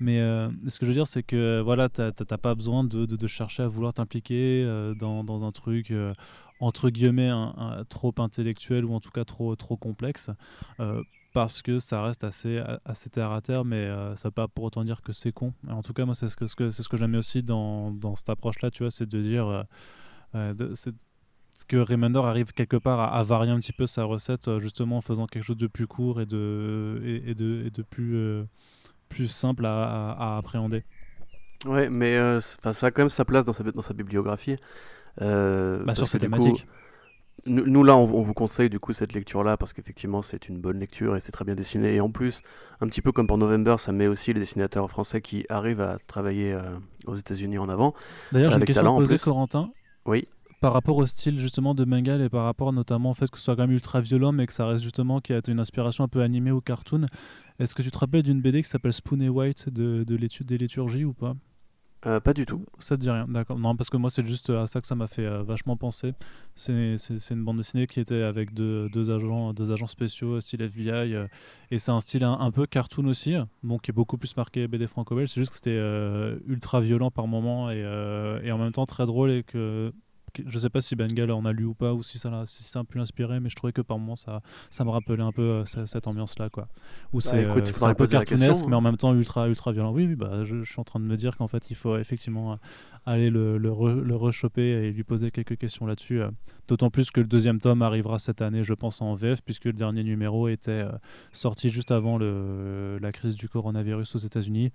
Mais 0.00 0.18
ce 0.18 0.78
que 0.78 0.86
je 0.86 0.90
veux 0.90 0.94
dire, 0.96 1.06
c'est 1.06 1.22
que 1.22 1.60
voilà, 1.60 1.88
t'as 1.88 2.12
pas 2.12 2.54
besoin 2.54 2.84
de, 2.84 3.06
de, 3.06 3.26
chercher 3.26 3.62
à 3.62 3.68
vouloir 3.68 3.94
t'impliquer 3.94 4.64
dans, 4.98 5.24
dans, 5.24 5.44
un 5.44 5.52
truc 5.52 5.92
entre 6.60 6.90
guillemets 6.90 7.30
trop 7.88 8.14
intellectuel 8.18 8.84
ou 8.84 8.94
en 8.94 9.00
tout 9.00 9.10
cas 9.10 9.24
trop, 9.24 9.54
trop 9.56 9.76
complexe 9.76 10.30
parce 11.36 11.60
que 11.60 11.80
ça 11.80 12.00
reste 12.00 12.24
assez, 12.24 12.62
assez 12.86 13.10
terre 13.10 13.30
à 13.30 13.42
terre, 13.42 13.66
mais 13.66 13.76
euh, 13.76 14.16
ça 14.16 14.28
ne 14.28 14.30
pas 14.30 14.48
pour 14.48 14.64
autant 14.64 14.84
dire 14.84 15.02
que 15.02 15.12
c'est 15.12 15.32
con. 15.32 15.52
En 15.68 15.82
tout 15.82 15.92
cas, 15.92 16.06
moi, 16.06 16.14
c'est 16.14 16.30
ce 16.30 16.34
que, 16.34 16.46
ce 16.46 16.56
que, 16.56 16.70
ce 16.70 16.88
que 16.88 16.96
j'aimais 16.96 17.18
aussi 17.18 17.42
dans, 17.42 17.90
dans 17.90 18.16
cette 18.16 18.30
approche-là, 18.30 18.70
tu 18.70 18.84
vois, 18.84 18.90
c'est 18.90 19.04
de 19.04 19.20
dire 19.20 19.46
euh, 19.46 19.62
euh 20.34 20.68
que 21.68 21.76
Remender 21.76 22.20
arrive 22.20 22.52
quelque 22.52 22.78
part 22.78 23.00
à, 23.14 23.22
varier 23.22 23.50
un 23.50 23.60
petit 23.60 23.74
peu 23.74 23.84
sa 23.84 24.04
recette, 24.04 24.48
euh, 24.48 24.60
justement 24.60 24.96
en 24.96 25.00
faisant 25.02 25.26
quelque 25.26 25.42
chose 25.42 25.58
de 25.58 25.66
plus 25.66 25.86
court 25.86 26.22
et 26.22 26.26
de, 26.26 27.02
et, 27.04 27.34
de, 27.34 27.64
et 27.66 27.70
de 27.70 27.82
plus, 27.82 28.42
plus 29.10 29.28
simple 29.28 29.66
à, 29.66 30.12
à, 30.12 30.38
appréhender. 30.38 30.84
Ouais, 31.66 31.90
mais 31.90 32.40
ça 32.40 32.70
a 32.86 32.90
quand 32.90 33.02
même 33.02 33.08
sa 33.10 33.26
place 33.26 33.44
dans 33.44 33.52
sa, 33.52 33.62
dans 33.62 33.82
sa 33.82 33.92
bibliographie. 33.92 34.56
Bah, 35.20 35.94
sur 35.94 36.08
ces 36.08 36.18
thématiques 36.18 36.66
nous, 37.44 37.84
là, 37.84 37.96
on, 37.96 38.04
vous 38.04 38.34
conseille 38.34 38.70
du 38.70 38.80
coup 38.80 38.92
cette 38.92 39.12
lecture-là 39.12 39.56
parce 39.56 39.72
qu'effectivement, 39.72 40.22
c'est 40.22 40.48
une 40.48 40.58
bonne 40.58 40.78
lecture 40.78 41.16
et 41.16 41.20
c'est 41.20 41.32
très 41.32 41.44
bien 41.44 41.54
dessiné. 41.54 41.94
Et 41.94 42.00
en 42.00 42.10
plus, 42.10 42.42
un 42.80 42.88
petit 42.88 43.02
peu 43.02 43.12
comme 43.12 43.26
pour 43.26 43.38
November, 43.38 43.76
ça 43.78 43.92
met 43.92 44.06
aussi 44.06 44.32
les 44.32 44.40
dessinateurs 44.40 44.90
français 44.90 45.20
qui 45.20 45.44
arrivent 45.48 45.80
à 45.80 45.98
travailler 46.06 46.52
euh, 46.52 46.62
aux 47.06 47.14
États-Unis 47.14 47.58
en 47.58 47.68
avant. 47.68 47.94
D'ailleurs, 48.32 48.52
j'ai 48.52 48.58
une 48.58 48.64
question 48.64 48.96
à 48.96 48.98
poser, 48.98 49.18
Corentin. 49.18 49.70
Oui. 50.06 50.26
Par 50.60 50.72
rapport 50.72 50.96
au 50.96 51.06
style 51.06 51.38
justement 51.38 51.74
de 51.74 51.84
Bengal 51.84 52.22
et 52.22 52.30
par 52.30 52.44
rapport 52.44 52.72
notamment 52.72 53.10
au 53.10 53.14
fait 53.14 53.30
que 53.30 53.38
ce 53.38 53.44
soit 53.44 53.56
quand 53.56 53.62
même 53.62 53.72
ultra 53.72 54.00
violent, 54.00 54.32
mais 54.32 54.46
que 54.46 54.54
ça 54.54 54.66
reste 54.66 54.82
justement 54.82 55.20
qui 55.20 55.34
a 55.34 55.40
une 55.46 55.60
inspiration 55.60 56.04
un 56.04 56.08
peu 56.08 56.22
animée 56.22 56.50
ou 56.50 56.60
cartoon. 56.60 57.06
Est-ce 57.58 57.74
que 57.74 57.82
tu 57.82 57.90
te 57.90 57.98
rappelles 57.98 58.22
d'une 58.22 58.40
BD 58.40 58.62
qui 58.62 58.68
s'appelle 58.68 58.92
Spoon 58.92 59.20
et 59.20 59.28
White 59.28 59.68
de, 59.68 60.02
de 60.04 60.16
l'étude 60.16 60.46
des 60.46 60.58
liturgies 60.58 61.04
ou 61.04 61.12
pas? 61.12 61.34
Euh, 62.04 62.20
pas 62.20 62.34
du 62.34 62.46
tout. 62.46 62.64
Ça 62.78 62.96
te 62.96 63.02
dit 63.02 63.10
rien, 63.10 63.26
d'accord. 63.28 63.58
Non, 63.58 63.74
parce 63.74 63.90
que 63.90 63.96
moi, 63.96 64.10
c'est 64.10 64.24
juste 64.24 64.50
à 64.50 64.66
ça 64.66 64.80
que 64.80 64.86
ça 64.86 64.94
m'a 64.94 65.06
fait 65.06 65.24
euh, 65.24 65.42
vachement 65.42 65.76
penser. 65.76 66.14
C'est 66.54 66.96
une 67.30 67.44
bande 67.44 67.56
dessinée 67.56 67.86
qui 67.86 68.00
était 68.00 68.22
avec 68.22 68.52
deux, 68.52 68.88
deux, 68.90 69.10
agents, 69.10 69.52
deux 69.52 69.72
agents 69.72 69.86
spéciaux, 69.86 70.40
style 70.40 70.62
FBI. 70.62 71.14
Euh, 71.14 71.26
et 71.70 71.78
c'est 71.78 71.90
un 71.90 72.00
style 72.00 72.22
un, 72.22 72.50
peu 72.50 72.66
cartoon 72.66 73.06
aussi, 73.06 73.34
bon, 73.62 73.78
qui 73.78 73.90
est 73.90 73.94
beaucoup 73.94 74.18
plus 74.18 74.36
marqué 74.36 74.68
BD 74.68 74.86
franco-belge. 74.86 75.30
C'est 75.30 75.40
juste 75.40 75.50
que 75.50 75.56
c'était 75.56 75.80
ultra 76.46 76.80
violent 76.80 77.10
par 77.10 77.26
moment 77.26 77.70
et, 77.70 77.80
et, 78.44 78.52
en 78.52 78.58
même 78.58 78.72
temps 78.72 78.86
très 78.86 79.06
drôle 79.06 79.30
et 79.30 79.42
que 79.42 79.92
je 80.46 80.58
sais 80.58 80.70
pas 80.70 80.80
si 80.80 80.96
Bengal 80.96 81.30
en 81.30 81.44
a 81.44 81.52
lu 81.52 81.64
ou 81.64 81.74
pas 81.74 81.92
ou 81.92 82.02
si 82.02 82.18
ça, 82.18 82.44
si 82.46 82.64
ça 82.64 82.80
a 82.80 82.84
pu 82.84 82.98
l'inspirer, 82.98 83.40
mais 83.40 83.48
je 83.48 83.56
trouvais 83.56 83.72
que 83.72 83.80
par 83.80 83.98
moments 83.98 84.16
ça, 84.16 84.40
ça 84.70 84.84
me 84.84 84.90
rappelait 84.90 85.22
un 85.22 85.32
peu 85.32 85.42
euh, 85.42 85.64
cette, 85.64 86.06
ambiance-là. 86.06 86.50
Quoi. 86.50 86.68
Où 87.12 87.18
bah, 87.18 87.22
c'est 87.30 87.44
euh, 87.44 87.62
un 87.82 87.94
peu 87.94 88.06
cartoonesque, 88.06 88.66
mais 88.66 88.76
en 88.76 88.80
même 88.80 88.96
temps 88.96 89.14
ultra, 89.14 89.48
ultra 89.48 89.72
violent. 89.72 89.92
Oui, 89.92 90.06
oui 90.06 90.14
bah, 90.14 90.44
je, 90.44 90.64
suis 90.64 90.80
en 90.80 90.84
train 90.84 91.00
de 91.00 91.04
me 91.04 91.16
dire 91.16 91.36
qu'en 91.36 91.48
fait 91.48 91.70
il 91.70 91.76
faut 91.76 91.96
effectivement 91.96 92.56
aller 93.06 93.30
le, 93.30 93.56
le, 93.56 93.70
le 94.02 94.16
rechoper 94.16 94.62
et 94.62 94.92
lui 94.92 95.04
poser 95.04 95.30
quelques 95.30 95.56
questions 95.56 95.86
là-dessus. 95.86 96.20
Euh. 96.20 96.30
D'autant 96.68 96.90
plus 96.90 97.10
que 97.10 97.20
le 97.20 97.26
deuxième 97.26 97.60
tome 97.60 97.82
arrivera 97.82 98.18
cette 98.18 98.42
année, 98.42 98.64
je 98.64 98.74
pense, 98.74 99.00
en 99.00 99.14
VF, 99.14 99.40
puisque 99.42 99.66
le 99.66 99.72
dernier 99.72 100.02
numéro 100.02 100.48
était 100.48 100.84
sorti 101.32 101.68
juste 101.68 101.92
avant 101.92 102.18
le, 102.18 102.98
la 103.00 103.12
crise 103.12 103.36
du 103.36 103.48
coronavirus 103.48 104.16
aux 104.16 104.18
États-Unis. 104.18 104.72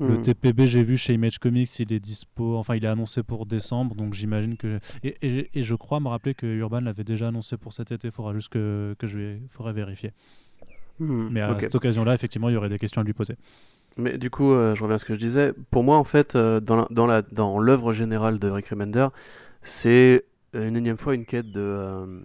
Le 0.00 0.18
hmm. 0.18 0.22
TPB, 0.22 0.66
j'ai 0.66 0.82
vu 0.82 0.96
chez 0.96 1.14
Image 1.14 1.38
Comics, 1.38 1.78
il 1.78 1.92
est 1.92 2.00
dispo, 2.00 2.56
enfin 2.56 2.74
il 2.74 2.84
est 2.84 2.88
annoncé 2.88 3.22
pour 3.22 3.46
décembre, 3.46 3.94
donc 3.94 4.14
j'imagine 4.14 4.56
que. 4.56 4.80
Et, 5.04 5.48
et, 5.52 5.62
je 5.62 5.74
crois 5.76 6.00
me 6.00 6.08
rappeler 6.08 6.34
que 6.34 6.46
Urban 6.46 6.80
l'avait 6.80 7.04
déjà 7.04 7.28
annoncé 7.28 7.56
pour 7.56 7.72
cet 7.72 7.92
été, 7.92 8.08
il 8.08 8.12
faudra 8.12 8.34
juste 8.34 8.48
que, 8.48 8.96
que 8.98 9.06
je 9.06 9.18
vais, 9.18 9.42
faudrait 9.50 9.72
vérifier. 9.72 10.12
Hmm, 10.98 11.28
Mais 11.30 11.40
à 11.40 11.56
cette 11.60 11.74
occasion-là, 11.74 12.14
effectivement, 12.14 12.48
il 12.48 12.54
y 12.54 12.56
aurait 12.56 12.68
des 12.68 12.78
questions 12.78 13.02
à 13.02 13.04
lui 13.04 13.12
poser. 13.12 13.36
Mais 13.96 14.18
du 14.18 14.30
coup, 14.30 14.52
euh, 14.52 14.74
je 14.74 14.82
reviens 14.82 14.96
à 14.96 14.98
ce 14.98 15.04
que 15.04 15.14
je 15.14 15.18
disais. 15.18 15.52
Pour 15.70 15.84
moi, 15.84 15.96
en 15.98 16.04
fait, 16.04 16.34
euh, 16.34 16.60
dans, 16.60 17.60
l'œuvre 17.60 17.92
générale 17.92 18.38
de 18.38 18.48
Rick 18.48 18.68
Remender, 18.68 19.08
c'est 19.62 20.24
une 20.52 20.76
énième 20.76 20.98
fois 20.98 21.14
une 21.14 21.24
quête 21.24 21.50
de, 21.50 21.60
euh, 21.60 22.20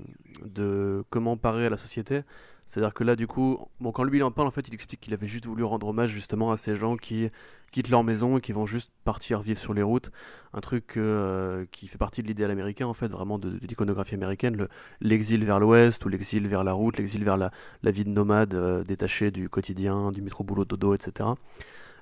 de 0.46 1.04
comment 1.10 1.38
parer 1.38 1.68
à 1.68 1.70
la 1.70 1.78
société. 1.78 2.22
C'est-à-dire 2.70 2.94
que 2.94 3.04
là, 3.04 3.16
du 3.16 3.26
coup, 3.26 3.58
bon, 3.80 3.92
quand 3.92 4.04
lui 4.04 4.20
il 4.20 4.24
en 4.24 4.30
parle, 4.30 4.48
en 4.48 4.52
fait, 4.52 4.68
il 4.68 4.76
explique 4.76 5.02
qu'il 5.02 5.16
avait 5.16 5.26
juste 5.26 5.48
voulu 5.48 5.64
rendre 5.64 5.88
hommage 5.88 6.12
justement 6.12 6.52
à 6.52 6.58
ces 6.58 6.76
gens 6.76 6.98
qui 6.98 7.28
quittent 7.72 7.90
leur 7.90 8.04
maison 8.04 8.38
et 8.38 8.42
qui 8.42 8.52
vont 8.52 8.68
juste 8.68 8.92
partir 9.06 9.42
vivre 9.42 9.60
sur 9.60 9.74
les 9.74 9.82
routes. 9.82 10.12
Un 10.54 10.60
truc 10.60 10.96
euh, 10.96 11.66
qui 11.72 11.88
fait 11.88 11.98
partie 11.98 12.22
de 12.22 12.28
l'idéal 12.28 12.52
américain, 12.52 12.86
en 12.86 12.94
fait, 12.94 13.08
vraiment 13.08 13.40
de, 13.40 13.58
l'iconographie 13.68 14.14
américaine, 14.14 14.68
l'exil 15.02 15.44
vers 15.46 15.60
l'ouest 15.60 16.06
ou 16.06 16.10
l'exil 16.10 16.48
vers 16.48 16.64
la 16.64 16.74
route, 16.74 16.98
l'exil 16.98 17.24
vers 17.24 17.38
la, 17.38 17.50
vie 17.82 18.06
de 18.06 18.12
nomade 18.12 18.54
euh, 18.54 18.84
détachée 18.84 19.32
du 19.32 19.50
quotidien, 19.50 20.12
du 20.12 20.22
métro 20.22 20.44
boulot 20.44 20.64
dodo, 20.64 20.94
etc. 20.94 21.28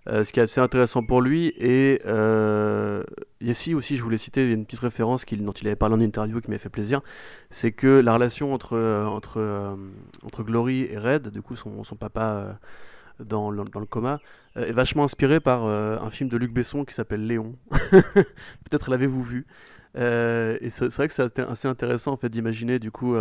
Euh, 0.10 0.24
ce 0.24 0.32
qui 0.32 0.39
est 0.39 0.43
assez 0.43 0.62
intéressant 0.62 1.04
pour 1.04 1.22
lui. 1.22 1.54
Et 1.58 2.02
euh, 2.06 3.04
ici 3.41 3.74
aussi, 3.74 3.98
je 3.98 4.04
voulais 4.04 4.17
citer 4.17 4.50
une 4.52 4.65
petite 4.65 4.80
référence 4.80 5.26
dont 5.26 5.52
il 5.52 5.67
avait 5.67 5.76
parlé 5.76 5.96
en 5.96 6.00
interview 6.00 6.39
qui 6.39 6.50
m'a 6.50 6.58
fait 6.58 6.70
plaisir. 6.70 7.02
C'est 7.50 7.72
que 7.72 8.00
la 8.00 8.13
relation 8.13 8.54
entre, 8.54 8.78
euh, 8.78 9.06
entre, 9.06 9.39
euh, 9.39 9.76
entre 10.24 10.43
Glory 10.43 10.88
et 10.89 10.98
Red, 10.98 11.30
du 11.30 11.41
coup 11.41 11.56
son, 11.56 11.84
son 11.84 11.96
papa 11.96 12.58
dans, 13.20 13.52
le, 13.52 13.63
dans 13.65 13.80
le 13.80 13.86
coma, 13.86 14.20
est 14.56 14.72
vachement 14.72 15.04
inspirée 15.04 15.39
par 15.39 15.65
un 15.65 16.10
film 16.10 16.30
de 16.30 16.38
Luc 16.38 16.54
Besson 16.54 16.86
qui 16.86 16.93
s'appelle 16.93 17.26
Léon. 17.28 17.56
Peut-être 17.91 18.89
l'avez-vous 18.89 19.24
vu. 19.24 19.48
et 19.96 20.70
c'est 20.70 20.93
vrai 20.93 21.08
que 21.08 21.13
c'est 21.13 21.39
assez 21.39 21.67
intéressant 21.67 22.13
en 22.13 22.17
fait 22.17 22.30
d'imaginer 22.30 22.80
du 22.80 22.91
coup 22.91 23.15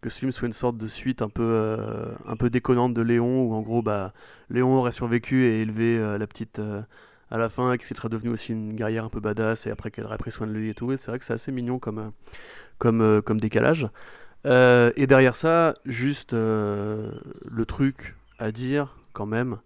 que 0.00 0.08
ce 0.08 0.18
film 0.18 0.32
soit 0.32 0.46
une 0.46 0.52
sorte 0.52 0.76
de 0.76 0.86
suite 0.86 1.22
un 1.22 1.28
peu, 1.28 1.42
euh, 1.42 2.12
un 2.26 2.36
peu 2.36 2.50
déconnante 2.50 2.94
de 2.94 3.02
Léon, 3.02 3.42
où 3.42 3.54
en 3.54 3.62
gros, 3.62 3.82
bah, 3.82 4.12
Léon 4.50 4.74
aurait 4.74 4.92
survécu 4.92 5.44
et 5.44 5.62
élevé 5.62 5.98
euh, 5.98 6.18
la 6.18 6.26
petite 6.26 6.58
euh, 6.58 6.82
à 7.30 7.38
la 7.38 7.48
fin, 7.48 7.72
et 7.72 7.78
qui 7.78 7.86
serait 7.94 8.08
devenue 8.08 8.30
aussi 8.30 8.52
une 8.52 8.74
guerrière 8.74 9.04
un 9.04 9.08
peu 9.08 9.20
badass, 9.20 9.66
et 9.66 9.70
après 9.70 9.90
qu'elle 9.90 10.04
aurait 10.04 10.18
pris 10.18 10.30
soin 10.30 10.46
de 10.46 10.52
lui 10.52 10.70
et 10.70 10.74
tout. 10.74 10.92
Et 10.92 10.96
c'est 10.96 11.10
vrai 11.10 11.18
que 11.18 11.24
c'est 11.24 11.34
assez 11.34 11.52
mignon 11.52 11.78
comme, 11.78 12.12
comme, 12.78 13.22
comme 13.22 13.40
décalage. 13.40 13.88
et 14.44 15.06
derrière 15.06 15.36
ça, 15.36 15.74
juste 15.84 16.32
le 16.32 17.64
truc 17.66 18.16
à 18.38 18.50
dire, 18.52 18.96
quand 19.12 19.26
même, 19.26 19.58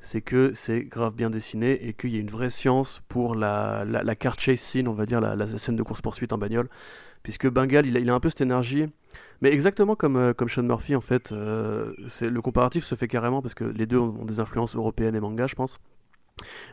c'est 0.00 0.20
que 0.20 0.52
c'est 0.54 0.84
grave 0.84 1.14
bien 1.14 1.30
dessiné 1.30 1.88
et 1.88 1.92
qu'il 1.92 2.10
y 2.10 2.16
a 2.16 2.20
une 2.20 2.30
vraie 2.30 2.50
science 2.50 3.02
pour 3.08 3.34
la, 3.34 3.84
la, 3.84 4.14
car 4.14 4.38
chase 4.38 4.60
scene, 4.60 4.86
on 4.86 4.92
va 4.92 5.06
dire, 5.06 5.20
la, 5.20 5.58
scène 5.58 5.74
de 5.74 5.82
course-poursuite 5.82 6.32
en 6.32 6.38
bagnole. 6.38 6.68
Puisque 7.24 7.48
Bengal, 7.48 7.86
il 7.86 8.08
a 8.08 8.14
un 8.14 8.20
peu 8.20 8.28
cette 8.28 8.42
énergie 8.42 8.86
mais 9.40 9.52
exactement 9.52 9.94
comme, 9.94 10.16
euh, 10.16 10.32
comme 10.32 10.48
Sean 10.48 10.62
Murphy, 10.62 10.96
en 10.96 11.00
fait, 11.00 11.32
euh, 11.32 11.92
le 12.20 12.40
comparatif 12.40 12.84
se 12.84 12.94
fait 12.94 13.08
carrément 13.08 13.40
parce 13.40 13.54
que 13.54 13.64
les 13.64 13.86
deux 13.86 13.98
ont, 13.98 14.24
des 14.24 14.40
influences 14.40 14.74
européennes 14.74 15.14
et 15.14 15.20
manga, 15.20 15.46
je 15.46 15.54
pense. 15.54 15.78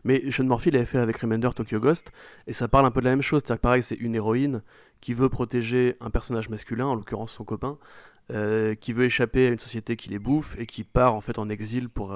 Mais 0.03 0.29
Sean 0.31 0.45
Murphy 0.45 0.71
l'avait 0.71 0.85
fait 0.85 0.99
avec 0.99 1.17
Remender 1.17 1.49
Tokyo 1.55 1.79
Ghost, 1.79 2.11
et 2.47 2.53
ça 2.53 2.67
parle 2.67 2.85
un 2.85 2.91
peu 2.91 3.01
de 3.01 3.05
la 3.05 3.11
même 3.11 3.21
chose. 3.21 3.41
C'est-à-dire 3.43 3.59
que 3.59 3.63
pareil, 3.63 3.83
c'est 3.83 3.95
une 3.95 4.15
héroïne 4.15 4.61
qui 5.01 5.13
veut 5.13 5.29
protéger 5.29 5.95
un 6.01 6.09
personnage 6.09 6.49
masculin, 6.49 6.85
en 6.85 6.95
l'occurrence 6.95 7.31
son 7.31 7.43
copain, 7.43 7.77
euh, 8.31 8.75
qui 8.75 8.93
veut 8.93 9.05
échapper 9.05 9.47
à 9.47 9.49
une 9.51 9.59
société 9.59 9.95
qui 9.95 10.09
les 10.09 10.19
bouffe 10.19 10.55
et 10.59 10.65
qui 10.65 10.83
part 10.83 11.15
en 11.15 11.21
fait 11.21 11.37
en 11.37 11.49
exil 11.49 11.89
pour, 11.89 12.15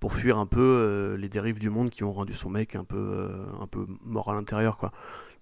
pour 0.00 0.14
fuir 0.14 0.38
un 0.38 0.46
peu 0.46 1.16
les 1.18 1.28
dérives 1.28 1.58
du 1.58 1.70
monde 1.70 1.90
qui 1.90 2.04
ont 2.04 2.12
rendu 2.12 2.32
son 2.32 2.50
mec 2.50 2.74
un 2.74 2.84
peu, 2.84 3.30
un 3.60 3.66
peu 3.66 3.86
mort 4.02 4.30
à 4.30 4.34
l'intérieur. 4.34 4.78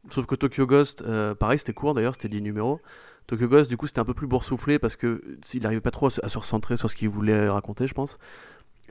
Sauf 0.08 0.26
que 0.26 0.34
Tokyo 0.34 0.66
Ghost, 0.66 1.04
pareil, 1.38 1.58
c'était 1.58 1.74
court 1.74 1.94
d'ailleurs, 1.94 2.14
c'était 2.14 2.28
10 2.28 2.42
numéros. 2.42 2.80
Tokyo 3.26 3.48
Ghost, 3.48 3.68
du 3.68 3.76
coup, 3.76 3.86
c'était 3.86 4.00
un 4.00 4.04
peu 4.04 4.14
plus 4.14 4.26
boursouflé 4.26 4.78
parce 4.78 4.96
que 4.96 5.20
s'il 5.42 5.62
n'arrivait 5.62 5.80
pas 5.80 5.90
trop 5.90 6.06
à 6.06 6.10
se, 6.10 6.38
recentrer 6.38 6.76
sur 6.76 6.88
ce 6.88 6.94
qu'il 6.94 7.08
voulait 7.08 7.48
raconter, 7.48 7.86
je 7.86 7.94
pense. 7.94 8.18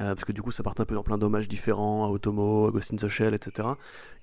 Euh, 0.02 0.14
parce 0.14 0.26
que 0.26 0.34
du 0.34 0.42
coup, 0.42 0.52
ça 0.52 0.62
partait 0.62 0.82
un 0.82 0.86
peu 0.86 0.96
dans 0.96 1.04
plein 1.04 1.18
d'hommages 1.18 1.48
différents 1.48 2.06
à 2.06 2.10
Otomo, 2.10 2.68
à 2.68 2.72
Ghost 2.72 2.94
in 2.94 2.98
the 2.98 3.34
etc. 3.34 3.70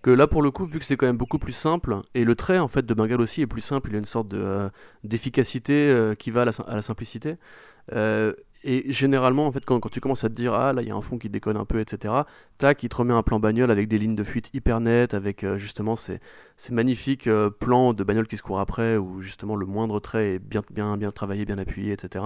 Que 0.03 0.11
là, 0.11 0.27
pour 0.27 0.43
le 0.43 0.51
coup, 0.51 0.67
vu 0.67 0.79
que 0.79 0.85
c'est 0.85 0.97
quand 0.97 1.07
même 1.07 1.17
beaucoup 1.17 1.39
plus 1.39 1.55
simple, 1.55 1.97
et 2.15 2.25
le 2.25 2.35
trait 2.35 2.59
en 2.59 2.69
fait 2.69 2.85
de 2.85 2.93
Bengal 2.93 3.21
aussi 3.23 3.41
est 3.41 3.47
plus 3.47 3.63
simple, 3.63 3.89
il 3.91 3.95
a 3.95 3.99
une 3.99 4.05
sorte 4.05 4.29
de, 4.29 4.39
euh, 4.39 4.69
d'efficacité 5.03 5.91
euh, 5.91 6.15
qui 6.15 6.31
va 6.31 6.43
à 6.43 6.45
la, 6.45 6.83
simplicité. 6.83 7.37
Et 8.65 8.93
généralement, 8.93 9.47
en 9.47 9.53
fait, 9.53 9.65
quand, 9.65 9.81
tu 9.91 10.01
commences 10.01 10.25
à 10.25 10.29
te 10.29 10.35
dire, 10.35 10.55
ah 10.55 10.73
là, 10.73 10.83
il 10.83 10.89
y 10.89 10.91
a 10.91 10.95
un 10.95 11.01
fond 11.01 11.19
qui 11.19 11.29
déconne 11.29 11.57
un 11.57 11.65
peu, 11.65 11.81
etc., 11.81 12.15
tac, 12.59 12.83
il 12.83 12.89
te 12.89 12.97
remet 12.97 13.15
un 13.15 13.23
plan 13.23 13.41
bagnole 13.41 13.71
avec 13.71 13.89
des 13.89 13.99
lignes 13.99 14.15
de 14.15 14.25
fuite 14.25 14.51
hyper 14.55 14.81
nettes, 14.81 15.15
avec 15.15 15.47
justement 15.57 15.97
ces, 15.97 16.21
ces 16.57 16.73
magnifiques 16.73 17.29
plans 17.59 17.93
de 17.93 18.05
bagnole 18.05 18.27
qui 18.27 18.37
se 18.37 18.43
courent 18.43 18.61
après, 18.61 18.97
où 18.97 19.21
justement 19.21 19.57
le 19.57 19.67
moindre 19.67 20.01
trait 20.01 20.35
est 20.35 20.39
bien, 20.39 20.63
bien, 20.71 20.97
bien 20.97 21.11
travaillé, 21.11 21.45
bien 21.45 21.59
appuyé, 21.59 21.93
etc. 21.93 22.25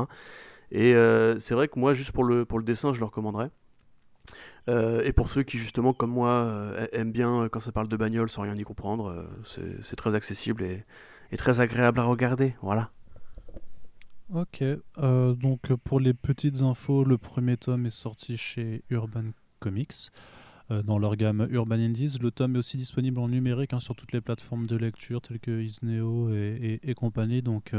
Et 0.71 0.93
c'est 1.39 1.55
vrai 1.55 1.69
que 1.69 1.79
moi, 1.79 1.95
juste 1.95 2.13
pour 2.13 2.25
le, 2.25 2.45
pour 2.45 2.59
le 2.59 2.65
dessin, 2.65 2.93
je 2.93 2.99
le 2.99 3.07
recommanderais. 3.07 3.51
Euh, 4.69 5.03
et 5.05 5.13
pour 5.13 5.29
ceux 5.29 5.43
qui, 5.43 5.59
justement, 5.59 5.93
comme 5.93 6.11
moi, 6.11 6.31
euh, 6.31 6.87
aiment 6.93 7.13
bien 7.13 7.43
euh, 7.43 7.49
quand 7.49 7.61
ça 7.61 7.73
parle 7.73 7.89
de 7.89 7.97
bagnole 7.97 8.29
sans 8.29 8.43
rien 8.43 8.55
y 8.57 8.63
comprendre, 8.63 9.27
c'est 9.45 9.97
très 9.97 10.15
accessible 10.15 10.63
et, 10.63 10.85
très 11.37 11.61
agréable 11.61 12.01
à 12.01 12.05
regarder. 12.05 12.57
Voilà. 12.63 12.91
Ok, 14.33 14.65
donc 14.97 15.73
pour 15.85 16.01
les 16.01 16.13
petites 16.13 16.63
infos, 16.63 17.05
le 17.05 17.17
premier 17.17 17.57
tome 17.57 17.87
est 17.87 17.91
sorti 17.91 18.37
chez 18.37 18.83
Urban 18.91 19.31
Comics 19.61 20.11
dans 20.69 20.99
leur 20.99 21.15
gamme 21.15 21.47
Urban 21.51 21.77
Indies. 21.77 22.19
Le 22.21 22.33
tome 22.33 22.57
est 22.57 22.59
aussi 22.59 22.77
disponible 22.77 23.21
en 23.21 23.29
numérique 23.29 23.73
hein, 23.73 23.79
sur 23.79 23.95
toutes 23.95 24.13
les 24.13 24.21
plateformes 24.21 24.67
de 24.67 24.77
lecture 24.77 25.23
telles 25.23 25.39
que 25.39 25.63
Isneo 25.63 26.31
et, 26.35 26.95
compagnie. 26.97 27.41
Donc 27.41 27.73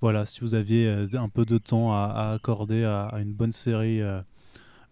voilà, 0.00 0.26
si 0.26 0.42
vous 0.42 0.54
aviez 0.54 0.88
un 1.14 1.28
peu 1.28 1.44
de 1.44 1.58
temps 1.58 1.92
à, 1.92 2.32
accorder 2.34 2.84
à, 2.84 3.18
une 3.18 3.32
bonne 3.32 3.52
série 3.52 4.00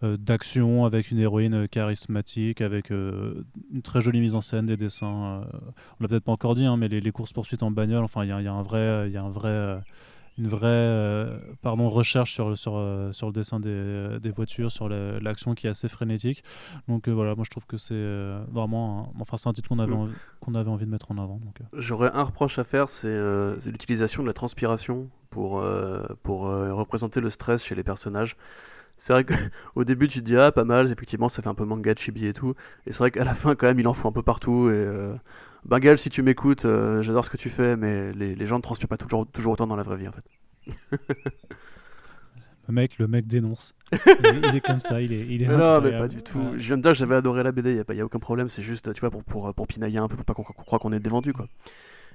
euh, 0.01 0.15
d'action 0.15 0.85
avec 0.85 1.11
une 1.11 1.19
héroïne 1.19 1.65
euh, 1.65 1.67
charismatique, 1.67 2.61
avec 2.61 2.89
euh, 2.89 3.43
une 3.73 3.81
très 3.81 3.99
jolie 3.99 4.21
mise 4.21 4.33
en 4.33 4.39
scène, 4.39 4.65
des 4.65 4.77
dessins. 4.77 5.07
on 5.09 6.03
l'a 6.03 6.07
peut-être 6.07 6.23
pas 6.23 6.31
encore 6.31 6.55
dit, 6.55 6.63
hein, 6.63 6.77
mais 6.77 6.87
les, 6.87 7.11
courses 7.11 7.33
poursuites 7.33 7.63
en 7.63 7.71
bagnole, 7.71 8.05
enfin, 8.05 8.23
il 8.23 8.29
y, 8.29 8.31
a 8.31 8.53
un 8.53 8.63
vrai, 8.63 9.09
il 9.09 9.13
y 9.13 9.17
a 9.17 9.23
un 9.23 9.29
vrai 9.29 9.81
une 10.39 10.47
vraie 10.47 11.27
pardon, 11.61 11.89
recherche 11.89 12.33
sur, 12.33 12.57
sur, 12.57 12.81
sur 13.11 13.27
le 13.27 13.33
dessin 13.33 13.59
des, 13.59 14.19
des 14.21 14.31
voitures, 14.31 14.71
sur 14.71 14.89
l'action 14.89 15.53
qui 15.53 15.67
est 15.67 15.69
assez 15.69 15.87
frénétique. 15.87 16.43
Donc 16.87 17.07
voilà, 17.07 17.35
moi 17.35 17.43
je 17.45 17.49
trouve 17.49 17.65
que 17.65 17.77
c'est 17.77 18.05
vraiment 18.51 19.13
un, 19.15 19.21
enfin, 19.21 19.37
un 19.49 19.53
titre 19.53 19.69
qu'on 19.69 19.79
avait, 19.79 19.93
mm. 19.93 20.11
qu'on 20.39 20.55
avait 20.55 20.69
envie 20.69 20.85
de 20.85 20.91
mettre 20.91 21.11
en 21.11 21.17
avant. 21.17 21.39
J'aurais 21.73 22.11
un 22.13 22.23
reproche 22.23 22.57
à 22.57 22.63
faire, 22.63 22.89
c'est 22.89 23.15
l'utilisation 23.65 24.23
de 24.23 24.27
la 24.27 24.33
transpiration 24.33 25.09
pour, 25.29 25.63
pour 26.23 26.41
représenter 26.41 27.21
le 27.21 27.29
stress 27.29 27.63
chez 27.63 27.75
les 27.75 27.83
personnages. 27.83 28.35
C'est 28.99 29.13
vrai 29.13 29.23
qu'au 29.23 29.83
début, 29.85 30.07
tu 30.07 30.19
te 30.19 30.25
dis, 30.25 30.35
ah, 30.35 30.51
pas 30.51 30.65
mal, 30.65 30.91
effectivement, 30.91 31.29
ça 31.29 31.41
fait 31.41 31.47
un 31.47 31.55
peu 31.55 31.65
manga 31.65 31.95
chibi 31.95 32.27
et 32.27 32.33
tout. 32.33 32.53
Et 32.85 32.91
c'est 32.91 32.99
vrai 32.99 33.11
qu'à 33.11 33.23
la 33.23 33.33
fin, 33.33 33.55
quand 33.55 33.65
même, 33.65 33.79
il 33.79 33.87
en 33.87 33.93
fout 33.93 34.07
un 34.07 34.11
peu 34.11 34.21
partout. 34.21 34.69
Et 34.69 34.73
euh... 34.73 35.15
Bengal, 35.65 35.97
si 35.97 36.09
tu 36.09 36.21
m'écoutes, 36.21 36.65
euh, 36.65 37.01
j'adore 37.01 37.25
ce 37.25 37.29
que 37.29 37.37
tu 37.37 37.49
fais, 37.49 37.75
mais 37.75 38.11
les, 38.13 38.35
les 38.35 38.45
gens 38.45 38.57
ne 38.57 38.61
transpirent 38.61 38.87
pas 38.87 38.97
toujours, 38.97 39.27
toujours 39.27 39.53
autant 39.53 39.67
dans 39.67 39.75
la 39.75 39.83
vraie 39.83 39.97
vie, 39.97 40.07
en 40.07 40.11
fait. 40.11 40.23
le 42.67 42.73
mec, 42.73 42.97
le 42.97 43.07
mec 43.07 43.27
dénonce. 43.27 43.75
il, 43.93 44.55
est 44.55 44.61
comme 44.61 44.79
ça, 44.79 45.01
il 45.01 45.11
est. 45.11 45.25
Il 45.27 45.43
est 45.43 45.47
non, 45.47 45.81
mais 45.81 45.97
pas 45.97 46.07
du 46.07 46.21
tout. 46.23 46.53
Je 46.57 46.67
viens 46.67 46.77
de 46.77 46.81
dire, 46.81 46.93
j'avais 46.93 47.15
adoré 47.15 47.43
la 47.43 47.51
BD, 47.51 47.71
il 47.71 47.75
n'y 47.75 47.99
a, 47.99 48.03
a, 48.03 48.05
aucun 48.05 48.19
problème, 48.19 48.47
c'est 48.49 48.61
juste, 48.61 48.93
tu 48.93 49.01
vois, 49.01 49.11
pour, 49.11 49.23
pour, 49.23 49.53
pour 49.53 49.67
pinailler 49.67 49.99
un 49.99 50.07
peu, 50.07 50.15
pour 50.15 50.25
pas 50.25 50.33
qu'on 50.33 50.43
croit 50.43 50.79
qu'on 50.79 50.93
est 50.93 50.99
dévendu, 50.99 51.33
quoi. 51.33 51.47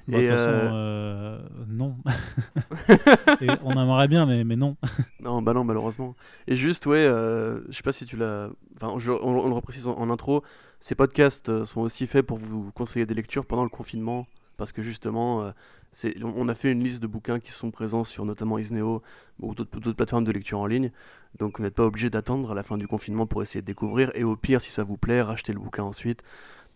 Bah, 0.07 0.19
de 0.19 0.23
toute 0.23 0.33
façon, 0.33 0.51
euh, 0.51 0.69
euh, 0.69 1.39
non. 1.67 1.97
et 3.41 3.49
on 3.63 3.73
aimerait 3.73 4.09
bien, 4.09 4.27
mais, 4.27 4.45
mais 4.45 4.57
non. 4.57 4.77
non, 5.21 5.41
bah 5.41 5.55
non, 5.55 5.65
malheureusement. 5.65 6.15
Et 6.47 6.57
juste, 6.57 6.85
ouais, 6.87 6.99
euh, 6.99 7.63
je 7.69 7.77
sais 7.77 7.83
pas 7.83 7.93
si 7.93 8.05
tu 8.05 8.17
l'as. 8.17 8.51
Enfin, 8.77 8.89
on, 9.23 9.33
le 9.49 9.55
reprécise 9.55 9.87
en, 9.87 10.11
intro, 10.11 10.43
ces 10.85 10.95
podcasts 10.95 11.65
sont 11.65 11.81
aussi 11.81 12.07
faits 12.07 12.27
pour 12.27 12.37
vous 12.37 12.71
conseiller 12.73 13.07
des 13.07 13.15
lectures 13.15 13.47
pendant 13.47 13.63
le 13.63 13.71
confinement. 13.71 14.27
Parce 14.59 14.71
que 14.71 14.83
justement, 14.83 15.51
c'est 15.93 16.15
on 16.23 16.47
a 16.47 16.55
fait 16.55 16.71
une 16.71 16.85
liste 16.85 17.01
de 17.03 17.07
bouquins 17.07 17.41
qui 17.41 17.53
sont 17.53 17.71
présents 17.71 18.05
sur 18.05 18.27
notamment 18.27 18.59
Isneo 18.59 19.03
ou 19.41 19.55
d'autres 19.55 19.93
plateformes 19.93 20.25
de 20.25 20.31
lecture 20.31 20.59
en 20.59 20.67
ligne. 20.67 20.93
Donc 21.39 21.57
vous 21.57 21.65
n'êtes 21.65 21.75
pas 21.75 21.87
obligé 21.87 22.11
d'attendre 22.11 22.53
à 22.53 22.55
la 22.55 22.63
fin 22.63 22.77
du 22.77 22.87
confinement 22.87 23.27
pour 23.27 23.41
essayer 23.41 23.63
de 23.63 23.67
découvrir. 23.67 24.13
Et 24.15 24.25
au 24.25 24.37
pire, 24.37 24.61
si 24.61 24.71
ça 24.71 24.85
vous 24.85 24.99
plaît, 24.99 25.23
rachetez 25.23 25.55
le 25.55 25.59
bouquin 25.59 25.85
ensuite 25.85 26.23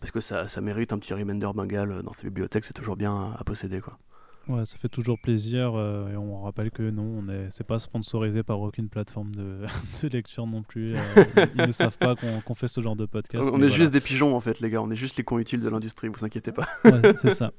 parce 0.01 0.11
que 0.11 0.21
ça, 0.21 0.47
mérite 0.62 0.94
un 0.94 0.99
petit 0.99 1.12
Remender 1.12 1.51
Bengal 1.55 2.03
dans 2.03 2.12
sa 2.12 2.23
bibliothèque, 2.25 2.64
c'est 2.64 2.73
toujours 2.73 2.97
bien 2.97 3.35
à 3.38 3.44
posséder. 3.44 3.83
quoi. 3.83 3.99
Ouais, 4.48 4.64
ça 4.64 4.78
fait 4.78 4.88
toujours 4.88 5.18
plaisir 5.18 5.72
euh, 5.74 6.11
et 6.11 6.16
on 6.16 6.40
rappelle 6.40 6.70
que 6.70 6.88
non, 6.90 7.02
on 7.02 7.28
est, 7.28 7.48
c'est 7.50 7.66
pas 7.66 7.78
sponsorisé 7.78 8.42
par 8.42 8.58
aucune 8.61 8.88
plateforme 8.88 9.34
de, 9.34 9.66
de 10.02 10.08
lecture 10.08 10.46
non 10.46 10.62
plus. 10.62 10.96
Euh, 10.96 11.46
ils 11.58 11.66
ne 11.66 11.72
savent 11.72 11.98
pas 11.98 12.14
qu'on, 12.16 12.54
fait 12.54 12.68
ce 12.68 12.80
genre 12.80 12.96
de 12.96 13.04
podcast. 13.04 13.50
On 13.52 13.61
est 13.61 13.68
juste 13.68 13.92
des 13.92 14.00
pigeons 14.00 14.34
en 14.34 14.40
fait, 14.40 14.61
les 14.61 14.70
gars. 14.70 14.80
On 14.80 14.90
est 14.90 14.96
juste 14.96 15.18
les 15.18 15.22
cons 15.22 15.38
utiles 15.38 15.61
de 15.61 15.68
l'industrie. 15.68 16.08
Vous 16.08 16.24
inquiétez 16.24 16.52
pas. 16.52 16.66
ouais, 16.84 17.14
c'est 17.20 17.34
ça. 17.34 17.52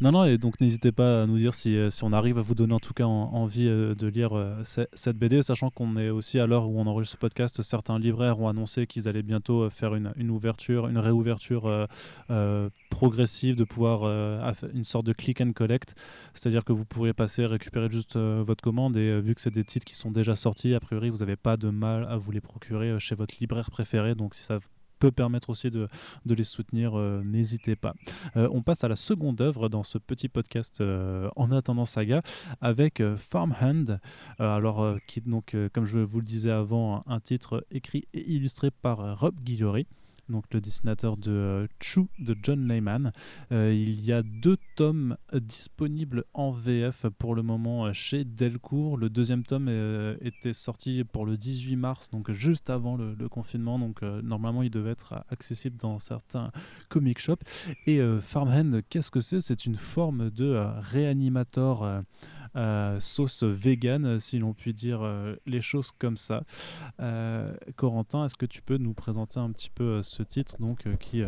Non, 0.00 0.10
non, 0.10 0.24
et 0.24 0.38
donc 0.38 0.58
n'hésitez 0.58 0.90
pas 0.90 1.22
à 1.22 1.26
nous 1.26 1.36
dire 1.36 1.52
si, 1.52 1.76
euh, 1.76 1.90
si 1.90 2.02
on 2.02 2.12
arrive 2.12 2.38
à 2.38 2.40
vous 2.40 2.54
donner 2.54 2.72
en 2.72 2.80
tout 2.80 2.94
cas 2.94 3.04
envie 3.04 3.66
de 3.66 4.06
lire 4.06 4.32
cette 4.64 5.18
BD, 5.18 5.42
sachant 5.42 5.68
qu'on 5.68 5.96
est 5.96 6.08
aussi 6.08 6.38
à 6.38 6.46
l'heure 6.46 6.66
où 6.66 6.80
on 6.80 6.86
enregistre 6.86 7.16
ce 7.16 7.20
podcast, 7.20 7.60
certains 7.60 7.98
libraires 7.98 8.40
ont 8.40 8.48
annoncé 8.48 8.86
qu'ils 8.86 9.06
allaient 9.06 9.22
bientôt 9.22 9.68
faire 9.68 9.94
une, 9.94 10.14
une 10.16 10.30
ouverture, 10.30 10.88
une 10.88 10.98
réouverture 10.98 11.88
progressive, 12.88 13.56
de 13.56 13.64
pouvoir 13.64 14.04
une 14.72 14.84
sorte 14.84 15.04
de 15.04 15.12
click 15.12 15.42
and 15.42 15.52
collect 15.52 15.94
c'est-à-dire 16.34 16.64
que 16.64 16.72
vous 16.72 16.84
pourriez 16.84 17.12
passer, 17.12 17.46
récupérer 17.46 17.90
juste 17.90 18.16
euh, 18.16 18.42
votre 18.46 18.62
commande 18.62 18.96
et 18.96 19.08
euh, 19.08 19.18
vu 19.20 19.34
que 19.34 19.40
c'est 19.40 19.50
des 19.50 19.64
titres 19.64 19.84
qui 19.84 19.94
sont 19.94 20.10
déjà 20.10 20.36
sortis, 20.36 20.74
a 20.74 20.80
priori 20.80 21.10
vous 21.10 21.18
n'avez 21.18 21.36
pas 21.36 21.56
de 21.56 21.70
mal 21.70 22.04
à 22.08 22.16
vous 22.16 22.30
les 22.32 22.40
procurer 22.40 22.90
euh, 22.90 22.98
chez 22.98 23.14
votre 23.14 23.34
libraire 23.40 23.70
préféré. 23.70 24.14
Donc 24.14 24.34
si 24.34 24.42
ça 24.42 24.58
peut 24.98 25.10
permettre 25.10 25.50
aussi 25.50 25.68
de, 25.68 25.88
les 26.26 26.44
soutenir, 26.44 26.94
n'hésitez 26.94 27.74
pas. 27.74 27.92
on 28.36 28.62
passe 28.62 28.84
à 28.84 28.88
la 28.88 28.94
seconde 28.94 29.40
œuvre 29.40 29.68
dans 29.68 29.82
ce 29.82 29.98
petit 29.98 30.28
podcast 30.28 30.80
en 30.80 31.50
attendant 31.50 31.86
saga 31.86 32.22
avec 32.60 33.02
Farmhand, 33.16 33.98
alors 34.38 34.96
qui 35.08 35.20
donc 35.20 35.56
comme 35.72 35.86
je 35.86 35.98
vous 35.98 36.20
le 36.20 36.24
disais 36.24 36.52
avant, 36.52 37.02
un 37.08 37.18
titre 37.18 37.66
écrit 37.72 38.04
et 38.14 38.30
illustré 38.30 38.70
par 38.70 39.18
Rob 39.18 39.34
Guillory 39.42 39.88
donc 40.32 40.44
le 40.50 40.60
dessinateur 40.60 41.16
de 41.16 41.30
euh, 41.30 41.66
Chou 41.80 42.08
de 42.18 42.36
John 42.42 42.66
Layman. 42.66 43.12
Euh, 43.52 43.72
il 43.72 44.04
y 44.04 44.12
a 44.12 44.22
deux 44.22 44.56
tomes 44.74 45.16
disponibles 45.32 46.24
en 46.34 46.50
VF 46.50 47.06
pour 47.18 47.34
le 47.34 47.42
moment 47.42 47.86
euh, 47.86 47.92
chez 47.92 48.24
Delcourt. 48.24 48.96
Le 48.96 49.08
deuxième 49.08 49.44
tome 49.44 49.68
était 50.20 50.52
sorti 50.52 51.04
pour 51.04 51.26
le 51.26 51.36
18 51.36 51.76
mars, 51.76 52.10
donc 52.10 52.32
juste 52.32 52.70
avant 52.70 52.96
le, 52.96 53.28
confinement. 53.28 53.78
Donc 53.78 54.02
normalement, 54.02 54.62
il 54.62 54.70
devait 54.70 54.90
être 54.90 55.24
accessible 55.30 55.76
dans 55.76 55.98
certains 55.98 56.50
comic 56.88 57.18
shops. 57.18 57.42
Et 57.86 58.00
Farmhand, 58.20 58.80
qu'est-ce 58.88 59.10
que 59.10 59.20
c'est? 59.20 59.40
C'est 59.40 59.66
une 59.66 59.76
forme 59.76 60.30
de 60.30 60.54
réanimator 60.80 61.84
euh, 61.84 62.00
sauce 63.00 63.42
vegan, 63.42 64.18
si 64.20 64.38
l'on 64.38 64.52
peut 64.52 64.72
dire 64.72 65.00
euh, 65.02 65.36
les 65.46 65.60
choses 65.60 65.90
comme 65.92 66.16
ça. 66.16 66.44
Euh, 67.00 67.54
Corentin, 67.76 68.26
est-ce 68.26 68.34
que 68.34 68.46
tu 68.46 68.62
peux 68.62 68.76
nous 68.76 68.94
présenter 68.94 69.40
un 69.40 69.50
petit 69.50 69.70
peu 69.70 70.02
ce 70.02 70.22
titre 70.22 70.56
donc, 70.60 70.84
qui 70.98 71.22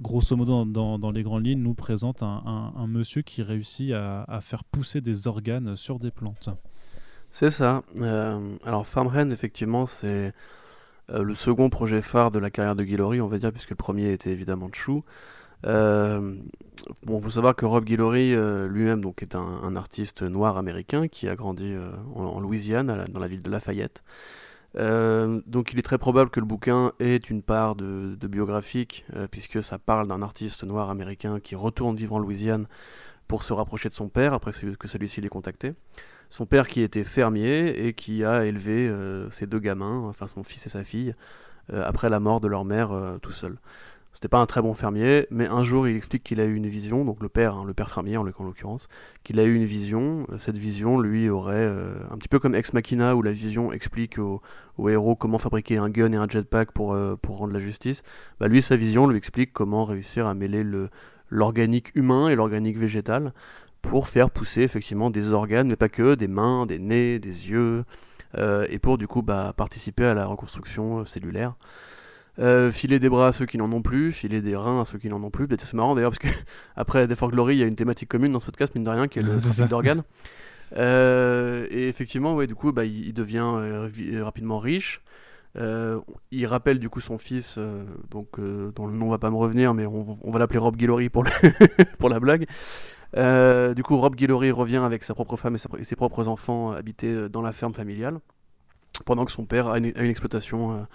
grosso 0.00 0.36
modo, 0.36 0.64
dans, 0.64 1.10
les 1.10 1.22
grandes 1.22 1.46
lignes, 1.46 1.62
nous 1.62 1.74
présente 1.74 2.22
un, 2.22 2.86
monsieur 2.88 3.22
qui 3.22 3.42
réussit 3.42 3.92
à, 3.92 4.38
faire 4.40 4.64
pousser 4.64 5.00
des 5.00 5.26
organes 5.26 5.76
sur 5.76 5.98
des 5.98 6.10
plantes? 6.10 6.48
C'est 7.28 7.50
ça. 7.50 7.82
alors, 8.64 8.86
Farmhand, 8.86 9.30
effectivement, 9.30 9.86
c'est 9.86 10.32
le 11.08 11.34
second 11.34 11.68
projet 11.68 12.02
phare 12.02 12.30
de 12.30 12.38
la 12.38 12.50
carrière 12.50 12.74
de 12.74 12.84
Guillory, 12.84 13.20
on 13.20 13.28
va 13.28 13.38
dire, 13.38 13.52
puisque 13.52 13.70
le 13.70 13.76
premier 13.76 14.12
était 14.12 14.30
évidemment 14.30 14.70
Chou. 14.72 15.04
Euh, 15.66 16.36
bon, 17.04 17.20
faut 17.20 17.30
savoir 17.30 17.54
que 17.54 17.64
Rob 17.64 17.84
Guillory 17.84 18.34
euh, 18.34 18.68
lui-même 18.68 19.00
donc 19.00 19.22
est 19.22 19.34
un, 19.34 19.76
artiste 19.76 20.22
noir 20.22 20.56
américain 20.56 21.08
qui 21.08 21.28
a 21.28 21.34
grandi 21.34 21.72
euh, 21.72 21.90
en, 22.14 22.40
Louisiane, 22.40 23.06
dans 23.10 23.20
la 23.20 23.28
ville 23.28 23.42
de 23.42 23.50
Lafayette. 23.50 24.02
donc 24.74 25.72
il 25.72 25.78
est 25.78 25.82
très 25.82 25.98
probable 25.98 26.30
que 26.30 26.40
le 26.40 26.46
bouquin 26.46 26.92
ait 27.00 27.16
une 27.16 27.42
part 27.42 27.74
de, 27.74 28.16
biographique, 28.26 29.04
puisque 29.30 29.62
ça 29.62 29.78
parle 29.78 30.08
d'un 30.08 30.22
artiste 30.22 30.64
noir 30.64 30.90
américain 30.90 31.40
qui 31.40 31.54
retourne 31.54 31.96
vivre 31.96 32.14
en 32.14 32.18
Louisiane 32.18 32.66
pour 33.28 33.42
se 33.42 33.52
rapprocher 33.52 33.88
de 33.88 33.94
son 33.94 34.08
père 34.08 34.34
après 34.34 34.52
que 34.78 34.88
celui-ci 34.88 35.20
l'ait 35.20 35.28
contacté. 35.28 35.74
Son 36.30 36.46
père 36.46 36.66
qui 36.66 36.80
était 36.80 37.04
fermier 37.04 37.86
et 37.86 37.92
qui 37.92 38.24
a 38.24 38.46
élevé 38.46 38.90
ses 39.30 39.46
deux 39.46 39.60
gamins, 39.60 40.06
enfin 40.08 40.26
son 40.26 40.42
fils 40.42 40.66
et 40.66 40.70
sa 40.70 40.84
fille, 40.84 41.14
après 41.72 42.08
la 42.08 42.20
mort 42.20 42.40
de 42.40 42.48
leur 42.48 42.64
mère 42.64 43.18
tout 43.20 43.32
seul. 43.32 43.58
C'était 44.12 44.28
pas 44.28 44.40
un 44.40 44.46
très 44.46 44.60
bon 44.60 44.74
fermier, 44.74 45.26
mais 45.30 45.46
un 45.46 45.62
jour 45.62 45.88
il 45.88 45.96
explique 45.96 46.22
qu'il 46.22 46.38
a 46.40 46.44
eu 46.44 46.54
une 46.54 46.66
vision, 46.66 47.02
donc 47.04 47.22
le 47.22 47.30
père, 47.30 47.54
hein, 47.54 47.64
le 47.66 47.72
père 47.72 47.90
fermier 47.90 48.18
en 48.18 48.24
l'occurrence, 48.24 48.88
qu'il 49.24 49.40
a 49.40 49.44
eu 49.44 49.54
une 49.54 49.64
vision. 49.64 50.26
Euh, 50.30 50.36
cette 50.36 50.58
vision, 50.58 51.00
lui, 51.00 51.30
aurait, 51.30 51.54
euh, 51.56 51.94
un 52.10 52.18
petit 52.18 52.28
peu 52.28 52.38
comme 52.38 52.54
Ex 52.54 52.74
Machina, 52.74 53.16
où 53.16 53.22
la 53.22 53.32
vision 53.32 53.72
explique 53.72 54.18
au, 54.18 54.42
héros 54.86 55.16
comment 55.16 55.38
fabriquer 55.38 55.78
un 55.78 55.88
gun 55.88 56.12
et 56.12 56.16
un 56.16 56.28
jetpack 56.28 56.72
pour, 56.72 56.92
euh, 56.92 57.16
pour 57.16 57.38
rendre 57.38 57.54
la 57.54 57.58
justice. 57.58 58.02
Bah, 58.38 58.48
lui, 58.48 58.60
sa 58.60 58.76
vision 58.76 59.06
lui 59.06 59.16
explique 59.16 59.54
comment 59.54 59.86
réussir 59.86 60.26
à 60.26 60.34
mêler 60.34 60.62
l'organique 61.30 61.90
humain 61.94 62.28
et 62.28 62.34
l'organique 62.34 62.76
végétal 62.76 63.32
pour 63.80 64.08
faire 64.08 64.30
pousser 64.30 64.60
effectivement 64.60 65.08
des 65.08 65.32
organes, 65.32 65.68
mais 65.68 65.76
pas 65.76 65.88
que, 65.88 66.16
des 66.16 66.28
mains, 66.28 66.66
des 66.66 66.78
nez, 66.78 67.18
des 67.18 67.48
yeux, 67.48 67.84
et 68.38 68.78
pour 68.78 68.96
du 68.96 69.08
coup 69.08 69.22
bah, 69.22 69.52
participer 69.56 70.04
à 70.04 70.14
la 70.14 70.26
reconstruction 70.26 71.04
cellulaire. 71.04 71.54
Euh, 72.38 72.72
filer 72.72 72.98
des 72.98 73.10
bras 73.10 73.28
à 73.28 73.32
ceux 73.32 73.44
qui 73.44 73.58
n'en 73.58 73.70
ont 73.72 73.82
plus, 73.82 74.10
filer 74.10 74.40
des 74.40 74.56
reins 74.56 74.80
à 74.80 74.84
ceux 74.86 74.98
qui 74.98 75.08
n'en 75.08 75.22
ont 75.22 75.30
plus. 75.30 75.46
C'est 75.58 75.74
marrant 75.74 75.94
d'ailleurs 75.94 76.12
parce 76.12 76.32
que 76.32 76.40
après 76.76 77.06
Death 77.06 77.18
for 77.18 77.30
Glory, 77.30 77.56
il 77.56 77.58
y 77.58 77.62
a 77.62 77.66
une 77.66 77.74
thématique 77.74 78.08
commune 78.08 78.32
dans 78.32 78.40
ce 78.40 78.46
podcast, 78.46 78.74
mine 78.74 78.84
de 78.84 78.90
rien, 78.90 79.08
qui 79.08 79.18
est 79.18 79.22
le 79.22 79.36
trafic 79.36 79.66
d'organes. 79.66 80.02
et 80.76 81.88
effectivement, 81.88 82.34
ouais, 82.34 82.46
du 82.46 82.54
coup, 82.54 82.72
bah, 82.72 82.84
il, 82.84 83.12
devient 83.12 83.44
rapidement 84.22 84.58
riche. 84.58 85.02
il 85.56 86.46
rappelle 86.46 86.78
du 86.78 86.88
coup 86.88 87.00
son 87.00 87.18
fils, 87.18 87.58
donc 88.10 88.40
dont 88.40 88.86
le 88.86 88.94
nom 88.94 89.10
va 89.10 89.18
pas 89.18 89.30
me 89.30 89.36
revenir, 89.36 89.74
mais 89.74 89.84
on, 89.84 90.30
va 90.30 90.38
l'appeler 90.38 90.58
Rob 90.58 90.76
Guillory 90.76 91.10
pour, 91.10 91.24
pour 91.98 92.08
la 92.08 92.18
blague. 92.18 92.46
du 93.14 93.82
coup, 93.82 93.98
Rob 93.98 94.16
Guillory 94.16 94.52
revient 94.52 94.78
avec 94.78 95.04
sa 95.04 95.12
propre 95.12 95.36
femme 95.36 95.56
et, 95.78 95.84
ses 95.84 95.96
propres 95.96 96.28
enfants 96.28 96.72
habiter 96.72 97.28
dans 97.28 97.42
la 97.42 97.52
ferme 97.52 97.74
familiale, 97.74 98.20
pendant 99.04 99.26
que 99.26 99.32
son 99.32 99.44
père 99.44 99.66
a 99.68 99.76
une, 99.76 99.92
exploitation 99.98 100.86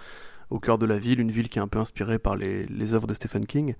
au 0.49 0.60
cœur 0.60 0.77
de 0.77 0.86
la 0.86 0.97
ville, 0.97 1.19
une 1.19 1.31
ville 1.31 1.49
qui 1.49 1.60
est 1.60 1.62
un 1.62 1.67
peu 1.67 1.79
inspirée 1.79 2.19
par 2.19 2.36
les, 2.36 2.65
les 2.65 2.93
œuvres 2.93 3.07
de 3.07 3.13
Stephen 3.13 3.45
King. 3.45 3.75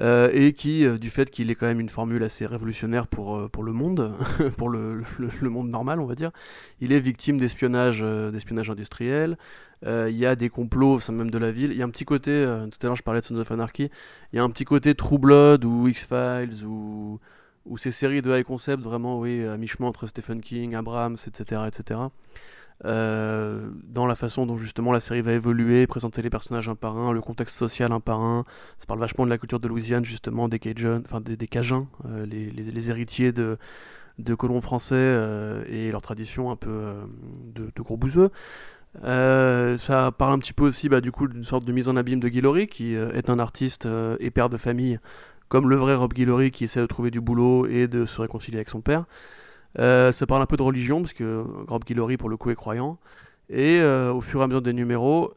Euh, 0.00 0.28
et 0.32 0.52
qui, 0.52 0.84
euh, 0.84 0.98
du 0.98 1.08
fait 1.08 1.30
qu'il 1.30 1.50
est 1.50 1.54
quand 1.54 1.66
même 1.66 1.78
une 1.78 1.88
formule 1.88 2.24
assez 2.24 2.46
révolutionnaire 2.46 3.06
pour, 3.06 3.36
euh, 3.36 3.48
pour 3.48 3.62
le 3.62 3.72
monde, 3.72 4.12
pour 4.58 4.68
le, 4.68 5.02
le, 5.20 5.50
monde 5.50 5.68
normal, 5.68 6.00
on 6.00 6.06
va 6.06 6.16
dire, 6.16 6.32
il 6.80 6.92
est 6.92 6.98
victime 6.98 7.38
d'espionnage 7.38 8.00
d'espionnage 8.00 8.70
industriel. 8.70 9.38
Il 9.86 10.16
y 10.16 10.24
a 10.24 10.34
des 10.34 10.48
complots 10.48 10.94
au 10.94 11.00
sein 11.00 11.12
même 11.12 11.30
de 11.30 11.36
la 11.36 11.50
ville. 11.50 11.70
Il 11.70 11.76
y 11.76 11.82
a 11.82 11.84
un 11.84 11.90
petit 11.90 12.06
côté, 12.06 12.42
tout 12.70 12.78
à 12.82 12.86
l'heure 12.86 12.96
je 12.96 13.02
parlais 13.02 13.20
de 13.20 13.24
Sons 13.26 13.36
of 13.36 13.50
Anarchy, 13.50 13.90
il 14.32 14.36
y 14.36 14.38
a 14.38 14.42
un 14.42 14.48
petit 14.48 14.64
côté 14.64 14.94
True 14.94 15.18
Blood 15.18 15.66
ou 15.66 15.86
X-Files 15.88 16.64
ou, 16.64 17.20
ou 17.66 17.76
ces 17.76 17.90
séries 17.90 18.22
de 18.22 18.34
high 18.34 18.44
concept 18.44 18.82
vraiment, 18.82 19.20
oui, 19.20 19.44
à 19.44 19.58
mi-chemin 19.58 19.88
entre 19.88 20.06
Stephen 20.06 20.40
King, 20.40 20.74
Abrams, 20.74 21.18
etc. 21.26 21.62
etc. 21.68 22.00
Euh, 22.84 23.70
dans 23.84 24.06
la 24.06 24.14
façon 24.14 24.46
dont 24.46 24.58
justement 24.58 24.92
la 24.92 25.00
série 25.00 25.22
va 25.22 25.32
évoluer, 25.32 25.86
présenter 25.86 26.22
les 26.22 26.30
personnages 26.30 26.68
un 26.68 26.74
par 26.74 26.98
un, 26.98 27.12
le 27.12 27.20
contexte 27.20 27.56
social 27.56 27.92
un 27.92 28.00
par 28.00 28.20
un. 28.20 28.44
Ça 28.78 28.86
parle 28.86 29.00
vachement 29.00 29.24
de 29.24 29.30
la 29.30 29.38
culture 29.38 29.60
de 29.60 29.68
Louisiane, 29.68 30.04
justement, 30.04 30.48
des 30.48 30.58
Cajuns, 30.58 31.02
enfin 31.04 31.20
des, 31.20 31.36
des 31.36 31.48
euh, 31.54 32.26
les, 32.26 32.90
héritiers 32.90 33.32
de, 33.32 33.56
colons 34.36 34.60
français 34.60 34.96
euh, 34.96 35.64
et 35.68 35.90
leur 35.92 36.02
tradition 36.02 36.50
un 36.50 36.56
peu 36.56 36.94
de, 37.54 37.70
de, 37.74 37.82
gros 37.82 37.96
bouseux. 37.96 38.30
ça 39.02 40.12
parle 40.18 40.32
un 40.32 40.38
petit 40.38 40.52
peu 40.52 40.64
aussi 40.64 40.88
bah, 40.88 41.00
du 41.00 41.12
coup 41.12 41.28
d'une 41.28 41.44
sorte 41.44 41.64
de 41.64 41.72
mise 41.72 41.88
en 41.88 41.96
abîme 41.96 42.20
de 42.20 42.28
Guillory, 42.28 42.66
qui 42.66 42.94
est 42.94 43.30
un 43.30 43.38
artiste 43.38 43.88
et 44.18 44.30
père 44.30 44.50
de 44.50 44.56
famille, 44.56 44.98
comme 45.48 45.70
le 45.70 45.76
vrai 45.76 45.94
Rob 45.94 46.12
Guillory 46.12 46.50
qui 46.50 46.64
essaie 46.64 46.80
de 46.80 46.86
trouver 46.86 47.10
du 47.10 47.20
boulot 47.20 47.66
et 47.66 47.86
de 47.86 48.04
se 48.04 48.20
réconcilier 48.20 48.58
avec 48.58 48.68
son 48.68 48.80
père. 48.80 49.04
Euh, 49.78 50.12
ça 50.12 50.26
parle 50.26 50.42
un 50.42 50.46
peu 50.46 50.56
de 50.56 50.62
religion, 50.62 51.00
parce 51.00 51.12
que 51.12 51.44
Rob 51.68 51.84
Guillory, 51.84 52.16
pour 52.16 52.28
le 52.28 52.36
coup, 52.36 52.50
est 52.50 52.54
croyant. 52.54 52.98
Et 53.48 53.80
euh, 53.80 54.12
au 54.12 54.20
fur 54.20 54.40
et 54.40 54.44
à 54.44 54.46
mesure 54.46 54.62
des 54.62 54.72
numéros, 54.72 55.34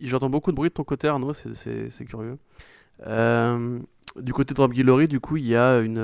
j'entends 0.00 0.30
beaucoup 0.30 0.50
de 0.50 0.56
bruit 0.56 0.70
de 0.70 0.74
ton 0.74 0.84
côté, 0.84 1.08
Arnaud, 1.08 1.32
c'est 1.34 2.04
curieux. 2.06 2.38
Euh, 3.06 3.78
du 4.16 4.32
côté 4.32 4.54
de 4.54 4.60
Rob 4.60 4.72
Guillory, 4.72 5.08
du 5.08 5.20
coup, 5.20 5.36
il 5.36 5.46
y 5.46 5.56
a 5.56 5.80
une, 5.80 6.00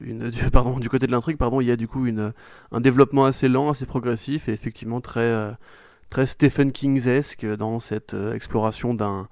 pardon, 0.52 0.78
du 0.78 0.88
côté 0.88 1.06
de 1.06 1.12
l'intrigue, 1.12 1.36
pardon, 1.36 1.60
il 1.60 1.66
y 1.66 1.70
a 1.70 1.76
du 1.76 1.88
coup 1.88 2.06
une, 2.06 2.32
un 2.70 2.80
développement 2.80 3.24
assez 3.24 3.48
lent, 3.48 3.70
assez 3.70 3.86
progressif 3.86 4.48
et 4.48 4.52
effectivement 4.52 5.00
très, 5.00 5.56
très 6.10 6.26
Stephen 6.26 6.72
King's-esque 6.72 7.46
dans 7.46 7.80
cette 7.80 8.14
exploration 8.34 8.94
d'un 8.94 9.28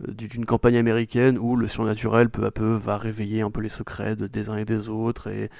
d'une 0.00 0.44
campagne 0.44 0.76
américaine 0.76 1.38
où 1.38 1.54
le 1.54 1.68
surnaturel 1.68 2.28
peu 2.28 2.44
à 2.44 2.50
peu 2.50 2.72
va 2.72 2.98
réveiller 2.98 3.42
un 3.42 3.50
peu 3.52 3.60
les 3.60 3.68
secrets 3.68 4.16
de, 4.16 4.26
des 4.26 4.48
uns 4.48 4.56
et 4.56 4.64
des 4.64 4.88
autres 4.88 5.28
et 5.28 5.50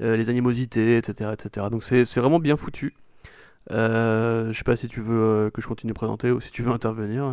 les 0.00 0.30
animosités, 0.30 0.96
etc. 0.96 1.30
etc. 1.32 1.66
Donc 1.70 1.82
c'est 1.82 2.04
vraiment 2.16 2.38
bien 2.38 2.56
foutu. 2.56 2.94
Euh, 3.70 4.50
je 4.52 4.56
sais 4.56 4.64
pas 4.64 4.76
si 4.76 4.88
tu 4.88 5.00
veux 5.00 5.20
euh, 5.20 5.50
que 5.50 5.60
je 5.60 5.68
continue 5.68 5.92
de 5.92 5.98
présenter 5.98 6.30
ou 6.30 6.40
si 6.40 6.50
tu 6.50 6.62
veux 6.62 6.72
intervenir. 6.72 7.24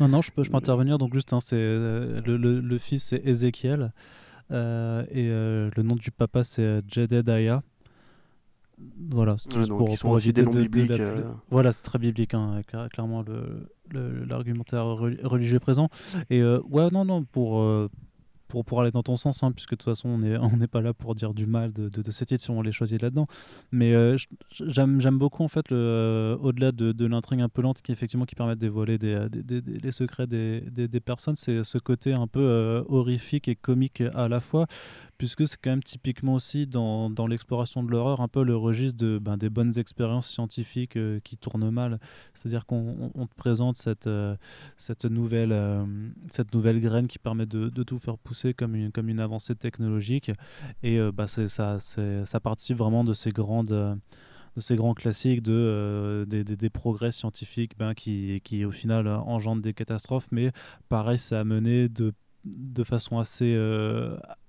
Non, 0.00 0.08
non, 0.08 0.20
je 0.20 0.30
peux, 0.30 0.42
je 0.42 0.50
peux 0.50 0.56
intervenir. 0.56 0.98
Donc 0.98 1.14
juste, 1.14 1.32
hein, 1.32 1.40
c'est 1.40 1.56
le, 1.56 2.20
le, 2.36 2.78
fils 2.78 3.04
c'est 3.04 3.22
Ézéchiel 3.24 3.92
et 4.50 4.54
le 5.28 5.82
nom 5.82 5.96
du 5.96 6.10
papa 6.10 6.44
c'est 6.44 6.82
Jedediah. 6.88 7.62
Voilà, 9.10 9.36
c'est 9.38 9.68
pour, 9.68 9.96
pour 9.96 10.16
des 10.16 10.42
noms 10.42 10.50
bibliques. 10.50 11.00
Voilà, 11.50 11.72
c'est 11.72 11.82
très 11.82 11.98
biblique, 11.98 12.34
hein, 12.34 12.62
clairement 12.92 13.24
l'argumentaire 13.92 14.84
religieux 14.84 15.60
présent. 15.60 15.88
Et 16.30 16.42
ouais, 16.42 16.88
non, 16.90 17.04
non, 17.04 17.22
pour 17.24 17.64
pour, 18.52 18.66
pour 18.66 18.82
aller 18.82 18.90
dans 18.90 19.02
ton 19.02 19.16
sens, 19.16 19.42
hein, 19.42 19.50
puisque 19.50 19.70
de 19.70 19.76
toute 19.76 19.86
façon, 19.86 20.10
on 20.10 20.18
n'est 20.18 20.36
on 20.38 20.50
pas 20.70 20.82
là 20.82 20.92
pour 20.92 21.14
dire 21.14 21.32
du 21.32 21.46
mal 21.46 21.72
de, 21.72 22.10
ces 22.10 22.26
titres 22.26 22.44
si 22.44 22.50
on 22.50 22.60
les 22.60 22.70
choisit 22.70 23.00
là-dedans. 23.00 23.26
Mais 23.70 23.94
euh, 23.94 24.18
j'aime 24.50 25.18
beaucoup, 25.18 25.42
en 25.42 25.48
fait, 25.48 25.72
euh, 25.72 26.36
au-delà 26.36 26.70
de, 26.70 27.06
l'intrigue 27.06 27.40
un 27.40 27.48
peu 27.48 27.62
lente 27.62 27.80
qui, 27.80 27.92
effectivement, 27.92 28.26
qui 28.26 28.34
permet 28.34 28.54
de 28.54 28.60
dévoiler 28.60 28.98
des, 28.98 29.26
des, 29.30 29.62
des, 29.62 29.78
les 29.78 29.90
secrets 29.90 30.26
des, 30.26 31.00
personnes, 31.02 31.34
c'est 31.34 31.64
ce 31.64 31.78
côté 31.78 32.12
un 32.12 32.26
peu 32.26 32.40
euh, 32.40 32.82
horrifique 32.88 33.48
et 33.48 33.56
comique 33.56 34.02
à 34.14 34.28
la 34.28 34.40
fois, 34.40 34.66
puisque 35.22 35.46
c'est 35.46 35.56
quand 35.62 35.70
même 35.70 35.84
typiquement 35.84 36.34
aussi 36.34 36.66
dans, 36.66 37.08
dans 37.08 37.28
l'exploration 37.28 37.84
de 37.84 37.92
l'horreur 37.92 38.20
un 38.22 38.26
peu 38.26 38.42
le 38.42 38.56
registre 38.56 38.98
de, 38.98 39.18
ben, 39.18 39.36
des 39.36 39.50
bonnes 39.50 39.78
expériences 39.78 40.26
scientifiques 40.26 40.96
euh, 40.96 41.20
qui 41.20 41.36
tournent 41.36 41.70
mal. 41.70 42.00
C'est-à-dire 42.34 42.66
qu'on 42.66 43.12
te 43.30 43.34
présente 43.36 43.76
cette, 43.76 44.08
euh, 44.08 44.34
cette, 44.76 45.04
nouvelle, 45.04 45.52
euh, 45.52 45.84
cette 46.28 46.52
nouvelle 46.52 46.80
graine 46.80 47.06
qui 47.06 47.20
permet 47.20 47.46
de, 47.46 47.68
de, 47.68 47.82
tout 47.84 48.00
faire 48.00 48.18
pousser 48.18 48.52
comme 48.52 48.74
une, 48.74 48.90
comme 48.90 49.08
une 49.08 49.20
avancée 49.20 49.54
technologique. 49.54 50.32
Et 50.82 50.98
bah, 51.12 51.28
ça, 51.28 51.78
ça 51.78 52.40
participe 52.40 52.78
vraiment 52.78 53.04
de 53.04 53.14
ces 53.14 53.30
grandes 53.30 54.00
de 54.56 54.60
ces 54.60 54.74
grands 54.74 54.92
classiques 54.92 55.42
de, 55.42 56.26
des, 56.28 56.42
des, 56.42 56.68
progrès 56.68 57.12
scientifiques 57.12 57.78
ben, 57.78 57.94
qui, 57.94 58.40
qui 58.42 58.64
au 58.64 58.72
final 58.72 59.06
engendrent 59.06 59.62
des 59.62 59.72
catastrophes 59.72 60.26
mais 60.30 60.52
pareil 60.90 61.18
c'est 61.18 61.36
amené 61.36 61.88
de 61.88 62.12
de 62.44 62.82
façon 62.82 63.18
assez, 63.18 63.54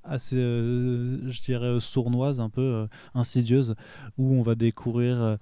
assez 0.04 0.38
euh, 0.38 1.30
je 1.30 1.42
dirais, 1.42 1.80
sournoise, 1.80 2.40
un 2.40 2.50
peu 2.50 2.62
euh, 2.62 2.88
insidieuse, 3.16 3.76
où 4.18 4.34
on 4.34 4.42
va 4.42 4.56
découvrir 4.56 5.38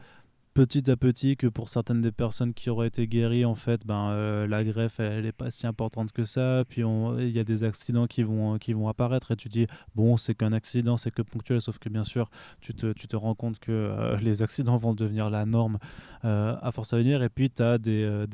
petit 0.54 0.92
à 0.92 0.98
petit 0.98 1.38
que 1.38 1.48
pour 1.48 1.70
certaines 1.70 2.02
des 2.02 2.12
personnes 2.12 2.54
qui 2.54 2.70
auraient 2.70 2.88
été 2.88 3.08
guéries, 3.08 3.46
en 3.46 3.56
fait, 3.56 3.86
ben, 3.86 4.12
euh, 4.12 4.48
la 4.48 4.64
greffe, 4.64 5.00
elle 5.00 5.24
n'est 5.24 5.32
pas 5.32 5.52
si 5.52 5.66
importante 5.68 6.12
que 6.12 6.24
ça. 6.24 6.64
Puis 6.68 6.82
il 6.82 7.30
y 7.30 7.40
a 7.40 7.44
des 7.44 7.64
accidents 7.64 8.08
qui 8.08 8.24
vont, 8.24 8.58
qui 8.58 8.74
vont 8.74 8.88
apparaître 8.88 9.32
et 9.32 9.36
tu 9.36 9.50
dis, 9.50 9.68
bon, 9.96 10.18
c'est 10.18 10.36
qu'un 10.36 10.54
accident, 10.54 10.98
c'est 10.98 11.12
que 11.12 11.22
ponctuel, 11.22 11.62
sauf 11.62 11.80
que 11.80 11.90
bien 11.90 12.04
sûr, 12.04 12.30
tu 12.60 12.74
te, 12.74 13.16
rends 13.16 13.36
compte 13.36 13.60
que 13.60 13.72
euh, 13.72 14.18
les 14.18 14.42
accidents 14.42 14.78
vont 14.78 14.94
devenir 14.94 15.30
la 15.30 15.46
norme 15.46 15.78
euh, 16.26 16.56
à 16.62 16.72
force 16.72 16.94
à 16.94 16.98
venir. 16.98 17.24
Et 17.24 17.30
puis, 17.30 17.50
tu 17.50 17.62
as 17.62 17.78
des, 17.78 18.28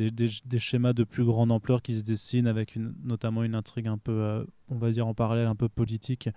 schémas 0.58 0.94
de 0.94 1.04
plus 1.04 1.24
grande 1.24 1.52
ampleur 1.52 1.82
qui 1.82 1.98
se 1.98 2.04
dessinent 2.04 2.48
avec 2.48 2.78
notamment 3.04 3.44
une 3.44 3.56
intrigue 3.56 3.88
un 3.88 3.98
peu, 3.98 4.46
on 4.70 4.78
va 4.78 4.92
dire 4.92 5.08
en 5.08 5.14
parallèle, 5.14 5.48
un 5.48 5.56
peu 5.56 5.70
politique. 5.70 6.30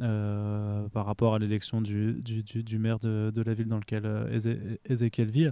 Euh, 0.00 0.88
par 0.88 1.04
rapport 1.04 1.34
à 1.34 1.38
l'élection 1.38 1.82
du, 1.82 2.22
du, 2.22 2.42
du, 2.42 2.78
maire 2.78 2.98
de, 3.00 3.30
de, 3.34 3.42
la 3.42 3.52
ville 3.52 3.68
dans 3.68 3.76
laquelle 3.76 4.06
euh, 4.06 4.76
Ezekiel 4.86 5.30
vit. 5.30 5.48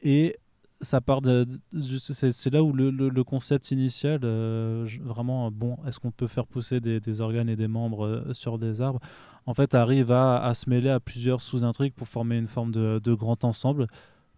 Et 0.00 0.36
ça 0.80 1.02
part 1.02 1.20
c'est 1.22 2.52
là 2.52 2.62
où 2.62 2.72
le, 2.72 2.90
le, 2.90 3.24
concept 3.24 3.70
initial 3.72 4.20
euh, 4.24 4.86
vraiment 5.02 5.50
bon 5.50 5.76
est-ce 5.86 6.00
qu'on 6.00 6.10
peut 6.10 6.26
faire 6.26 6.46
pousser 6.46 6.80
des, 6.80 6.98
des, 6.98 7.20
organes 7.20 7.48
et 7.50 7.56
des 7.56 7.68
membres 7.68 8.24
sur 8.32 8.58
des 8.58 8.80
arbres? 8.80 9.00
En 9.44 9.52
fait 9.52 9.74
arrive 9.74 10.12
à, 10.12 10.42
à 10.42 10.54
se 10.54 10.70
mêler 10.70 10.88
à 10.88 10.98
plusieurs 10.98 11.42
sous-intrigues 11.42 11.94
pour 11.94 12.08
former 12.08 12.38
une 12.38 12.48
forme 12.48 12.72
de, 12.72 13.00
de 13.02 13.14
grand 13.14 13.44
ensemble 13.44 13.86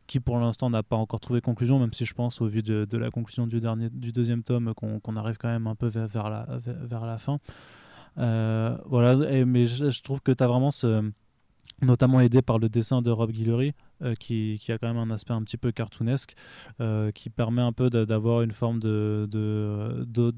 qui 0.08 0.18
pour 0.18 0.38
l'instant 0.38 0.70
n'a 0.70 0.82
pas 0.82 0.96
encore 0.96 1.20
trouvé 1.20 1.40
conclusion 1.40 1.78
même 1.78 1.92
si 1.92 2.04
je 2.04 2.14
pense 2.14 2.40
au 2.40 2.46
vu 2.46 2.62
de, 2.62 2.84
de 2.84 2.98
la 2.98 3.12
conclusion 3.12 3.46
du 3.46 3.60
dernier 3.60 3.90
du 3.90 4.10
deuxième 4.10 4.42
tome 4.42 4.74
qu'on 4.74 5.16
arrive 5.16 5.36
quand 5.36 5.48
même 5.48 5.68
un 5.68 5.76
peu 5.76 5.86
vers, 5.86 6.30
la, 6.30 6.46
vers 6.58 7.06
la 7.06 7.18
fin 7.18 7.38
voilà, 8.16 9.30
et, 9.30 9.44
mais 9.44 9.66
je, 9.66 10.02
trouve 10.02 10.20
que 10.20 10.32
tu 10.32 10.42
as 10.42 10.46
vraiment 10.46 10.70
ce. 10.70 11.10
Notamment 11.82 12.20
aidé 12.20 12.40
par 12.40 12.58
le 12.58 12.70
dessin 12.70 13.02
de 13.02 13.10
Rob 13.10 13.30
Guillory, 13.30 13.74
euh, 14.02 14.14
qui, 14.14 14.58
qui, 14.60 14.72
a 14.72 14.78
quand 14.78 14.88
même 14.88 14.96
un 14.96 15.10
aspect 15.10 15.32
un 15.32 15.42
petit 15.42 15.56
peu 15.56 15.72
cartoonesque, 15.72 16.34
euh, 16.80 17.10
qui 17.12 17.30
permet 17.30 17.60
un 17.62 17.72
peu 17.72 17.88
d'avoir 17.88 18.42
une 18.42 18.52
forme 18.52 18.78
de, 18.78 19.26
de, 19.30 20.06
de, 20.06 20.34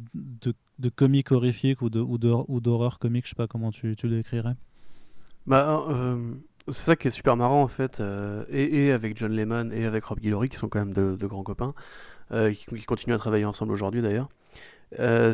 de, 0.79 0.89
comique 0.89 1.33
horrifique 1.33 1.83
ou 1.83 1.89
d'horreur 1.91 3.01
comique, 3.01 3.25
je 3.25 3.31
sais 3.31 3.37
pas 3.37 3.49
comment 3.49 3.73
tu, 3.73 3.97
tu 3.97 4.09
le 4.09 4.17
décrirais. 4.17 4.55
Bah, 5.47 5.85
c'est 6.67 6.73
ça 6.73 6.97
qui 6.97 7.09
est 7.09 7.11
super 7.13 7.37
marrant 7.37 7.63
en 7.63 7.69
fait, 7.69 8.01
et, 8.49 8.87
et, 8.87 8.93
avec 8.93 9.17
John 9.17 9.33
Lehman 9.33 9.73
et 9.73 9.87
avec 9.87 10.05
Rob 10.05 10.21
Guillory, 10.21 10.49
qui 10.49 10.57
sont 10.57 10.69
quand 10.69 10.85
même 10.85 10.95
de, 10.95 11.27
grands 11.27 11.43
copains, 11.45 11.75
qui, 12.31 12.85
continuent 12.85 13.15
à 13.15 13.19
travailler 13.19 13.45
ensemble 13.45 13.73
aujourd'hui 13.73 14.03
d'ailleurs. 14.03 14.29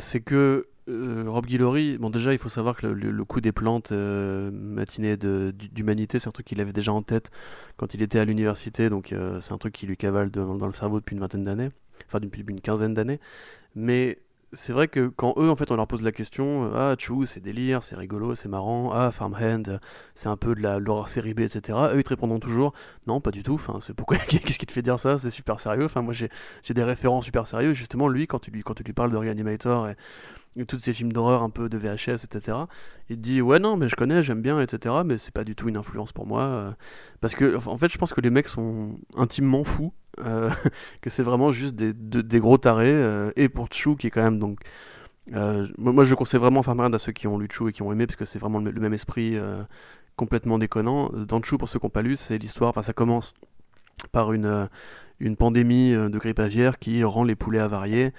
c'est 0.01 0.23
que 0.23 0.67
euh, 0.89 1.25
Rob 1.27 1.47
Guillory, 1.47 1.97
bon 1.99 2.11
déjà 2.11 2.33
il 2.33 2.39
faut 2.39 2.51
savoir 2.51 2.77
que 2.77 2.87
le, 2.87 3.25
coup 3.25 3.41
des 3.41 3.53
plantes 3.53 3.93
euh, 3.93 4.51
matinée 4.53 5.17
d'humanité 5.17 6.19
c'est 6.19 6.29
un 6.29 6.33
truc 6.33 6.47
qu'il 6.47 6.61
avait 6.61 6.75
déjà 6.75 6.93
en 6.93 7.01
tête 7.01 7.31
quand 7.79 7.95
il 7.95 8.03
était 8.03 8.19
à 8.19 8.25
l'université, 8.27 8.91
donc 8.91 9.13
euh, 9.13 9.41
c'est 9.41 9.53
un 9.53 9.59
truc 9.59 9.73
qui 9.73 9.87
lui 9.87 9.97
cavale 9.97 10.31
dans 10.31 10.67
le 10.67 10.73
cerveau 10.75 11.01
depuis 11.01 11.15
une 11.15 11.21
vingtaine 11.21 11.45
d'années, 11.45 11.71
enfin 12.07 12.21
depuis 12.21 12.45
une 12.47 12.61
quinzaine 12.61 12.93
d'années, 12.93 13.19
mais 13.75 14.19
c'est 14.55 14.73
vrai 14.73 14.89
que 14.89 15.09
quand 15.09 15.35
eux, 15.37 15.51
en 15.51 15.57
fait, 15.57 15.71
on 15.71 15.77
leur 15.77 15.87
pose 15.87 16.03
la 16.03 16.13
question, 16.13 16.65
euh, 16.65 16.93
ah, 16.93 16.97
Chou, 16.99 17.27
c'est 17.27 17.41
délire, 17.41 17.83
c'est 17.83 17.97
rigolo, 17.97 18.35
c'est 18.35 18.49
marrant, 18.49 18.93
ah, 18.93 19.11
Farmhand, 19.11 19.79
c'est 20.15 20.29
un 20.29 20.37
peu 20.37 20.55
de 20.55 20.61
la 20.61 20.79
l'horreur 20.79 21.09
série 21.09 21.35
B, 21.35 21.41
etc. 21.41 21.79
Eux, 21.93 21.99
ils 21.99 22.05
te 22.05 22.11
répondront 22.11 22.39
toujours, 22.39 22.73
non, 23.07 23.21
pas 23.21 23.31
du 23.31 23.43
tout, 23.43 23.55
enfin, 23.55 23.79
c'est 23.81 23.95
pourquoi, 23.95 24.17
qu'est-ce 24.29 24.59
qui 24.59 24.67
te 24.67 24.73
fait 24.73 24.83
dire 24.83 24.99
ça, 24.99 25.19
c'est 25.19 25.31
super 25.31 25.61
sérieux, 25.61 25.85
enfin, 25.85 26.03
moi, 26.03 26.15
j'ai 26.15 26.29
des 26.75 26.83
référents 26.83 27.21
super 27.21 27.47
sérieux, 27.47 27.75
justement, 27.75 28.09
lui, 28.09 28.27
quand 28.27 28.39
tu 28.39 28.51
lui, 28.51 28.63
quand 28.63 28.75
tu 28.75 28.83
lui 28.83 28.93
parles 28.93 29.11
de 29.11 29.17
Reanimator 29.17 29.89
et, 29.89 29.97
et 30.57 30.67
tous 30.67 30.79
ces 30.79 30.93
films 30.93 31.13
d'horreur 31.13 31.43
un 31.43 31.51
peu 31.51 31.69
de 31.69 31.79
VHS, 31.79 32.25
etc., 32.25 32.59
il 33.09 33.17
te 33.17 33.23
dit, 33.23 33.43
ouais, 33.43 33.59
non, 33.59 33.77
mais 33.77 33.89
je 33.89 33.97
connais, 33.97 34.23
j'aime 34.23 34.43
bien, 34.43 34.61
etc., 34.61 34.97
mais 35.05 35.19
c'est 35.19 35.35
pas 35.35 35.45
du 35.45 35.55
tout 35.55 35.69
une 35.69 35.77
influence 35.77 36.13
pour 36.13 36.27
moi, 36.27 36.43
euh, 36.43 36.73
parce 37.21 37.35
que, 37.35 37.57
en 37.69 37.77
fait, 37.77 37.89
je 37.89 37.99
pense 37.99 38.13
que 38.13 38.21
les 38.21 38.31
mecs 38.31 38.49
sont 38.49 38.99
intimement 39.17 39.65
fous, 39.65 39.93
euh, 40.21 40.51
que 41.01 41.11
c'est 41.11 41.23
vraiment 41.23 41.53
juste 41.53 41.75
des, 41.75 42.41
gros 42.41 42.59
tarés, 42.59 42.91
euh, 42.91 43.31
et 43.37 43.49
pour 43.49 43.69
Chou 43.73 43.97
qui 43.97 44.09
est 44.09 44.11
quand 44.11 44.23
même 44.23 44.39
donc. 44.39 44.61
Euh, 45.35 45.67
moi 45.79 46.05
je 46.05 46.15
conseille 46.15 46.39
vraiment 46.39 46.63
Farmland 46.63 46.95
à 46.95 46.99
ceux 46.99 47.13
qui 47.13 47.27
ont 47.27 47.39
lu 47.39 47.49
Chou 47.51 47.69
et 47.69 47.73
qui 47.73 47.83
ont 47.83 47.93
aimé, 47.93 48.07
parce 48.07 48.17
que 48.17 48.27
c'est 48.27 48.39
vraiment 48.39 48.59
le, 48.59 48.73
même 48.73 48.93
esprit 48.93 49.37
complètement 50.17 50.59
déconnant. 50.59 51.11
Dans 51.13 51.43
Chou, 51.43 51.57
pour 51.57 51.69
ceux 51.69 51.79
qui 51.79 51.87
n'ont 51.87 51.91
pas 51.91 52.03
lu, 52.03 52.17
c'est 52.17 52.39
l'histoire, 52.39 52.71
enfin 52.71 52.83
ça 52.83 52.93
commence 52.93 53.35
par 54.13 54.33
une, 54.33 54.69
une 55.21 55.37
pandémie 55.37 55.93
de 55.93 56.19
grippe 56.19 56.41
aviaire 56.41 56.79
qui 56.79 57.03
rend 57.05 57.25
les 57.25 57.37
poulets 57.37 57.61
avariés 57.61 58.13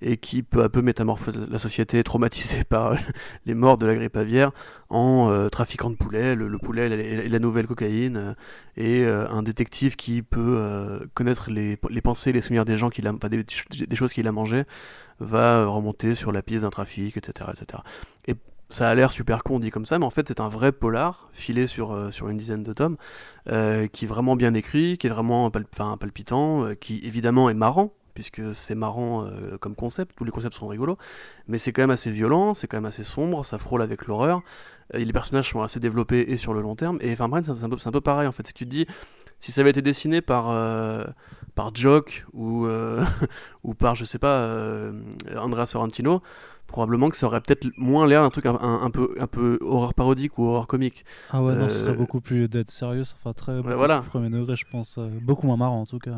et 0.00 0.16
qui 0.16 0.42
peu 0.42 0.62
à 0.62 0.68
peu 0.68 0.82
métamorphose 0.82 1.48
la 1.50 1.58
société 1.58 2.02
traumatisée 2.04 2.64
par 2.68 2.94
les 3.46 3.54
morts 3.54 3.78
de 3.78 3.86
la 3.86 3.94
grippe 3.94 4.16
aviaire 4.16 4.52
en 4.90 5.30
euh, 5.30 5.48
trafiquant 5.48 5.90
de 5.90 5.96
poulets, 5.96 6.34
le, 6.34 6.58
poulet 6.58 6.88
et 6.90 7.28
la, 7.28 7.38
nouvelle 7.38 7.66
cocaïne, 7.66 8.16
euh, 8.16 8.34
et 8.76 9.04
euh, 9.04 9.28
un 9.28 9.42
détective 9.42 9.96
qui 9.96 10.22
peut 10.22 11.08
connaître 11.14 11.50
les, 11.50 11.76
pensées, 12.02 12.32
les 12.32 12.40
souvenirs 12.40 12.64
des 12.64 12.76
gens, 12.76 12.90
qu'il 12.90 13.06
a, 13.06 13.12
des, 13.28 13.44
des, 13.44 13.96
choses 13.96 14.12
qu'il 14.12 14.26
a 14.26 14.32
mangées, 14.32 14.64
va 15.18 15.66
remonter 15.66 16.14
sur 16.14 16.32
la 16.32 16.42
piste 16.42 16.62
d'un 16.62 16.70
trafic, 16.70 17.16
etc., 17.16 17.50
etc. 17.52 17.82
Et 18.26 18.34
ça 18.70 18.88
a 18.88 18.94
l'air 18.94 19.10
super 19.10 19.42
con 19.42 19.58
dit 19.58 19.70
comme 19.70 19.86
ça, 19.86 19.98
mais 19.98 20.04
en 20.04 20.10
fait 20.10 20.28
c'est 20.28 20.40
un 20.40 20.48
vrai 20.48 20.72
polar 20.72 21.28
filé 21.32 21.66
sur, 21.66 22.12
sur 22.12 22.28
une 22.28 22.36
dizaine 22.36 22.62
de 22.62 22.72
tomes, 22.72 22.96
qui 23.46 24.04
est 24.04 24.08
vraiment 24.08 24.36
bien 24.36 24.54
écrit, 24.54 24.98
qui 24.98 25.06
est 25.06 25.10
vraiment 25.10 25.50
palpitant, 25.50 26.68
qui 26.78 27.00
évidemment 27.04 27.50
est 27.50 27.54
marrant, 27.54 27.94
puisque 28.18 28.52
c'est 28.52 28.74
marrant 28.74 29.26
euh, 29.26 29.58
comme 29.58 29.76
concept, 29.76 30.16
tous 30.16 30.24
les 30.24 30.32
concepts 30.32 30.56
sont 30.56 30.66
rigolos, 30.66 30.98
mais 31.46 31.56
c'est 31.56 31.70
quand 31.70 31.82
même 31.82 31.92
assez 31.92 32.10
violent, 32.10 32.52
c'est 32.52 32.66
quand 32.66 32.76
même 32.76 32.84
assez 32.84 33.04
sombre, 33.04 33.46
ça 33.46 33.58
frôle 33.58 33.80
avec 33.80 34.08
l'horreur, 34.08 34.42
et 34.92 35.04
les 35.04 35.12
personnages 35.12 35.50
sont 35.50 35.62
assez 35.62 35.78
développés 35.78 36.22
et 36.22 36.36
sur 36.36 36.52
le 36.52 36.60
long 36.60 36.74
terme, 36.74 36.98
et 37.00 37.12
enfin 37.12 37.30
c'est 37.44 37.50
un, 37.52 37.72
un, 37.72 37.92
peu 37.92 38.00
pareil 38.00 38.26
en 38.26 38.32
fait, 38.32 38.44
si 38.44 38.52
tu 38.52 38.64
te 38.64 38.70
dis, 38.70 38.86
si 39.38 39.52
ça 39.52 39.60
avait 39.60 39.70
été 39.70 39.82
dessiné 39.82 40.20
par, 40.20 40.50
euh, 40.50 41.04
par 41.54 41.72
Jock 41.76 42.26
ou, 42.32 42.66
euh, 42.66 43.04
ou 43.62 43.74
par, 43.74 43.94
je 43.94 44.04
sais 44.04 44.18
pas, 44.18 44.50
Andrea 45.36 45.66
Sorrentino, 45.66 46.20
probablement 46.66 47.10
que 47.10 47.16
ça 47.16 47.26
aurait 47.26 47.40
peut-être 47.40 47.68
moins 47.76 48.04
l'air 48.08 48.22
d'un 48.22 48.30
truc 48.30 48.46
un, 48.46 48.90
peu, 48.90 49.14
un 49.20 49.26
peu 49.28 49.60
horreur 49.60 49.94
parodique 49.94 50.38
ou 50.38 50.46
horreur 50.46 50.66
comique. 50.66 51.04
Ah 51.30 51.40
ouais, 51.40 51.54
non, 51.54 51.68
ce 51.68 51.76
serait 51.76 51.94
beaucoup 51.94 52.20
plus 52.20 52.48
d'être 52.48 52.70
sérieux, 52.70 53.04
enfin 53.14 53.32
très 53.32 53.60
voilà. 53.60 54.00
premier 54.00 54.28
degré, 54.28 54.56
je 54.56 54.66
pense, 54.68 54.98
beaucoup 55.22 55.46
moins 55.46 55.56
marrant 55.56 55.82
en 55.82 55.86
tout 55.86 56.00
cas 56.00 56.16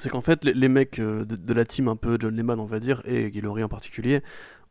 c'est 0.00 0.08
qu'en 0.08 0.20
fait, 0.20 0.44
les, 0.44 0.68
mecs 0.68 0.98
euh, 0.98 1.24
de, 1.24 1.52
la 1.54 1.64
team, 1.64 1.88
un 1.88 1.96
peu 1.96 2.16
John 2.20 2.34
Lehman, 2.34 2.60
on 2.60 2.66
va 2.66 2.80
dire, 2.80 3.02
et 3.04 3.30
Guillory 3.30 3.62
en 3.62 3.68
particulier, 3.68 4.22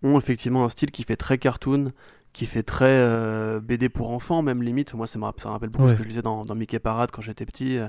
ont 0.03 0.17
effectivement 0.17 0.65
un 0.65 0.69
style 0.69 0.91
qui 0.91 1.03
fait 1.03 1.15
très 1.15 1.37
cartoon, 1.37 1.85
qui 2.33 2.45
fait 2.45 2.63
très 2.63 2.97
euh, 2.97 3.59
BD 3.59 3.89
pour 3.89 4.11
enfants, 4.11 4.41
même 4.41 4.61
limite. 4.61 4.93
Moi, 4.93 5.07
ça 5.07 5.19
me, 5.19 5.25
rappelle 5.25 5.69
beaucoup 5.69 5.87
ce 5.87 5.93
que 5.93 6.03
je 6.03 6.07
lisais 6.07 6.21
dans, 6.21 6.43
Mickey 6.55 6.79
Parade 6.79 7.11
quand 7.11 7.21
j'étais 7.21 7.45
petit. 7.45 7.77
Euh, 7.77 7.87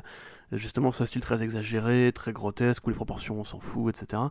justement, 0.52 0.92
ce 0.92 1.04
style 1.04 1.20
très 1.20 1.42
exagéré, 1.42 2.12
très 2.14 2.32
grotesque, 2.32 2.86
où 2.86 2.90
les 2.90 2.96
proportions, 2.96 3.40
on 3.40 3.44
s'en 3.44 3.58
fout, 3.58 3.94
etc. 3.96 4.22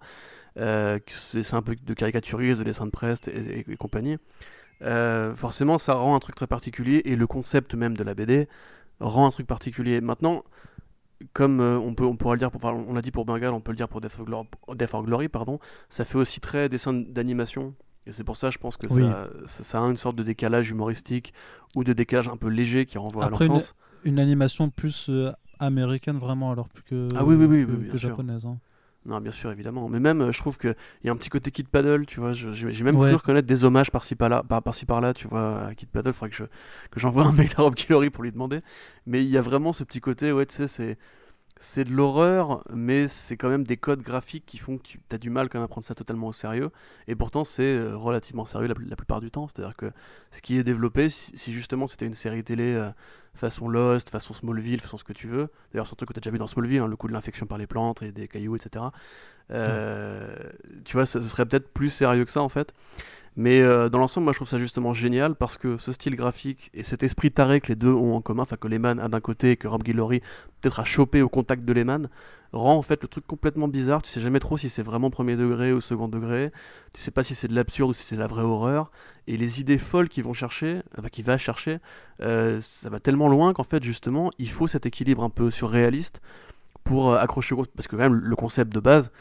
c'est 0.56 1.54
un 1.54 1.62
peu 1.62 1.76
de 1.76 1.94
caricaturisme, 1.94 2.60
de 2.60 2.64
dessin 2.64 2.86
de 2.86 2.92
presse 2.92 3.20
et, 3.28 3.66
et 3.68 3.76
compagnie. 3.76 4.18
forcément, 5.36 5.78
ça 5.78 5.96
rend 5.96 6.16
un 6.16 6.20
truc 6.20 6.36
très 6.36 6.48
particulier, 6.48 7.02
et 7.06 7.16
le 7.16 7.28
concept 7.28 7.76
même 7.76 7.98
de 7.98 8.04
la 8.04 8.14
BD 8.14 8.48
rend 9.02 9.28
un 9.28 9.32
truc 9.32 9.48
particulier. 9.48 10.00
Maintenant, 10.00 10.44
comme 11.34 11.60
euh, 11.60 11.78
on, 11.78 11.94
peut, 11.94 12.06
on 12.06 12.16
pourra 12.16 12.36
le 12.36 12.40
dire, 12.40 12.52
pour, 12.52 12.64
on 12.64 12.94
l'a 12.94 13.02
dit 13.02 13.12
pour 13.12 13.26
Bengal, 13.26 13.54
on 13.54 13.62
peut 13.62 13.72
le 13.72 13.78
dire 13.78 13.88
pour 13.88 14.02
Death 14.02 14.94
or 14.94 15.04
Glory, 15.04 15.30
pardon, 15.30 15.60
ça 15.90 16.06
fait 16.06 16.18
aussi 16.18 16.40
très 16.40 16.70
dessin 16.70 16.94
d'animation. 16.94 17.74
Et 18.08 18.12
c'est 18.12 18.24
pour 18.24 18.38
ça, 18.38 18.52
je 18.52 18.60
pense 18.60 18.78
que 18.78 18.88
ça, 18.88 19.30
ça, 19.46 19.84
a 19.84 19.86
une 19.88 19.98
sorte 19.98 20.16
de 20.16 20.22
décalage 20.22 20.70
humoristique 20.70 21.34
ou 21.76 21.84
de 21.84 21.92
décalage 21.92 22.28
un 22.28 22.38
peu 22.38 22.50
léger 22.50 22.86
qui 22.86 23.00
renvoie 23.00 23.26
à 23.26 23.30
l'enfance. 23.30 23.74
Une, 24.04 24.14
une, 24.14 24.20
animation 24.20 24.70
plus 24.70 25.08
euh, 25.10 25.32
américaine, 25.60 26.20
vraiment, 26.20 26.52
alors 26.52 26.70
plus 26.70 26.84
que, 26.84 27.08
ah, 27.16 27.26
oui, 27.26 27.36
oui, 27.36 27.64
oui, 27.64 27.90
que 27.90 27.98
japonaise. 27.98 28.46
Hein. 28.46 28.60
Non, 29.06 29.22
bien 29.22 29.32
sûr, 29.32 29.52
évidemment. 29.52 29.88
Mais 29.88 30.00
même, 30.00 30.22
euh, 30.22 30.32
je 30.32 30.40
trouve 30.40 30.58
qu'il 30.58 30.76
y 31.04 31.10
a 31.10 31.12
un 31.12 31.16
petit 31.16 31.30
côté 31.30 31.52
Kid 31.52 31.68
Paddle, 31.68 32.06
tu 32.06 32.20
vois. 32.20 32.34
J'ai 32.34 32.84
même 32.84 32.96
pu 32.96 33.14
reconnaître 33.14 33.48
des 33.48 33.64
hommages 33.64 33.92
par-ci 33.92 34.16
par-là, 34.16 34.44
par-ci 34.44 34.86
par-là, 34.86 35.14
tu 35.14 35.28
vois, 35.28 35.68
à 35.68 35.76
Kid 35.76 35.90
Paddle. 35.90 36.10
Il 36.10 36.14
faudrait 36.14 36.30
que, 36.32 36.44
que 36.44 37.00
j'envoie 37.00 37.26
un 37.26 37.32
mail 37.32 37.50
à 37.58 37.62
Rob 37.62 37.76
Killori 37.76 38.10
pour 38.10 38.24
lui 38.24 38.32
demander. 38.32 38.62
Mais 39.06 39.24
il 39.24 39.30
y 39.30 39.38
a 39.38 39.42
vraiment 39.42 39.74
ce 39.74 39.84
petit 39.84 40.02
côté, 40.02 40.32
ouais, 40.32 40.46
tu 40.46 40.56
sais, 40.56 40.68
c'est 40.68 40.98
c'est 41.58 41.86
de 41.86 41.92
l'horreur, 41.92 42.64
mais 42.74 43.08
c'est 43.08 43.38
quand 43.38 43.48
même 43.48 43.64
des 43.64 43.78
codes 43.78 44.02
graphiques 44.02 44.46
qui 44.46 44.58
font 44.58 44.78
que 44.78 44.84
tu 44.84 45.00
as 45.12 45.18
du 45.18 45.30
mal 45.30 45.48
quand 45.48 45.58
même 45.60 45.66
à 45.66 45.68
prendre 45.70 45.86
ça 45.86 45.96
totalement 45.96 46.28
au 46.28 46.34
sérieux. 46.34 46.70
Et 47.08 47.16
pourtant, 47.16 47.44
c'est 47.46 47.64
euh, 47.64 47.96
relativement 47.96 48.46
sérieux 48.46 48.68
la, 48.68 48.96
plupart 48.96 49.22
du 49.22 49.32
temps. 49.32 49.48
C'est-à-dire 49.48 49.76
que 49.76 49.92
ce 50.32 50.42
qui 50.42 50.58
est 50.58 50.64
développé, 50.64 51.08
si, 51.08 51.54
justement 51.54 51.88
c'était 51.88 52.08
une 52.08 52.14
série 52.14 52.44
télé 52.44 52.74
euh, 52.74 52.90
façon 53.36 53.68
Lost, 53.68 54.10
façon 54.10 54.34
Smallville, 54.34 54.82
façon 54.82 54.98
ce 54.98 55.04
que 55.04 55.14
tu 55.14 55.28
veux, 55.28 55.50
d'ailleurs 55.72 55.88
surtout 55.88 56.06
que 56.06 56.14
tu 56.14 56.20
as 56.20 56.22
déjà 56.22 56.32
vu 56.32 56.38
dans 56.38 56.48
Smallville, 56.48 56.80
hein, 56.80 56.88
le 56.88 56.96
coup 56.96 57.08
de 57.08 57.14
l'infection 57.14 57.46
par 57.46 57.58
les 57.58 57.68
plantes 57.68 58.02
et 58.02 58.12
des 58.12 58.28
cailloux, 58.28 58.56
etc. 58.56 58.86
Euh, 59.52 60.36
tu 60.84 60.94
vois, 60.98 61.06
ce 61.06 61.22
serait 61.22 61.46
peut-être 61.46 61.70
plus 61.70 61.90
sérieux 61.90 62.26
que 62.26 62.32
ça 62.32 62.42
en 62.42 62.50
fait. 62.50 62.74
Mais 63.38 63.62
euh, 63.62 63.90
dans 63.90 64.00
l'ensemble, 64.00 64.24
moi 64.24 64.34
je 64.34 64.38
trouve 64.38 64.48
ça 64.48 64.58
justement 64.58 64.94
génial 64.94 65.36
parce 65.36 65.58
que 65.58 65.78
ce 65.78 65.92
style 65.92 66.16
graphique 66.16 66.70
et 66.74 66.84
cet 66.84 67.04
esprit 67.04 67.32
taré 67.32 67.60
que 67.60 67.68
les 67.68 67.76
deux 67.76 67.92
ont 67.92 68.16
en 68.16 68.22
commun, 68.22 68.44
enfin 68.44 68.56
que 68.56 68.68
Lehman 68.68 68.98
a 69.00 69.10
d'un 69.10 69.20
côté 69.20 69.52
et 69.52 69.58
que 69.58 69.68
Rob 69.68 69.84
Guillory 69.84 70.22
peut-être 70.62 70.80
a 70.80 70.86
chopé 70.86 71.22
au 71.22 71.28
contact 71.28 71.66
de 71.66 71.74
Lehman, 71.74 72.08
rend 72.54 72.78
en 72.78 72.82
fait 72.82 73.02
le 73.02 73.10
truc 73.10 73.28
complètement 73.28 73.68
bizarre. 73.68 74.02
Tu 74.02 74.10
sais 74.10 74.22
jamais 74.22 74.40
trop 74.40 74.58
si 74.58 74.70
c'est 74.70 74.82
vraiment 74.82 75.10
premier 75.10 75.36
degré 75.36 75.74
ou 75.74 75.82
second 75.82 76.08
degré. 76.08 76.52
Tu 76.94 77.02
sais 77.02 77.12
pas 77.12 77.24
si 77.24 77.36
c'est 77.36 77.50
de 77.50 77.56
l'absurde 77.56 77.90
ou 77.90 77.94
si 77.94 78.04
c'est 78.04 78.16
de 78.16 78.22
la 78.22 78.28
vraie 78.28 78.44
horreur. 78.44 78.90
Et 79.28 79.36
les 79.36 79.60
idées 79.60 79.80
folles 79.80 80.08
qu'ils 80.08 80.24
vont 80.24 80.34
chercher, 80.34 80.82
enfin 80.98 81.10
qu'il 81.10 81.26
va 81.26 81.38
chercher, 81.38 81.80
euh, 82.22 82.60
ça 82.62 82.90
va 82.90 83.00
tellement 83.00 83.28
loin 83.28 83.52
qu'en 83.52 83.64
fait 83.64 83.84
justement 83.84 84.32
il 84.38 84.50
faut 84.50 84.68
cet 84.68 84.86
équilibre 84.86 85.24
un 85.24 85.30
peu 85.30 85.52
surréaliste 85.52 86.22
pour 86.86 87.12
euh, 87.12 87.18
accrocher 87.18 87.56
parce 87.76 87.88
que 87.88 87.98
quand 87.98 88.04
même 88.04 88.16
le 88.16 88.36
concept 88.38 88.74
de 88.74 88.80
base 88.80 89.12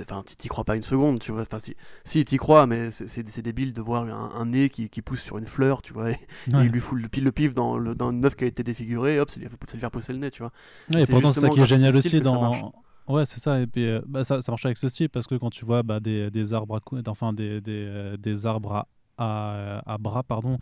enfin 0.00 0.22
t'y 0.24 0.48
crois 0.48 0.64
pas 0.64 0.76
une 0.76 0.82
seconde 0.82 1.18
tu 1.18 1.32
vois. 1.32 1.42
Enfin 1.42 1.58
si 1.58 1.74
si 2.04 2.24
t'y 2.24 2.36
crois 2.36 2.66
mais 2.66 2.90
c'est 2.90 3.42
débile 3.42 3.72
de 3.72 3.80
voir 3.80 4.04
un, 4.04 4.46
nez 4.46 4.70
qui, 4.70 4.88
qui, 4.88 5.02
pousse 5.02 5.20
sur 5.20 5.38
une 5.38 5.46
fleur 5.46 5.82
tu 5.82 5.92
vois 5.92 6.10
et, 6.10 6.18
il 6.48 6.68
lui 6.68 6.80
fout 6.80 7.00
le 7.00 7.08
pile 7.08 7.24
le 7.24 7.32
pif 7.32 7.54
dans 7.54 7.76
le 7.76 7.94
dans 7.94 8.10
une 8.12 8.24
œuf 8.24 8.36
qui 8.36 8.44
a 8.44 8.46
été 8.46 8.62
défigurée 8.62 9.18
hop 9.18 9.30
ça 9.30 9.40
lui, 9.40 9.48
fait 9.48 9.90
pousser 9.90 10.12
le 10.12 10.20
nez 10.20 10.30
tu 10.30 10.42
vois. 10.42 10.52
Et 10.96 11.06
pourtant 11.06 11.32
c'est 11.32 11.40
ça 11.40 11.48
qui 11.48 11.60
est 11.60 11.66
génial 11.66 11.96
aussi 11.96 12.20
dans 12.20 12.72
Ouais, 13.08 13.26
c'est 13.26 13.40
ça. 13.40 13.60
Et 13.60 13.66
puis, 13.66 13.88
euh, 13.88 14.00
bah, 14.06 14.22
ça, 14.22 14.40
ça 14.40 14.52
marche 14.52 14.64
avec 14.66 14.78
ce 14.78 14.88
style 14.88 15.08
parce 15.08 15.26
que 15.26 15.34
quand 15.34 15.50
tu 15.50 15.64
vois 15.64 15.82
bah, 15.82 15.98
des, 15.98 16.30
des, 16.30 16.54
arbres 16.54 16.76
à 16.76 17.10
enfin 17.10 17.32
des, 17.32 17.60
des, 17.60 17.84
euh, 17.88 18.16
des 18.16 18.46
arbres 18.46 18.86
à, 19.18 19.82
à, 19.84 19.98
bras, 19.98 20.22
pardon, 20.22 20.58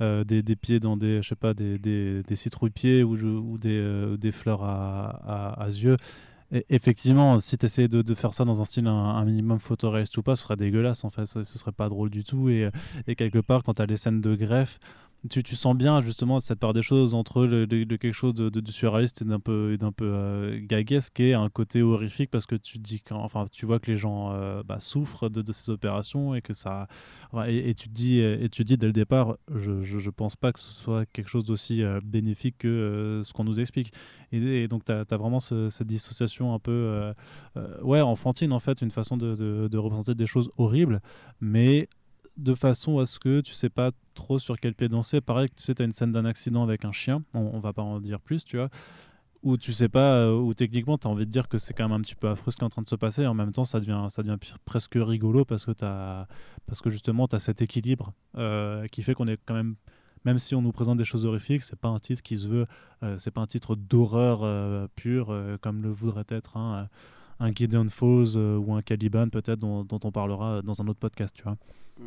euh, 0.00 0.24
des, 0.24 0.42
des, 0.42 0.56
pieds 0.56 0.80
dans 0.80 0.96
des, 0.96 1.22
je 1.22 1.28
sais 1.28 1.36
pas, 1.36 1.54
des, 1.54 1.78
des, 1.78 2.24
des 2.24 2.36
citrouilles-pieds 2.36 3.04
ou, 3.04 3.14
ou 3.14 3.56
des, 3.56 4.16
des 4.18 4.32
fleurs 4.32 4.64
à, 4.64 5.10
à, 5.54 5.62
à 5.62 5.68
yeux 5.68 5.96
effectivement, 6.68 7.38
si 7.38 7.56
tu 7.56 7.66
essayais 7.66 7.88
de, 7.88 8.14
faire 8.14 8.34
ça 8.34 8.44
dans 8.44 8.60
un 8.60 8.64
style 8.64 8.86
un, 8.86 9.24
minimum 9.24 9.58
photoréaliste 9.58 10.16
ou 10.18 10.22
pas, 10.22 10.36
ce 10.36 10.44
serait 10.44 10.56
dégueulasse 10.56 11.04
en 11.04 11.10
fait, 11.10 11.26
ce, 11.26 11.42
serait 11.44 11.72
pas 11.72 11.88
drôle 11.88 12.10
du 12.10 12.24
tout. 12.24 12.48
Et, 12.48 12.70
quelque 13.16 13.38
part, 13.38 13.62
quand 13.62 13.74
tu 13.74 13.82
as 13.82 13.86
les 13.86 13.96
scènes 13.96 14.20
de 14.20 14.34
greffe, 14.34 14.78
tu, 15.30 15.42
tu, 15.42 15.54
sens 15.54 15.76
bien 15.76 16.00
justement 16.00 16.40
cette 16.40 16.58
part 16.58 16.72
des 16.72 16.82
choses 16.82 17.14
entre 17.14 17.46
le, 17.46 17.66
quelque 17.66 18.12
chose 18.12 18.34
de, 18.34 18.48
de, 18.48 18.70
surréaliste 18.72 19.22
et 19.22 19.24
d'un 19.24 19.38
peu, 19.38 19.76
d'un 19.78 19.92
peu 19.92 20.06
euh, 20.06 20.58
gaguesque 20.60 21.20
et 21.20 21.34
un 21.34 21.48
côté 21.48 21.80
horrifique 21.80 22.30
parce 22.30 22.46
que 22.46 22.56
tu 22.56 22.78
dis 22.78 23.02
enfin 23.10 23.46
tu 23.52 23.64
vois 23.64 23.78
que 23.78 23.90
les 23.90 23.96
gens 23.96 24.32
euh, 24.32 24.62
bah, 24.64 24.80
souffrent 24.80 25.28
de, 25.28 25.40
de, 25.42 25.52
ces 25.52 25.70
opérations 25.70 26.34
et 26.34 26.42
que 26.42 26.54
ça 26.54 26.88
et, 27.46 27.74
tu 27.74 27.88
te 27.88 27.94
dis 27.94 28.18
et 28.18 28.48
tu 28.50 28.64
dis 28.64 28.76
dès 28.76 28.86
le 28.86 28.92
départ 28.92 29.36
je, 29.54 29.82
je, 29.82 30.10
pense 30.10 30.34
pas 30.34 30.52
que 30.52 30.58
ce 30.58 30.72
soit 30.72 31.06
quelque 31.06 31.28
chose 31.28 31.44
d'aussi 31.44 31.82
euh, 31.82 32.00
bénéfique 32.02 32.58
que 32.58 33.22
ce 33.24 33.32
qu'on 33.32 33.44
nous 33.44 33.60
explique. 33.60 33.92
Et, 34.32 34.66
donc 34.66 34.84
tu 34.84 34.92
as, 34.92 35.04
vraiment 35.16 35.40
cette 35.40 35.86
dissociation 35.86 36.52
un 36.52 36.58
peu 36.58 37.12
ouais 37.82 38.00
enfantine 38.00 38.52
en 38.52 38.60
fait 38.60 38.82
une 38.82 38.90
façon 38.90 39.16
de, 39.16 39.68
de 39.68 39.78
représenter 39.78 40.14
des 40.14 40.26
choses 40.26 40.50
horribles 40.56 41.00
mais 41.40 41.88
de 42.36 42.54
façon 42.54 42.98
à 42.98 43.06
ce 43.06 43.18
que 43.18 43.40
tu 43.40 43.52
sais 43.52 43.68
pas 43.68 43.90
trop 44.12 44.38
sur 44.38 44.58
quel 44.58 44.74
pied 44.74 44.88
danser. 44.88 45.20
Pareil, 45.20 45.48
tu 45.48 45.62
sais, 45.62 45.74
tu 45.74 45.82
as 45.82 45.84
une 45.84 45.92
scène 45.92 46.12
d'un 46.12 46.24
accident 46.24 46.62
avec 46.62 46.84
un 46.84 46.92
chien, 46.92 47.22
on, 47.34 47.58
va 47.60 47.72
pas 47.72 47.82
en 47.82 48.00
dire 48.00 48.20
plus, 48.20 48.44
tu 48.44 48.56
vois, 48.56 48.68
où 49.42 49.56
tu 49.56 49.72
sais 49.72 49.88
pas, 49.88 50.14
euh, 50.16 50.38
où 50.38 50.54
techniquement 50.54 50.98
tu 50.98 51.06
as 51.06 51.10
envie 51.10 51.26
de 51.26 51.30
dire 51.30 51.48
que 51.48 51.58
c'est 51.58 51.74
quand 51.74 51.88
même 51.88 51.98
un 51.98 52.00
petit 52.00 52.14
peu 52.14 52.28
affreux 52.28 52.50
ce 52.50 52.56
qui 52.56 52.62
est 52.62 52.66
en 52.66 52.70
train 52.70 52.82
de 52.82 52.88
se 52.88 52.96
passer, 52.96 53.22
et 53.22 53.26
en 53.26 53.34
même 53.34 53.52
temps 53.52 53.64
ça 53.64 53.80
devient, 53.80 54.06
ça 54.08 54.22
devient 54.22 54.38
presque 54.64 54.94
rigolo 54.96 55.44
parce 55.44 55.64
que, 55.64 55.72
as, 55.84 56.26
parce 56.66 56.80
que 56.80 56.90
justement 56.90 57.26
tu 57.28 57.36
as 57.36 57.40
cet 57.40 57.62
équilibre 57.62 58.12
euh, 58.36 58.86
qui 58.88 59.02
fait 59.02 59.14
qu'on 59.14 59.26
est 59.26 59.40
quand 59.44 59.54
même 59.54 59.76
même 60.24 60.38
si 60.38 60.54
on 60.54 60.62
nous 60.62 60.70
présente 60.70 60.98
des 60.98 61.04
choses 61.04 61.26
horrifiques, 61.26 61.64
c'est 61.64 61.74
pas 61.74 61.88
un 61.88 61.98
titre 61.98 62.22
qui 62.22 62.38
se 62.38 62.46
veut, 62.46 62.66
euh, 63.02 63.18
c'est 63.18 63.32
pas 63.32 63.40
un 63.40 63.46
titre 63.48 63.74
d'horreur 63.74 64.88
pure 64.94 65.36
comme 65.60 65.82
le 65.82 65.90
voudrait 65.90 66.24
être 66.28 66.56
un, 66.56 66.88
un 67.40 67.50
Gideon 67.50 67.88
Falls 67.88 68.36
ou 68.36 68.72
un 68.72 68.82
Caliban 68.82 69.28
peut-être 69.28 69.58
dont, 69.58 69.82
dont, 69.82 69.98
on 70.04 70.12
parlera 70.12 70.62
dans 70.62 70.80
un 70.80 70.86
autre 70.86 71.00
podcast, 71.00 71.34
tu 71.34 71.42
vois. 71.42 71.56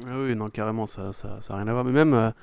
Ah 0.06 0.20
oui, 0.20 0.36
non, 0.36 0.50
carrément, 0.50 0.86
ça 0.86 1.06
n'a 1.06 1.14
ça, 1.14 1.40
ça 1.42 1.56
rien 1.56 1.68
à 1.68 1.74
voir. 1.74 1.86
Mais 1.86 1.92
même, 1.92 2.34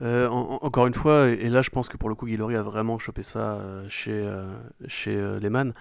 encore 0.00 0.86
une 0.86 0.94
fois, 0.94 1.28
et, 1.28 1.48
là 1.50 1.62
je 1.62 1.70
pense 1.70 1.88
que 1.88 1.96
pour 1.96 2.08
le 2.08 2.14
coup, 2.14 2.26
Guillory 2.26 2.56
a 2.56 2.62
vraiment 2.62 2.98
chopé 2.98 3.22
ça 3.22 3.60
chez, 3.88 4.28
chez 4.86 5.14
Lehman. 5.40 5.72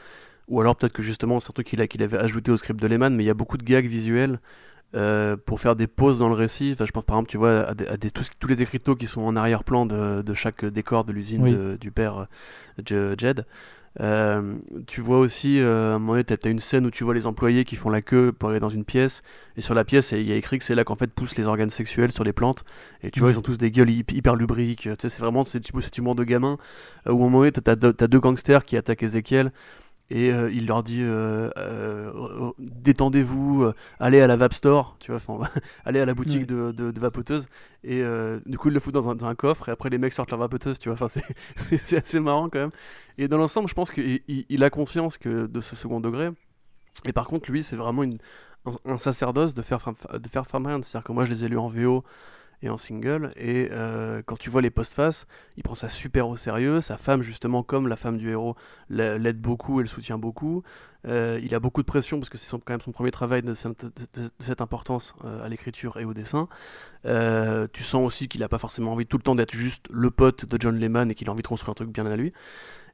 Ou 0.49 0.59
alors 0.61 0.75
peut-être 0.75 0.93
que 0.93 1.03
justement 1.03 1.39
c'est 1.39 1.51
un 1.51 1.53
truc 1.53 1.67
qu'il 1.67 1.87
qu'il 1.87 2.01
avait 2.01 2.17
ajouté 2.17 2.51
au 2.51 2.57
script 2.57 2.81
de 2.81 2.87
Lehman, 2.87 3.15
mais 3.15 3.23
il 3.23 3.27
y 3.27 3.29
a 3.29 3.35
beaucoup 3.35 3.57
de 3.57 3.63
gags 3.63 3.85
visuels 3.85 4.39
euh, 4.95 5.37
pour 5.37 5.59
faire 5.59 5.75
des 5.75 5.85
pauses 5.85 6.17
dans 6.17 6.29
le 6.29 6.33
récit. 6.33 6.71
Enfin, 6.73 6.85
je 6.85 6.91
pense 6.91 7.05
par 7.05 7.15
exemple, 7.15 7.29
tu 7.29 7.37
vois, 7.37 7.67
à, 7.67 7.73
des, 7.75 8.09
tous, 8.09 8.27
tous, 8.39 8.47
les 8.47 8.63
écriteaux 8.63 8.95
qui 8.95 9.05
sont 9.05 9.21
en 9.21 9.35
arrière-plan 9.35 9.85
de, 9.85 10.23
de, 10.23 10.33
chaque 10.33 10.65
décor 10.65 11.05
de 11.05 11.11
l'usine 11.11 11.77
du 11.77 11.91
père 11.91 12.27
euh, 12.91 13.15
Jed. 13.15 13.45
Euh, 14.01 14.55
tu 14.87 15.01
vois 15.01 15.19
aussi, 15.19 15.59
à 15.59 15.95
un 15.95 15.99
moment 15.99 16.13
donné, 16.13 16.23
tu 16.23 16.33
as, 16.33 16.49
une 16.49 16.59
scène 16.59 16.85
où 16.85 16.91
tu 16.91 17.03
vois 17.03 17.13
les 17.13 17.27
employés 17.27 17.65
qui 17.65 17.75
font 17.75 17.89
la 17.89 18.01
queue 18.01 18.31
pour 18.31 18.49
aller 18.49 18.59
dans 18.59 18.69
une 18.69 18.85
pièce, 18.85 19.21
et 19.57 19.61
sur 19.61 19.73
la 19.73 19.83
pièce, 19.83 20.11
il 20.11 20.27
y 20.27 20.31
a 20.31 20.35
écrit 20.35 20.57
que 20.57 20.63
c'est 20.63 20.75
là 20.75 20.83
qu'en 20.83 20.95
fait 20.95 21.11
poussent 21.11 21.37
les 21.37 21.45
organes 21.45 21.69
sexuels 21.69 22.11
sur 22.11 22.23
les 22.23 22.33
plantes, 22.33 22.63
et 23.03 23.11
tu 23.11 23.19
vois, 23.19 23.31
ils 23.31 23.39
ont 23.39 23.41
tous 23.41 23.57
des 23.57 23.71
gueules 23.71 23.89
hyper 23.89 24.35
lubriques, 24.35 24.81
tu 24.81 24.89
sais, 24.99 25.09
c'est 25.09 25.21
vraiment 25.21 25.43
cet, 25.43 25.69
humour 25.97 26.15
de 26.15 26.23
gamin, 26.23 26.57
où 27.05 27.09
à 27.09 27.11
un 27.11 27.15
moment 27.15 27.39
donné, 27.39 27.51
tu 27.51 27.61
as, 27.65 27.71
as, 27.71 28.07
deux 28.07 28.19
gangsters 28.19 28.63
qui 28.65 28.77
attaquent 28.77 29.03
Ezekiel, 29.03 29.51
et 30.11 30.31
euh, 30.31 30.51
il 30.51 30.65
leur 30.65 30.83
dit 30.83 31.01
euh, 31.03 31.49
euh, 31.57 32.51
détendez-vous, 32.57 33.71
allez 33.99 34.21
à 34.21 34.27
la 34.27 34.35
Vap 34.35 34.53
Store, 34.53 34.95
tu 34.99 35.11
vois, 35.11 35.49
allez 35.85 35.99
à 35.99 36.05
la 36.05 36.13
boutique 36.13 36.47
de, 36.47 36.71
de, 36.71 36.99
vapoteuses. 36.99 37.47
Et 37.83 38.03
du 38.45 38.57
coup, 38.57 38.69
il 38.69 38.73
le 38.73 38.79
fout 38.79 38.93
dans 38.93 39.09
un, 39.09 39.15
dans 39.15 39.27
un, 39.27 39.35
coffre 39.35 39.69
et 39.69 39.71
après 39.71 39.89
les 39.89 39.97
mecs 39.97 40.13
sortent 40.13 40.31
leur 40.31 40.39
vapoteuse, 40.39 40.79
tu 40.79 40.89
vois. 40.89 40.93
Enfin, 41.01 41.21
c'est 41.55 41.97
assez 41.97 42.19
marrant 42.19 42.49
quand 42.49 42.59
même. 42.59 42.71
Et 43.17 43.27
dans 43.27 43.37
l'ensemble, 43.37 43.69
je 43.69 43.73
pense 43.73 43.91
qu'il 43.91 44.21
il, 44.27 44.63
a 44.63 44.69
conscience 44.69 45.17
que 45.17 45.45
de 45.45 45.61
ce 45.61 45.75
second 45.75 45.99
degré. 45.99 46.29
Et 47.05 47.13
par 47.13 47.27
contre, 47.27 47.51
lui, 47.51 47.63
c'est 47.63 47.75
vraiment 47.75 48.03
une, 48.03 48.17
un, 48.85 48.97
sacerdoce 48.97 49.53
de 49.53 49.61
faire, 49.61 49.79
de 50.13 50.27
faire 50.27 50.45
C'est-à-dire 50.45 51.03
que 51.03 51.11
moi, 51.11 51.25
je 51.25 51.31
les 51.31 51.45
ai 51.45 51.47
lus 51.47 51.57
en 51.57 51.67
VO 51.67 52.03
et 52.61 52.69
en 52.69 52.77
single. 52.77 53.31
Et 53.35 53.69
euh, 53.71 54.21
quand 54.25 54.37
tu 54.37 54.49
vois 54.49 54.61
les 54.61 54.69
post-face, 54.69 55.27
il 55.57 55.63
prend 55.63 55.75
ça 55.75 55.89
super 55.89 56.27
au 56.27 56.35
sérieux. 56.35 56.81
Sa 56.81 56.97
femme, 56.97 57.21
justement, 57.21 57.63
comme 57.63 57.87
la 57.87 57.95
femme 57.95 58.17
du 58.17 58.29
héros, 58.29 58.55
l'aide 58.89 59.39
beaucoup, 59.39 59.81
elle 59.81 59.87
soutient 59.87 60.17
beaucoup. 60.17 60.63
Euh, 61.07 61.39
il 61.41 61.55
a 61.55 61.59
beaucoup 61.59 61.81
de 61.81 61.85
pression 61.85 62.19
parce 62.19 62.29
que 62.29 62.37
c'est 62.37 62.51
quand 62.51 62.73
même 62.73 62.81
son 62.81 62.91
premier 62.91 63.11
travail 63.11 63.41
de, 63.41 63.53
cette 64.39 64.61
importance 64.61 65.15
euh, 65.23 65.45
à 65.45 65.47
l'écriture 65.47 65.97
et 65.97 66.05
au 66.05 66.13
dessin. 66.13 66.49
tu 67.05 67.83
sens 67.83 68.05
aussi 68.05 68.27
qu'il 68.27 68.41
n'a 68.41 68.49
pas 68.49 68.57
forcément 68.57 68.91
envie 68.91 69.05
tout 69.05 69.17
le 69.17 69.23
temps 69.23 69.35
d'être 69.35 69.53
juste 69.53 69.85
le 69.91 70.11
pote 70.11 70.45
de 70.45 70.57
John 70.59 70.77
Lehman 70.77 71.09
et 71.11 71.15
qu'il 71.15 71.29
a 71.29 71.31
envie 71.31 71.43
de 71.43 71.47
construire 71.47 71.71
un 71.71 71.75
truc 71.75 71.89
bien 71.89 72.05
à 72.05 72.15
lui. 72.15 72.33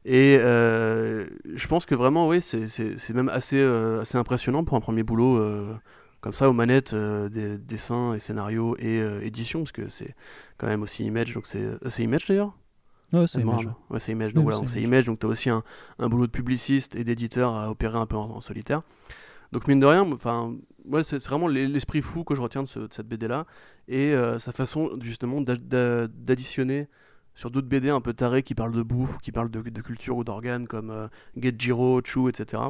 Et 0.07 0.37
je 0.37 1.67
pense 1.67 1.87
que 1.87 1.95
vraiment, 1.95 2.27
oui, 2.27 2.39
c'est 2.41 3.13
même 3.13 3.29
assez 3.29 3.63
impressionnant 4.13 4.63
pour 4.63 4.77
un 4.77 4.81
premier 4.81 5.01
boulot 5.01 5.41
comme 6.25 6.33
ça 6.33 6.49
aux 6.49 6.53
manettes 6.53 6.93
euh, 6.93 7.29
des 7.29 7.59
dessins 7.59 8.15
et 8.15 8.19
scénarios 8.19 8.75
et 8.79 8.99
euh, 8.99 9.23
édition 9.23 9.59
parce 9.59 9.71
que 9.71 9.89
c'est 9.89 10.15
quand 10.57 10.65
même 10.65 10.81
aussi 10.81 11.05
Image 11.05 11.35
donc 11.35 11.45
c'est 11.45 11.61
euh, 11.61 11.77
c'est 11.85 12.01
Image 12.01 12.25
d'ailleurs? 12.25 12.57
Ouais 13.13 13.27
c'est 13.27 13.41
Image 13.41 13.67
ouais 13.91 13.99
c'est 13.99 14.13
Image 14.13 14.33
donc 14.33 14.45
voilà 14.45 14.59
c'est 14.65 14.81
Image. 14.81 15.05
Donc 15.05 15.19
tu 15.19 15.27
as 15.27 15.29
aussi 15.29 15.51
un, 15.51 15.61
un, 15.99 16.09
boulot 16.09 16.25
de 16.25 16.31
publiciste 16.31 16.95
et 16.95 17.03
d'éditeur 17.03 17.53
à 17.53 17.69
opérer 17.69 17.99
un 17.99 18.07
peu 18.07 18.15
en, 18.15 18.41
solitaire. 18.41 18.81
Donc 19.51 19.67
mine 19.67 19.77
de 19.77 19.85
rien 19.85 20.01
enfin 20.13 20.55
ouais, 20.85 21.03
c'est 21.03 21.23
vraiment 21.25 21.47
l'esprit 21.47 22.01
fou 22.01 22.23
que 22.23 22.33
je 22.33 22.41
retiens 22.41 22.63
de, 22.63 22.67
cette 22.67 23.07
BD 23.07 23.27
là 23.27 23.45
et 23.87 24.15
sa 24.39 24.51
façon 24.51 24.97
justement 25.01 25.41
d'additionner 25.41 26.87
sur 27.35 27.51
d'autres 27.51 27.67
BD 27.67 27.89
un 27.89 28.01
peu 28.01 28.13
tarés 28.13 28.41
qui 28.41 28.55
parlent 28.55 28.73
de 28.73 28.81
bouffe, 28.81 29.19
qui 29.19 29.31
parlent 29.31 29.51
de, 29.51 29.61
de 29.61 29.81
culture 29.81 30.17
ou 30.17 30.23
d'organes 30.23 30.65
comme 30.65 31.07
Get 31.37 31.53
Giro, 31.59 32.01
Chu, 32.03 32.29
etc. 32.29 32.63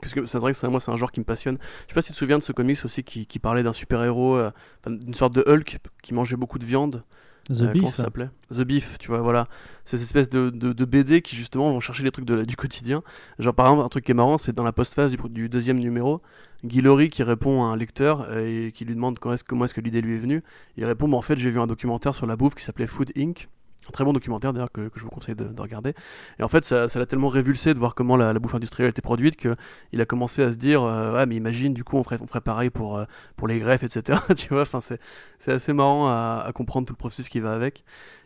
Parce 0.00 0.14
que 0.14 0.26
c'est 0.26 0.38
vrai 0.38 0.52
que 0.52 0.66
moi 0.66 0.80
c'est 0.80 0.90
un 0.90 0.96
genre 0.96 1.12
qui 1.12 1.20
me 1.20 1.24
passionne. 1.24 1.58
Je 1.60 1.88
sais 1.88 1.94
pas 1.94 2.02
si 2.02 2.08
tu 2.08 2.12
te 2.12 2.18
souviens 2.18 2.38
de 2.38 2.42
ce 2.42 2.52
comics 2.52 2.78
aussi 2.84 3.04
qui, 3.04 3.26
qui 3.26 3.38
parlait 3.38 3.62
d'un 3.62 3.72
super-héros, 3.72 4.36
euh, 4.36 4.50
d'une 4.86 5.14
sorte 5.14 5.34
de 5.34 5.44
Hulk 5.46 5.78
qui 6.02 6.14
mangeait 6.14 6.36
beaucoup 6.36 6.58
de 6.58 6.64
viande. 6.64 7.04
The 7.48 7.62
euh, 7.62 7.72
Beef. 7.72 7.82
Comment 7.82 7.92
ça 7.92 8.04
s'appelait? 8.04 8.30
The 8.50 8.60
Beef, 8.60 8.98
tu 8.98 9.08
vois, 9.08 9.20
voilà. 9.20 9.48
Ces 9.84 10.02
espèces 10.02 10.28
de, 10.28 10.50
de, 10.50 10.84
BD 10.84 11.22
qui 11.22 11.34
justement 11.34 11.70
vont 11.70 11.80
chercher 11.80 12.02
les 12.02 12.10
trucs 12.10 12.26
de, 12.26 12.44
du 12.44 12.56
quotidien. 12.56 13.02
Genre 13.38 13.54
par 13.54 13.66
exemple, 13.66 13.84
un 13.84 13.88
truc 13.88 14.04
qui 14.04 14.10
est 14.10 14.14
marrant, 14.14 14.36
c'est 14.36 14.54
dans 14.54 14.64
la 14.64 14.72
postface 14.72 15.10
du, 15.10 15.16
du 15.30 15.48
deuxième 15.48 15.78
numéro, 15.78 16.20
Guy 16.64 16.82
qui 17.08 17.22
répond 17.22 17.64
à 17.64 17.68
un 17.68 17.76
lecteur 17.76 18.26
euh, 18.28 18.66
et 18.66 18.72
qui 18.72 18.84
lui 18.84 18.94
demande 18.94 19.18
comment 19.18 19.34
est-ce, 19.34 19.44
comment 19.44 19.64
est-ce 19.64 19.74
que 19.74 19.80
l'idée 19.80 20.02
lui 20.02 20.16
est 20.16 20.20
venue. 20.20 20.42
Il 20.76 20.84
répond, 20.84 21.08
bah, 21.08 21.16
en 21.16 21.22
fait 21.22 21.38
j'ai 21.38 21.50
vu 21.50 21.58
un 21.58 21.66
documentaire 21.66 22.14
sur 22.14 22.26
la 22.26 22.36
bouffe 22.36 22.54
qui 22.54 22.64
s'appelait 22.64 22.86
Food 22.86 23.12
Inc 23.16 23.48
un 23.88 23.92
très 23.92 24.04
bon 24.04 24.12
documentaire 24.12 24.52
d'ailleurs 24.52 24.72
que, 24.72 24.90
je 24.94 25.02
vous 25.02 25.08
conseille 25.08 25.34
de, 25.34 25.60
regarder. 25.60 25.94
Et 26.38 26.42
en 26.42 26.48
fait, 26.48 26.64
ça, 26.64 26.86
l'a 26.94 27.06
tellement 27.06 27.28
révulsé 27.28 27.74
de 27.74 27.78
voir 27.78 27.94
comment 27.94 28.16
la, 28.16 28.32
bouffe 28.34 28.54
industrielle 28.54 28.90
était 28.90 29.02
produite 29.02 29.36
qu'il 29.36 30.00
a 30.00 30.04
commencé 30.04 30.42
à 30.42 30.52
se 30.52 30.56
dire 30.56 30.82
euh, 30.82 31.18
Ah, 31.18 31.26
mais 31.26 31.36
imagine, 31.36 31.74
du 31.74 31.84
coup, 31.84 31.96
on 31.96 32.02
ferait, 32.02 32.18
on 32.20 32.26
ferait 32.26 32.40
pareil 32.40 32.70
pour, 32.70 32.98
euh, 32.98 33.04
pour 33.36 33.48
les 33.48 33.58
greffes, 33.58 33.82
etc. 33.82 34.20
tu 34.36 34.48
vois, 34.48 34.62
enfin, 34.62 34.80
c'est 34.80 35.52
assez 35.52 35.72
marrant 35.72 36.08
à, 36.08 36.50
comprendre 36.54 36.86
tout 36.86 36.92
le 36.92 36.98
processus 36.98 37.28
qui 37.28 37.40
va 37.40 37.54
avec. 37.54 37.84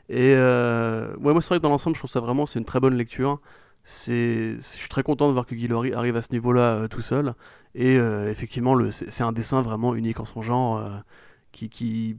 Et 0.08 0.34
euh, 0.36 1.14
ouais, 1.16 1.32
moi, 1.32 1.40
c'est 1.40 1.48
vrai 1.48 1.58
que 1.58 1.62
dans 1.62 1.70
l'ensemble, 1.70 1.96
je 1.96 2.00
trouve 2.00 2.10
ça 2.10 2.20
vraiment, 2.20 2.46
c'est 2.46 2.58
une 2.58 2.64
très 2.64 2.80
bonne 2.80 2.94
lecture. 2.94 3.40
Je 3.84 4.56
suis 4.60 4.88
très 4.88 5.02
content 5.02 5.28
de 5.28 5.32
voir 5.32 5.46
que 5.46 5.54
Guy 5.54 5.68
arrive 5.94 6.16
à 6.16 6.22
ce 6.22 6.32
niveau-là 6.32 6.86
tout 6.88 7.00
seul. 7.00 7.34
Et 7.74 7.94
effectivement, 7.96 8.76
c'est 8.90 9.24
un 9.24 9.32
dessin 9.32 9.60
vraiment 9.60 9.94
unique 9.94 10.20
en 10.20 10.24
son 10.24 10.42
genre 10.42 10.88
qui, 11.50 11.68
qui 11.68 12.16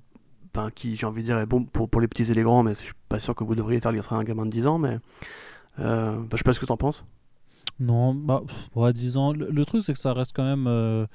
qui, 0.74 0.96
j'ai 0.96 1.06
envie 1.06 1.22
de 1.22 1.28
dire, 1.28 1.38
est 1.40 1.46
bon 1.46 1.64
pour, 1.64 1.90
pour 1.90 2.02
les 2.02 2.08
petits 2.08 2.32
et 2.32 2.34
les 2.34 2.44
grands, 2.44 2.64
mais 2.64 2.74
je 2.74 2.80
suis 2.80 2.94
pas 3.10 3.20
sûr 3.20 3.36
que 3.36 3.44
vous 3.44 3.56
devriez 3.56 3.80
faire 3.80 3.92
lire 3.92 4.12
un 4.14 4.24
gamin 4.24 4.46
de 4.46 4.52
10 4.52 4.68
ans, 4.68 4.78
mais 4.78 5.00
euh, 5.80 6.22
je 6.32 6.38
sais 6.38 6.44
pas 6.44 6.54
ce 6.54 6.60
que 6.60 6.66
tu 6.66 6.72
en 6.72 6.78
penses. 6.78 7.06
Non, 7.80 8.14
bah, 8.14 8.44
pour 8.72 8.92
10 8.92 9.18
ans, 9.18 9.34
le, 9.34 9.66
truc 9.66 9.84
c'est 9.84 9.94
que 9.94 10.00
ça 10.00 10.14
reste 10.14 10.34
quand 10.36 10.44
même. 10.44 10.68
Euh, 10.68 11.06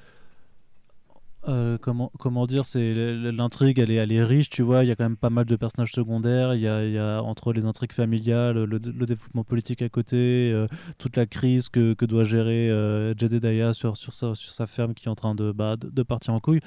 euh, 1.47 1.77
comment, 1.79 2.11
comment 2.19 2.45
dire, 2.47 2.65
c'est 2.65 2.93
l'intrigue, 2.93 3.79
elle 3.79 3.91
est, 3.91 3.95
elle 3.95 4.11
est 4.11 4.23
riche, 4.23 4.49
tu 4.49 4.61
vois. 4.61 4.83
Il 4.83 4.87
y 4.87 4.91
a 4.91 4.95
quand 4.97 5.05
même 5.05 5.15
pas 5.15 5.29
mal 5.29 5.45
de 5.45 5.55
personnages 5.55 5.93
secondaires. 5.93 6.53
Il 6.53 6.59
y 6.59 6.67
a, 6.67 6.83
y 6.83 6.97
a 6.97 7.23
entre 7.23 7.53
les 7.53 7.63
intrigues 7.63 7.93
familiales, 7.93 8.65
le, 8.65 8.79
développement 8.79 9.45
politique 9.45 9.81
à 9.81 9.87
côté, 9.87 10.51
euh, 10.53 10.67
toute 10.97 11.15
la 11.15 11.25
crise 11.25 11.69
que, 11.69 11.93
que 11.93 12.05
doit 12.05 12.25
gérer 12.25 12.67
Jedediah 13.17 13.73
sur, 13.73 13.95
sur, 13.95 14.13
sa, 14.13 14.35
sur 14.35 14.51
sa 14.51 14.65
ferme 14.65 14.93
qui 14.93 15.05
est 15.05 15.09
en 15.09 15.15
train 15.15 15.33
de, 15.33 15.53
bah, 15.53 15.77
de 15.77 16.03
partir 16.03 16.33
en 16.33 16.41
couille. 16.41 16.61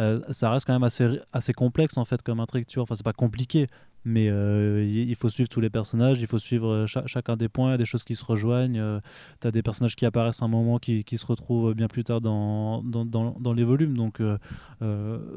Euh, 0.00 0.20
ça 0.30 0.50
reste 0.50 0.66
quand 0.66 0.72
même 0.72 0.82
assez, 0.82 1.20
assez 1.32 1.52
complexe 1.52 1.96
en 1.96 2.04
fait 2.04 2.22
comme 2.22 2.40
intrigue, 2.40 2.66
tu 2.66 2.76
vois. 2.76 2.82
Enfin, 2.84 2.94
c'est 2.94 3.04
pas 3.04 3.12
compliqué, 3.12 3.68
mais 4.04 4.28
euh, 4.28 4.84
il 4.84 5.14
faut 5.14 5.28
suivre 5.28 5.48
tous 5.48 5.60
les 5.60 5.70
personnages, 5.70 6.20
il 6.20 6.26
faut 6.26 6.38
suivre 6.38 6.68
euh, 6.68 6.86
chacun 6.86 7.36
des 7.36 7.48
points, 7.48 7.76
des 7.76 7.84
choses 7.84 8.02
qui 8.02 8.16
se 8.16 8.24
rejoignent. 8.24 9.00
tu 9.40 9.46
as 9.46 9.50
des 9.50 9.62
personnages 9.62 9.96
qui 9.96 10.04
apparaissent 10.06 10.42
à 10.42 10.46
un 10.46 10.48
moment 10.48 10.78
qui, 10.78 11.04
qui 11.04 11.18
se 11.18 11.26
retrouvent 11.26 11.74
bien 11.74 11.88
plus 11.88 12.04
tard 12.04 12.20
dans, 12.20 12.82
dans, 12.82 13.04
dans, 13.04 13.52
les 13.52 13.64
volumes. 13.64 13.96
Donc, 13.96 14.20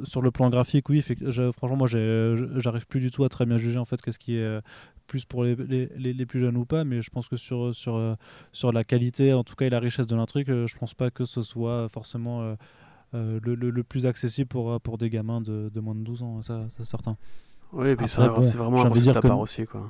sur 0.04 0.22
le 0.22 0.32
plan 0.32 0.50
graphique, 0.50 0.90
oui, 0.90 1.04
franchement, 1.56 1.78
moi, 1.78 1.88
j'arrive 1.88 2.88
plus 2.88 3.00
du 3.00 3.12
tout 3.12 3.24
à 3.24 3.30
très 3.30 3.46
bien 3.46 3.58
juger 3.58 3.78
en 3.78 3.86
fait 3.86 4.02
qu'est-ce 4.02 4.20
qui 4.20 4.36
est 4.36 4.62
plus 5.06 5.24
pour 5.24 5.46
les, 5.46 5.56
les, 5.56 6.14
les, 6.14 6.26
plus 6.26 6.42
jeunes 6.42 6.58
ou 6.58 6.66
pas, 6.66 6.84
mais 6.84 7.02
je 7.02 7.10
pense 7.10 7.30
que 7.30 7.38
sur, 7.38 7.74
sur, 7.74 8.18
sur 8.52 8.74
la 8.74 8.84
qualité, 8.84 9.32
en 9.32 9.46
tout 9.46 9.56
cas, 9.56 9.68
et 9.68 9.70
la 9.70 9.80
richesse 9.80 10.08
de 10.08 10.16
l'intrigue, 10.18 10.48
je 10.48 10.78
pense 10.78 10.94
pas 10.94 11.12
que 11.12 11.24
ce 11.24 11.44
soit 11.44 11.88
forcément 11.88 12.58
euh, 13.14 13.40
le, 13.42 13.56
le, 13.56 13.84
plus 13.84 14.06
accessible 14.06 14.50
pour, 14.50 14.72
euh, 14.72 14.80
pour 14.80 14.98
des 14.98 15.10
gamins 15.10 15.40
de, 15.40 15.72
de 15.74 15.80
moins 15.80 15.96
de 15.96 16.02
12 16.02 16.24
ans, 16.24 16.42
ça, 16.42 16.66
c'est 16.70 16.84
certain. 16.84 17.16
Oui, 17.72 17.90
et 17.90 17.96
puis 17.96 18.10
ça, 18.10 18.36
c'est 18.42 18.58
vraiment 18.58 18.84
un 18.84 18.90
de 18.90 19.14
ta 19.14 19.22
part 19.22 19.40
aussi. 19.40 19.66
Quoi. 19.66 19.90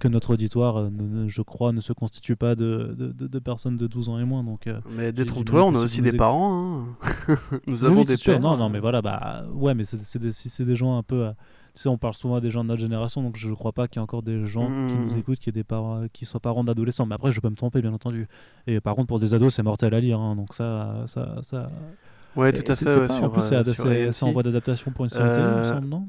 Que 0.00 0.08
notre 0.08 0.34
auditoire, 0.34 0.78
euh, 0.78 0.90
je 1.28 1.42
crois, 1.42 1.72
ne 1.72 1.80
se 1.80 1.92
constitue 1.92 2.34
pas 2.34 2.56
de, 2.56 2.94
de, 2.98 3.26
de, 3.26 3.38
personnes 3.38 3.76
de 3.76 3.86
12 3.86 4.08
ans 4.08 4.18
et 4.18 4.24
moins. 4.24 4.42
Donc, 4.42 4.68
mais 4.90 5.12
détrompe-toi, 5.12 5.64
on 5.64 5.74
a 5.76 5.78
aussi 5.78 6.02
des 6.02 6.12
parents. 6.12 6.86
Hein. 6.98 7.36
nous 7.68 7.84
avons 7.84 8.02
des 8.02 8.16
pères. 8.16 8.40
Non, 8.40 8.56
non, 8.56 8.68
mais 8.68 8.80
voilà, 8.80 9.00
bah, 9.00 9.44
ouais, 9.54 9.74
mais 9.74 9.84
c'est 9.84 10.18
des, 10.18 10.32
si 10.32 10.48
c'est 10.48 10.64
des 10.64 10.76
gens 10.76 10.98
un 10.98 11.04
peu. 11.04 11.30
tu 11.72 11.82
sais, 11.82 11.88
on 11.88 11.98
parle 11.98 12.14
souvent 12.14 12.40
des 12.40 12.50
gens 12.50 12.64
de 12.64 12.68
notre 12.68 12.80
génération, 12.80 13.22
donc 13.22 13.36
je 13.36 13.48
ne 13.48 13.54
crois 13.54 13.72
pas 13.72 13.86
qu'il 13.86 14.00
y 14.00 14.02
ait 14.02 14.02
encore 14.02 14.24
des 14.24 14.44
gens 14.44 14.66
qui 14.66 14.94
nous 14.94 15.14
mmh. 15.14 15.18
écoutent 15.18 15.38
qui, 15.38 15.50
aient 15.50 15.52
des 15.52 15.64
parents, 15.64 16.06
qui 16.12 16.26
soient 16.26 16.40
parents 16.40 16.64
d'adolescents. 16.64 17.06
Mais 17.06 17.14
après, 17.14 17.30
je 17.30 17.40
peux 17.40 17.48
me 17.48 17.54
tromper, 17.54 17.80
bien 17.80 17.92
entendu. 17.92 18.26
Et 18.66 18.80
par 18.80 18.96
contre, 18.96 19.06
pour 19.06 19.20
des 19.20 19.34
ados, 19.34 19.54
c'est 19.54 19.62
mortel 19.62 19.94
à 19.94 20.00
lire. 20.00 20.18
Hein, 20.18 20.34
donc 20.34 20.52
ça, 20.52 21.04
ça, 21.06 21.38
ça, 21.42 21.70
Ouais, 22.36 22.52
tout 22.52 22.70
à 22.70 22.76
fait. 22.76 23.10
en 23.10 23.30
plus, 23.30 23.42
c'est 23.42 24.22
en 24.22 24.32
voie 24.32 24.42
d'adaptation 24.42 24.90
pour 24.92 25.04
une 25.04 25.10
série 25.10 25.30
télé, 25.30 25.42
il 25.42 25.58
me 25.58 25.64
semble, 25.64 25.86
non? 25.86 26.06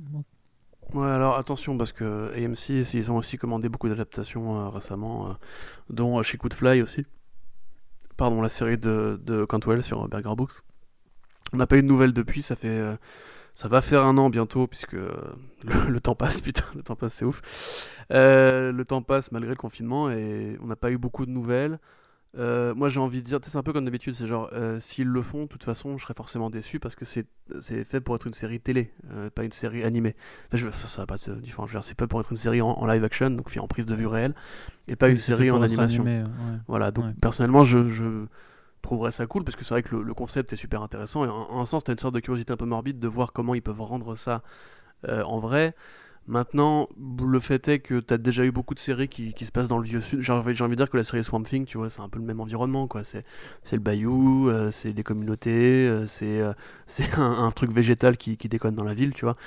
Ouais, 0.94 1.08
alors 1.08 1.38
attention, 1.38 1.78
parce 1.78 1.92
que 1.92 2.32
AMC, 2.34 2.94
ils 2.94 3.12
ont 3.12 3.18
aussi 3.18 3.38
commandé 3.38 3.68
beaucoup 3.68 3.90
d'adaptations 3.90 4.58
euh, 4.58 4.70
récemment, 4.70 5.30
euh, 5.30 5.34
dont 5.90 6.18
euh, 6.18 6.24
chez 6.24 6.38
Coup 6.38 6.48
Fly 6.52 6.82
aussi. 6.82 7.06
Pardon, 8.16 8.42
la 8.42 8.48
série 8.50 8.78
de, 8.78 9.20
de 9.22 9.44
Cantwell 9.44 9.84
sur 9.84 10.08
Berger 10.08 10.36
Books. 10.36 10.54
On 11.52 11.58
n'a 11.58 11.68
pas 11.68 11.78
eu 11.78 11.82
de 11.82 11.88
nouvelles 11.88 12.14
depuis, 12.14 12.42
ça 12.42 12.56
fait. 12.56 12.82
ça 13.54 13.68
va 13.68 13.82
faire 13.82 14.06
un 14.06 14.18
an 14.18 14.30
bientôt, 14.30 14.66
puisque 14.66 14.94
le, 15.90 16.00
temps 16.00 16.16
passe, 16.16 16.42
putain, 16.42 16.64
le 16.74 16.84
temps 16.84 16.96
passe, 16.96 17.16
c'est 17.16 17.26
ouf. 17.26 17.42
le 18.10 18.84
temps 18.84 19.02
passe 19.02 19.32
malgré 19.32 19.52
le 19.52 19.58
confinement, 19.58 20.10
et 20.10 20.58
on 20.62 20.68
n'a 20.68 20.78
pas 20.78 20.92
eu 20.92 20.98
beaucoup 20.98 21.26
de 21.26 21.32
nouvelles. 21.32 21.80
Euh, 22.38 22.76
moi 22.76 22.90
j'ai 22.90 23.00
envie 23.00 23.22
de 23.22 23.26
dire, 23.26 23.40
c'est 23.42 23.58
un 23.58 23.64
peu 23.64 23.74
comme 23.74 23.86
d'habitude, 23.86 24.14
c'est 24.14 24.28
genre 24.28 24.50
euh, 24.54 24.80
s'ils 24.80 25.08
le 25.08 25.22
font, 25.22 25.44
de 25.44 25.48
toute 25.48 25.64
façon 25.64 25.98
je 25.98 26.04
serais 26.04 26.14
forcément 26.14 26.50
déçu 26.50 26.80
parce 26.80 26.96
que 26.96 27.06
c'est 27.06 27.26
fait 27.84 28.02
pour 28.02 28.16
être 28.16 28.28
une 28.28 28.34
série 28.34 28.60
télé, 28.60 28.92
euh, 29.12 29.30
pas 29.30 29.44
une 29.44 29.52
série 29.52 29.84
animée. 29.84 30.16
Enfin, 30.48 30.58
je, 30.58 30.70
ça 30.70 31.02
va 31.02 31.08
pas 31.08 31.18
se 31.18 31.32
différent, 31.32 31.68
c'est 31.82 31.96
pas 31.96 32.08
pour 32.08 32.20
être 32.20 32.32
une 32.32 32.38
série 32.38 32.62
en, 32.62 32.86
live 32.86 33.04
action, 33.04 33.30
donc 33.32 33.50
en 33.58 33.68
prise 33.68 33.86
de 33.86 33.96
vue 33.96 34.08
réelle, 34.08 34.36
et 34.88 34.96
pas 34.96 35.10
une 35.10 35.18
série 35.18 35.50
en 35.52 35.62
animation. 35.62 36.06
voilà, 36.68 36.92
donc 36.92 37.06
personnellement 37.22 37.64
je, 37.64 37.88
je 37.88 38.26
trouverais 38.82 39.12
ça 39.12 39.26
cool 39.26 39.44
parce 39.44 39.56
que 39.56 39.64
c'est 39.64 39.74
vrai 39.74 39.84
que 39.84 39.96
le, 39.96 40.14
concept 40.14 40.54
est 40.54 40.58
super 40.58 40.84
intéressant 40.84 41.26
et 41.26 41.30
en, 41.30 41.60
un 41.60 41.66
sens, 41.66 41.84
tu 41.84 41.92
as 41.92 41.94
une 41.94 42.00
sorte 42.00 42.16
de 42.16 42.20
curiosité 42.20 42.54
un 42.54 42.58
peu 42.58 42.66
morbide 42.66 43.00
de 43.00 43.08
voir 43.08 43.32
comment 43.32 43.56
ils 43.56 43.64
peuvent 43.64 43.82
rendre 43.82 44.16
ça 44.16 44.44
en 45.08 45.40
vrai. 45.40 45.74
Maintenant, 46.28 46.90
le 46.98 47.40
fait 47.40 47.68
est 47.70 47.80
que 47.80 48.02
tu 48.02 48.14
as 48.14 48.18
déjà 48.18 48.44
eu 48.44 48.52
beaucoup 48.52 48.74
de 48.74 48.80
séries 48.80 49.08
qui, 49.08 49.34
se 49.46 49.52
passent 49.52 49.70
dans 49.70 49.78
le 49.78 49.86
vieux 49.86 50.02
sud. 50.02 50.22
J'ai 50.22 50.34
envie, 50.34 50.54
de 50.54 50.76
dire 50.76 50.90
que 50.90 50.98
la 50.98 51.04
série 51.04 51.24
Swamp 51.24 51.44
Thing, 51.44 51.66
tu 51.66 51.78
vois, 51.78 51.90
c'est 51.90 52.02
un 52.02 52.10
peu 52.10 52.20
le 52.20 52.26
même 52.26 52.42
environnement, 52.42 52.88
quoi. 52.88 53.04
C'est, 53.04 53.24
le 53.72 53.80
bayou, 53.80 54.50
euh, 54.50 54.70
c'est 54.70 54.92
les 54.92 55.04
communautés, 55.04 55.88
euh, 55.88 56.06
c'est, 56.06 56.42
c'est 56.86 57.18
un, 57.18 57.52
truc 57.52 57.72
végétal 57.72 58.18
qui, 58.18 58.36
déconne 58.36 58.76
dans 58.76 58.84
la 58.84 58.94
ville, 58.94 59.14
tu 59.14 59.24
vois. 59.24 59.38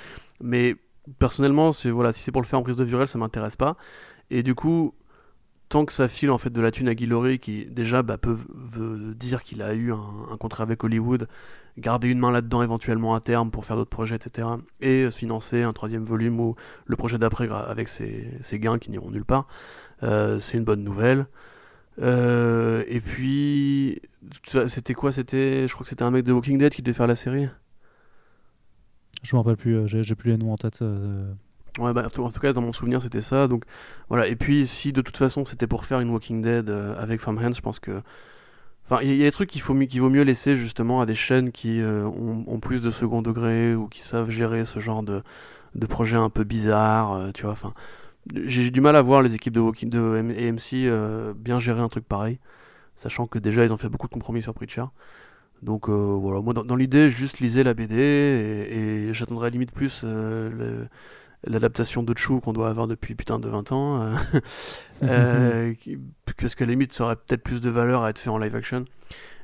Mais 0.41 0.75
personnellement, 1.19 1.71
c'est, 1.71 1.91
voilà, 1.91 2.11
si 2.11 2.21
c'est 2.21 2.31
pour 2.31 2.41
le 2.41 2.47
faire 2.47 2.59
en 2.59 2.63
prise 2.63 2.77
de 2.77 2.83
vue 2.83 3.05
ça 3.05 3.19
m'intéresse 3.19 3.55
pas. 3.55 3.77
Et 4.31 4.43
du 4.43 4.55
coup, 4.55 4.95
tant 5.71 5.85
que 5.85 5.93
ça 5.93 6.09
file 6.09 6.31
en 6.31 6.37
fait 6.37 6.49
de 6.49 6.59
la 6.59 6.69
thune 6.69 6.89
à 6.89 6.95
Guillory 6.95 7.39
qui 7.39 7.65
déjà 7.65 8.03
bah, 8.03 8.17
peut 8.17 8.35
dire 9.15 9.41
qu'il 9.41 9.61
a 9.61 9.73
eu 9.73 9.93
un, 9.93 10.35
contrat 10.37 10.63
avec 10.63 10.83
Hollywood, 10.83 11.29
garder 11.77 12.09
une 12.09 12.19
main 12.19 12.29
là-dedans 12.29 12.61
éventuellement 12.61 13.15
à 13.15 13.21
terme 13.21 13.51
pour 13.51 13.63
faire 13.63 13.77
d'autres 13.77 13.89
projets, 13.89 14.17
etc. 14.17 14.49
Et 14.81 15.09
se 15.09 15.17
financer 15.17 15.63
un 15.63 15.71
troisième 15.71 16.03
volume 16.03 16.41
ou 16.41 16.55
le 16.85 16.95
projet 16.97 17.17
d'après 17.17 17.47
avec 17.49 17.87
ses, 17.87 18.37
gains 18.59 18.79
qui 18.79 18.91
n'iront 18.91 19.11
nulle 19.11 19.23
part, 19.23 19.47
euh, 20.03 20.39
c'est 20.39 20.57
une 20.57 20.65
bonne 20.65 20.83
nouvelle. 20.83 21.25
Euh, 22.01 22.83
et 22.89 22.99
puis, 22.99 24.01
c'était 24.43 24.93
quoi? 24.93 25.13
C'était, 25.13 25.69
je 25.69 25.73
crois 25.73 25.85
que 25.85 25.89
c'était 25.89 26.03
un 26.03 26.11
mec 26.11 26.25
de 26.25 26.33
Walking 26.33 26.57
Dead 26.57 26.73
qui 26.73 26.81
devait 26.81 26.93
faire 26.93 27.07
la 27.07 27.15
série? 27.15 27.47
Je 29.23 29.35
me 29.37 29.39
rappelle 29.39 29.55
plus, 29.55 29.77
euh, 29.77 29.87
j'ai 29.87 30.15
plus 30.15 30.31
les 30.31 30.37
noms 30.37 30.51
en 30.51 30.57
tête. 30.57 30.83
Ouais, 31.79 31.93
bah, 31.93 32.05
en 32.05 32.29
tout 32.29 32.39
cas, 32.41 32.51
dans 32.51 32.61
mon 32.61 32.73
souvenir, 32.73 33.01
c'était 33.01 33.21
ça. 33.21 33.47
Donc, 33.47 33.63
voilà. 34.09 34.27
Et 34.27 34.35
puis, 34.35 34.67
si 34.67 34.91
de 34.91 35.01
toute 35.01 35.17
façon, 35.17 35.45
c'était 35.45 35.67
pour 35.67 35.85
faire 35.85 36.01
une 36.01 36.09
Walking 36.09 36.41
Dead 36.41 36.69
euh, 36.69 36.95
avec 37.01 37.21
Farmhands, 37.21 37.53
je 37.53 37.61
pense 37.61 37.79
que. 37.79 38.01
Enfin, 38.83 39.01
il 39.03 39.15
y, 39.15 39.21
a 39.21 39.25
des 39.25 39.31
trucs 39.31 39.49
qu'il 39.49 39.61
faut 39.61 39.73
vaut 39.73 40.09
mieux 40.09 40.23
laisser 40.23 40.55
justement 40.55 40.99
à 41.01 41.05
des 41.05 41.15
chaînes 41.15 41.51
qui 41.51 41.79
euh, 41.81 42.05
ont, 42.05 42.59
plus 42.59 42.81
de 42.81 42.89
second 42.91 43.21
degré 43.21 43.73
ou 43.75 43.87
qui 43.87 44.01
savent 44.01 44.29
gérer 44.29 44.65
ce 44.65 44.79
genre 44.79 45.03
de, 45.03 45.23
de 45.75 45.85
projet 45.85 46.17
un 46.17 46.29
peu 46.29 46.43
bizarre, 46.43 47.13
euh, 47.13 47.31
tu 47.31 47.43
vois. 47.43 47.51
Enfin, 47.51 47.73
j'ai 48.35 48.69
du 48.69 48.81
mal 48.81 48.95
à 48.97 49.01
voir 49.01 49.21
les 49.21 49.35
équipes 49.35 49.53
de 49.53 49.61
Walking 49.61 49.89
de 49.89 49.99
AMC 49.99 51.35
bien 51.37 51.59
gérer 51.59 51.79
un 51.79 51.89
truc 51.89 52.05
pareil, 52.05 52.39
sachant 52.95 53.27
que 53.27 53.39
déjà 53.39 53.63
ils 53.63 53.71
ont 53.71 53.77
fait 53.77 53.87
beaucoup 53.87 54.07
de 54.07 54.13
compromis 54.13 54.41
sur 54.41 54.53
Preacher. 54.53 54.85
Donc 55.61 55.87
voilà, 55.89 56.41
moi 56.41 56.53
dans, 56.53 56.75
l'idée, 56.75 57.09
juste 57.09 57.39
lisez 57.39 57.63
la 57.63 57.73
BD 57.73 57.95
et, 57.95 59.09
et 59.09 59.13
j'attendrai 59.13 59.51
limite 59.51 59.71
plus 59.71 60.03
le, 60.03 60.87
l'adaptation 61.43 62.03
de 62.03 62.17
Chou 62.17 62.39
qu'on 62.39 62.53
doit 62.53 62.69
avoir 62.69 62.87
depuis 62.87 63.15
putain 63.15 63.39
de 63.39 63.49
20 63.49 63.71
ans, 63.71 64.01
euh, 64.01 64.15
euh, 65.03 65.73
parce 66.37 66.55
qu'à 66.55 66.65
la 66.65 66.71
limite 66.71 66.93
ça 66.93 67.05
aurait 67.05 67.15
peut-être 67.15 67.43
plus 67.43 67.61
de 67.61 67.69
valeur 67.69 68.03
à 68.03 68.09
être 68.09 68.19
fait 68.19 68.29
en 68.29 68.37
live 68.37 68.55
action. 68.55 68.85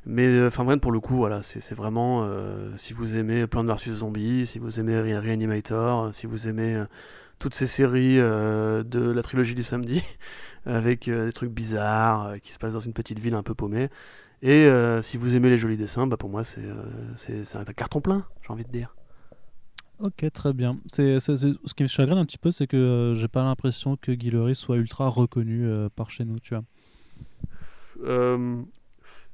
Mais 0.06 0.28
euh, 0.28 0.48
enfin 0.48 0.64
bref, 0.64 0.80
pour 0.80 0.92
le 0.92 1.00
coup, 1.00 1.16
voilà, 1.16 1.42
c'est 1.42 1.76
vraiment 1.76 2.28
si 2.76 2.94
vous 2.94 3.18
aimez 3.18 3.48
Plant 3.48 3.66
vs 3.66 3.92
Zombie, 3.98 4.46
si 4.46 4.60
vous 4.60 4.80
aimez 4.80 5.00
Reanimator, 5.00 6.14
si 6.14 6.28
vous 6.28 6.48
aimez 6.48 6.82
toutes 7.40 7.56
ces 7.56 7.68
séries 7.68 8.18
de 8.18 9.12
la 9.12 9.24
trilogie 9.24 9.56
du 9.56 9.64
samedi, 9.64 10.04
avec 10.66 11.10
des 11.10 11.32
trucs 11.32 11.52
bizarres 11.52 12.36
qui 12.42 12.52
se 12.52 12.60
passent 12.60 12.74
dans 12.74 12.80
une 12.80 12.94
petite 12.94 13.20
ville 13.20 13.36
un 13.36 13.44
peu 13.44 13.54
paumée. 13.54 13.90
Et 14.44 14.70
si 15.02 15.18
vous 15.18 15.36
aimez 15.36 15.50
les 15.50 15.58
jolis 15.58 15.78
dessins, 15.78 16.08
bah 16.08 16.18
pour 16.18 16.30
moi 16.30 16.44
c'est 16.44 16.62
un 17.56 17.74
carton 17.74 18.00
plein, 18.00 18.26
j'ai 18.44 18.54
envie 18.54 18.66
de 18.66 18.72
dire. 18.72 18.97
Ok, 20.00 20.32
très 20.32 20.54
bien. 20.54 20.78
C'est, 20.86 21.20
ce 21.20 21.74
qui 21.76 21.84
me 21.84 21.88
chagrine 21.88 22.20
un 22.20 22.26
petit 22.26 22.38
peu, 22.38 22.52
c'est 22.52 22.68
que 22.68 22.78
euh, 22.78 23.16
j'ai 23.16 23.28
pas 23.28 23.44
l'impression 23.44 23.98
que 23.98 24.12
Guillory 24.12 24.56
soit 24.56 24.78
ultra 24.78 25.10
reconnu 25.10 25.66
euh, 25.66 25.90
par 25.96 26.12
chez 26.12 26.24
nous, 26.24 26.40
tu 26.40 26.54
vois. 26.54 26.64
Euh, 28.04 28.62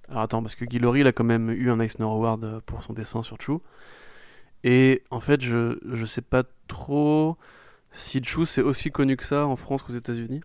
alors 0.07 0.21
attends, 0.21 0.41
parce 0.41 0.55
que 0.55 0.63
Guillory, 0.63 1.01
il 1.01 1.07
a 1.07 1.11
quand 1.11 1.25
même 1.25 1.49
eu 1.49 1.69
un 1.69 1.79
Eisner 1.81 2.05
Award 2.05 2.61
pour 2.65 2.81
son 2.81 2.93
dessin 2.93 3.23
sur 3.23 3.39
Chou. 3.41 3.61
Et 4.63 5.03
en 5.11 5.19
fait, 5.19 5.41
je, 5.41 5.79
je 5.91 6.05
sais 6.05 6.21
pas 6.21 6.43
trop 6.69 7.37
si 7.91 8.23
Chou 8.23 8.45
c'est 8.45 8.61
aussi 8.61 8.89
connu 8.89 9.17
que 9.17 9.25
ça 9.25 9.45
en 9.45 9.57
France 9.57 9.83
qu'aux 9.83 9.93
États-Unis. 9.93 10.41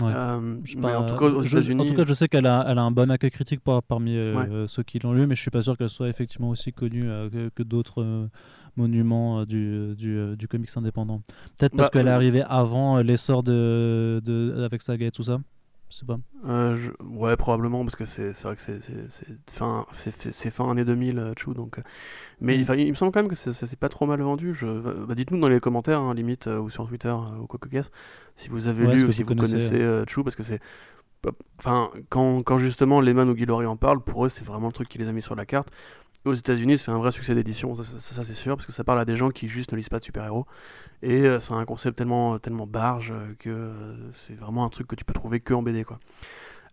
Ouais. 0.00 0.12
en 0.12 1.06
tout 1.06 1.16
cas, 1.16 1.26
aux 1.26 1.42
États-Unis. 1.42 1.82
En 1.82 1.86
tout 1.86 1.94
cas, 1.94 2.04
je 2.06 2.14
sais 2.14 2.26
qu'elle 2.26 2.46
a, 2.46 2.64
elle 2.66 2.78
a 2.78 2.82
un 2.82 2.90
bon 2.90 3.10
accueil 3.12 3.30
critique 3.30 3.60
parmi 3.60 4.20
ceux 4.66 4.82
qui 4.82 4.98
l'ont 4.98 5.12
lu, 5.12 5.28
mais 5.28 5.36
je 5.36 5.40
suis 5.40 5.52
pas 5.52 5.62
sûr 5.62 5.78
qu'elle 5.78 5.88
soit 5.88 6.08
effectivement 6.08 6.48
aussi 6.48 6.72
connue 6.72 7.04
que, 7.04 7.48
que 7.54 7.62
d'autres 7.62 8.28
monument 8.76 9.40
euh, 9.40 9.46
du, 9.46 9.94
du, 9.96 10.16
euh, 10.16 10.36
du 10.36 10.48
comics 10.48 10.70
indépendant. 10.76 11.22
Peut-être 11.58 11.76
parce 11.76 11.88
bah, 11.88 11.98
qu'elle 11.98 12.08
est 12.08 12.10
euh, 12.10 12.14
arrivée 12.14 12.42
avant 12.46 12.98
l'essor 12.98 13.42
de, 13.42 14.20
de, 14.24 14.62
avec 14.64 14.82
Saga 14.82 15.06
et 15.06 15.10
tout 15.10 15.22
ça 15.22 15.40
je 15.88 15.96
sais 15.96 16.06
pas. 16.06 16.20
Ouais, 17.04 17.36
probablement, 17.36 17.82
parce 17.82 17.96
que 17.96 18.04
c'est 18.04 18.30
vrai 18.44 18.54
que 18.54 18.62
c'est 18.62 18.78
fin, 19.50 19.84
fin 19.90 20.70
année 20.70 20.84
2000, 20.84 21.32
Chou. 21.36 21.52
Donc... 21.52 21.80
Mais 22.40 22.56
mm. 22.56 22.74
il, 22.78 22.90
me 22.90 22.94
semble 22.94 23.10
quand 23.10 23.18
même 23.18 23.28
que 23.28 23.34
ça 23.34 23.52
s'est 23.52 23.74
pas 23.74 23.88
trop 23.88 24.06
mal 24.06 24.22
vendu. 24.22 24.54
Je... 24.54 24.68
Bah, 25.04 25.16
Dites-nous 25.16 25.40
dans 25.40 25.48
les 25.48 25.58
commentaires, 25.58 25.98
hein, 25.98 26.14
limite, 26.14 26.46
ou 26.46 26.70
sur 26.70 26.86
Twitter, 26.86 27.12
ou 27.42 27.48
quoi 27.48 27.58
que 27.58 27.68
ce 27.68 27.82
soit, 27.82 27.92
si 28.36 28.48
vous 28.50 28.68
avez 28.68 28.86
lu 28.86 29.02
ou 29.02 29.10
si 29.10 29.24
vous 29.24 29.34
connaissez, 29.34 30.04
Chou, 30.06 30.22
parce 30.22 30.36
que 30.36 30.44
c'est. 30.44 30.60
Enfin, 31.58 31.90
quand, 32.08 32.42
quand 32.42 32.58
justement 32.58 33.00
Lehman 33.00 33.28
ou 33.28 33.34
Guillory 33.34 33.66
en 33.66 33.76
parlent, 33.76 34.00
pour 34.00 34.24
eux, 34.24 34.28
c'est 34.28 34.44
vraiment 34.44 34.68
le 34.68 34.72
truc 34.72 34.88
qui 34.88 34.98
les 34.98 35.08
a 35.08 35.12
mis 35.12 35.22
sur 35.22 35.34
la 35.34 35.44
carte 35.44 35.70
aux 36.24 36.34
États-Unis, 36.34 36.76
c'est 36.76 36.90
un 36.90 36.98
vrai 36.98 37.12
succès 37.12 37.34
d'édition, 37.34 37.74
ça, 37.74 38.24
c'est 38.24 38.34
sûr, 38.34 38.56
parce 38.56 38.66
que 38.66 38.72
ça 38.72 38.84
parle 38.84 39.00
à 39.00 39.04
des 39.04 39.16
gens 39.16 39.30
qui 39.30 39.48
juste 39.48 39.72
ne 39.72 39.76
lisent 39.78 39.88
pas 39.88 39.98
de 39.98 40.04
super-héros. 40.04 40.46
Et 41.02 41.22
euh, 41.22 41.38
c'est 41.38 41.54
un 41.54 41.64
concept 41.64 41.96
tellement, 41.96 42.38
tellement 42.38 42.66
barge 42.66 43.14
que 43.38 43.48
euh, 43.48 44.12
c'est 44.12 44.38
vraiment 44.38 44.64
un 44.64 44.68
truc 44.68 44.86
que 44.86 44.96
tu 44.96 45.04
peux 45.04 45.14
trouver 45.14 45.40
que 45.40 45.54
en 45.54 45.62
BD, 45.62 45.84
quoi. 45.84 45.98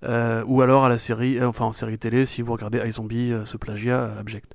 Euh, 0.03 0.43
ou 0.45 0.61
alors 0.61 0.85
à 0.85 0.89
la 0.89 0.97
série, 0.97 1.43
enfin 1.43 1.65
en 1.65 1.71
série 1.71 1.97
télé, 1.97 2.25
si 2.25 2.41
vous 2.41 2.51
regardez 2.51 2.79
iZombie, 2.85 3.33
ce 3.45 3.57
plagiat 3.57 4.17
abject. 4.19 4.53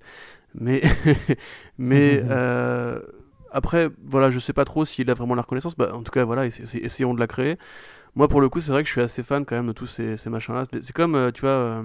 Mais, 0.54 0.82
mais 1.78 2.22
après, 3.50 3.88
voilà, 4.04 4.30
je 4.30 4.38
sais 4.38 4.52
pas 4.52 4.64
trop 4.64 4.84
s'il 4.84 5.10
a 5.10 5.14
vraiment 5.14 5.34
la 5.34 5.42
reconnaissance. 5.42 5.74
Bah, 5.74 5.90
en 5.94 6.02
tout 6.02 6.12
cas, 6.12 6.24
voilà, 6.24 6.46
essayons 6.46 7.14
de 7.14 7.20
la 7.20 7.26
créer. 7.26 7.56
Moi, 8.14 8.28
pour 8.28 8.40
le 8.40 8.48
coup, 8.48 8.60
c'est 8.60 8.72
vrai 8.72 8.82
que 8.82 8.86
je 8.86 8.92
suis 8.92 9.00
assez 9.00 9.22
fan 9.22 9.44
quand 9.44 9.56
même 9.56 9.68
de 9.68 9.72
tous 9.72 9.86
ces, 9.86 10.16
ces 10.16 10.30
machins-là. 10.30 10.64
C'est 10.80 10.92
comme, 10.92 11.32
tu 11.32 11.42
vois 11.42 11.82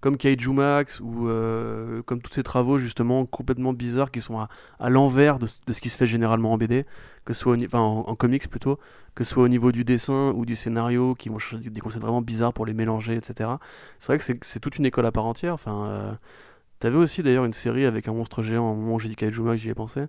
comme 0.00 0.16
Kaiju 0.16 0.52
Max 0.52 1.00
ou 1.00 1.28
euh, 1.28 2.02
comme 2.02 2.20
tous 2.22 2.32
ces 2.32 2.42
travaux 2.42 2.78
justement 2.78 3.26
complètement 3.26 3.72
bizarres 3.72 4.10
qui 4.10 4.20
sont 4.20 4.38
à, 4.78 4.90
l'envers 4.90 5.38
de, 5.38 5.46
ce 5.46 5.80
qui 5.80 5.88
se 5.88 5.98
fait 5.98 6.06
généralement 6.06 6.52
en 6.52 6.58
BD, 6.58 6.86
que 7.24 7.34
ce 7.34 7.40
soit 7.40 7.56
enfin, 7.64 7.80
en, 7.80 8.14
comics 8.14 8.48
plutôt, 8.48 8.78
que 9.14 9.24
ce 9.24 9.30
soit 9.30 9.44
au 9.44 9.48
niveau 9.48 9.72
du 9.72 9.84
dessin 9.84 10.32
ou 10.34 10.46
du 10.46 10.56
scénario, 10.56 11.14
qui 11.14 11.28
vont 11.28 11.38
chercher 11.38 11.70
des 11.70 11.80
concepts 11.80 12.02
vraiment 12.02 12.22
bizarres 12.22 12.52
pour 12.52 12.66
les 12.66 12.74
mélanger, 12.74 13.14
etc. 13.14 13.50
C'est 13.98 14.06
vrai 14.06 14.18
que 14.18 14.44
c'est 14.44 14.60
toute 14.60 14.78
une 14.78 14.86
école 14.86 15.06
à 15.06 15.12
part 15.12 15.26
entière. 15.26 15.54
Enfin, 15.54 15.86
euh, 15.86 16.12
T'avais 16.78 16.96
aussi 16.96 17.22
d'ailleurs 17.22 17.44
une 17.44 17.52
série 17.52 17.84
avec 17.84 18.08
un 18.08 18.14
monstre 18.14 18.40
géant, 18.40 18.70
au 18.70 18.74
moment 18.74 18.94
où 18.94 18.98
j'ai 18.98 19.10
dit 19.10 19.16
Kaiju 19.16 19.42
Max, 19.42 19.60
j'y 19.60 19.68
ai 19.68 19.74
pensé, 19.74 20.06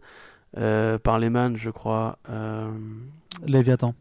euh, 0.57 0.97
par 0.97 1.19
Lehman, 1.19 1.57
je 1.57 1.69
crois. 1.69 2.17
Léviathan. 3.45 3.93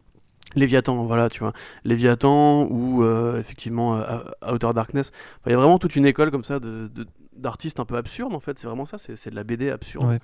Léviathan, 0.54 1.04
voilà, 1.04 1.28
tu 1.28 1.40
vois. 1.40 1.52
Léviathan 1.84 2.64
ou 2.64 3.04
euh, 3.04 3.38
effectivement 3.38 3.96
euh, 3.96 4.18
Outer 4.50 4.70
Darkness. 4.74 5.12
Il 5.46 5.52
y 5.52 5.54
a 5.54 5.58
vraiment 5.58 5.78
toute 5.78 5.96
une 5.96 6.06
école 6.06 6.30
comme 6.30 6.44
ça 6.44 6.58
de, 6.58 6.90
d'artistes 7.36 7.80
un 7.80 7.84
peu 7.84 7.96
absurdes 7.96 8.34
en 8.34 8.40
fait. 8.40 8.58
C'est 8.58 8.66
vraiment 8.66 8.86
ça, 8.86 8.98
c'est, 8.98 9.30
de 9.30 9.34
la 9.34 9.44
BD 9.44 9.70
absurde 9.70 10.18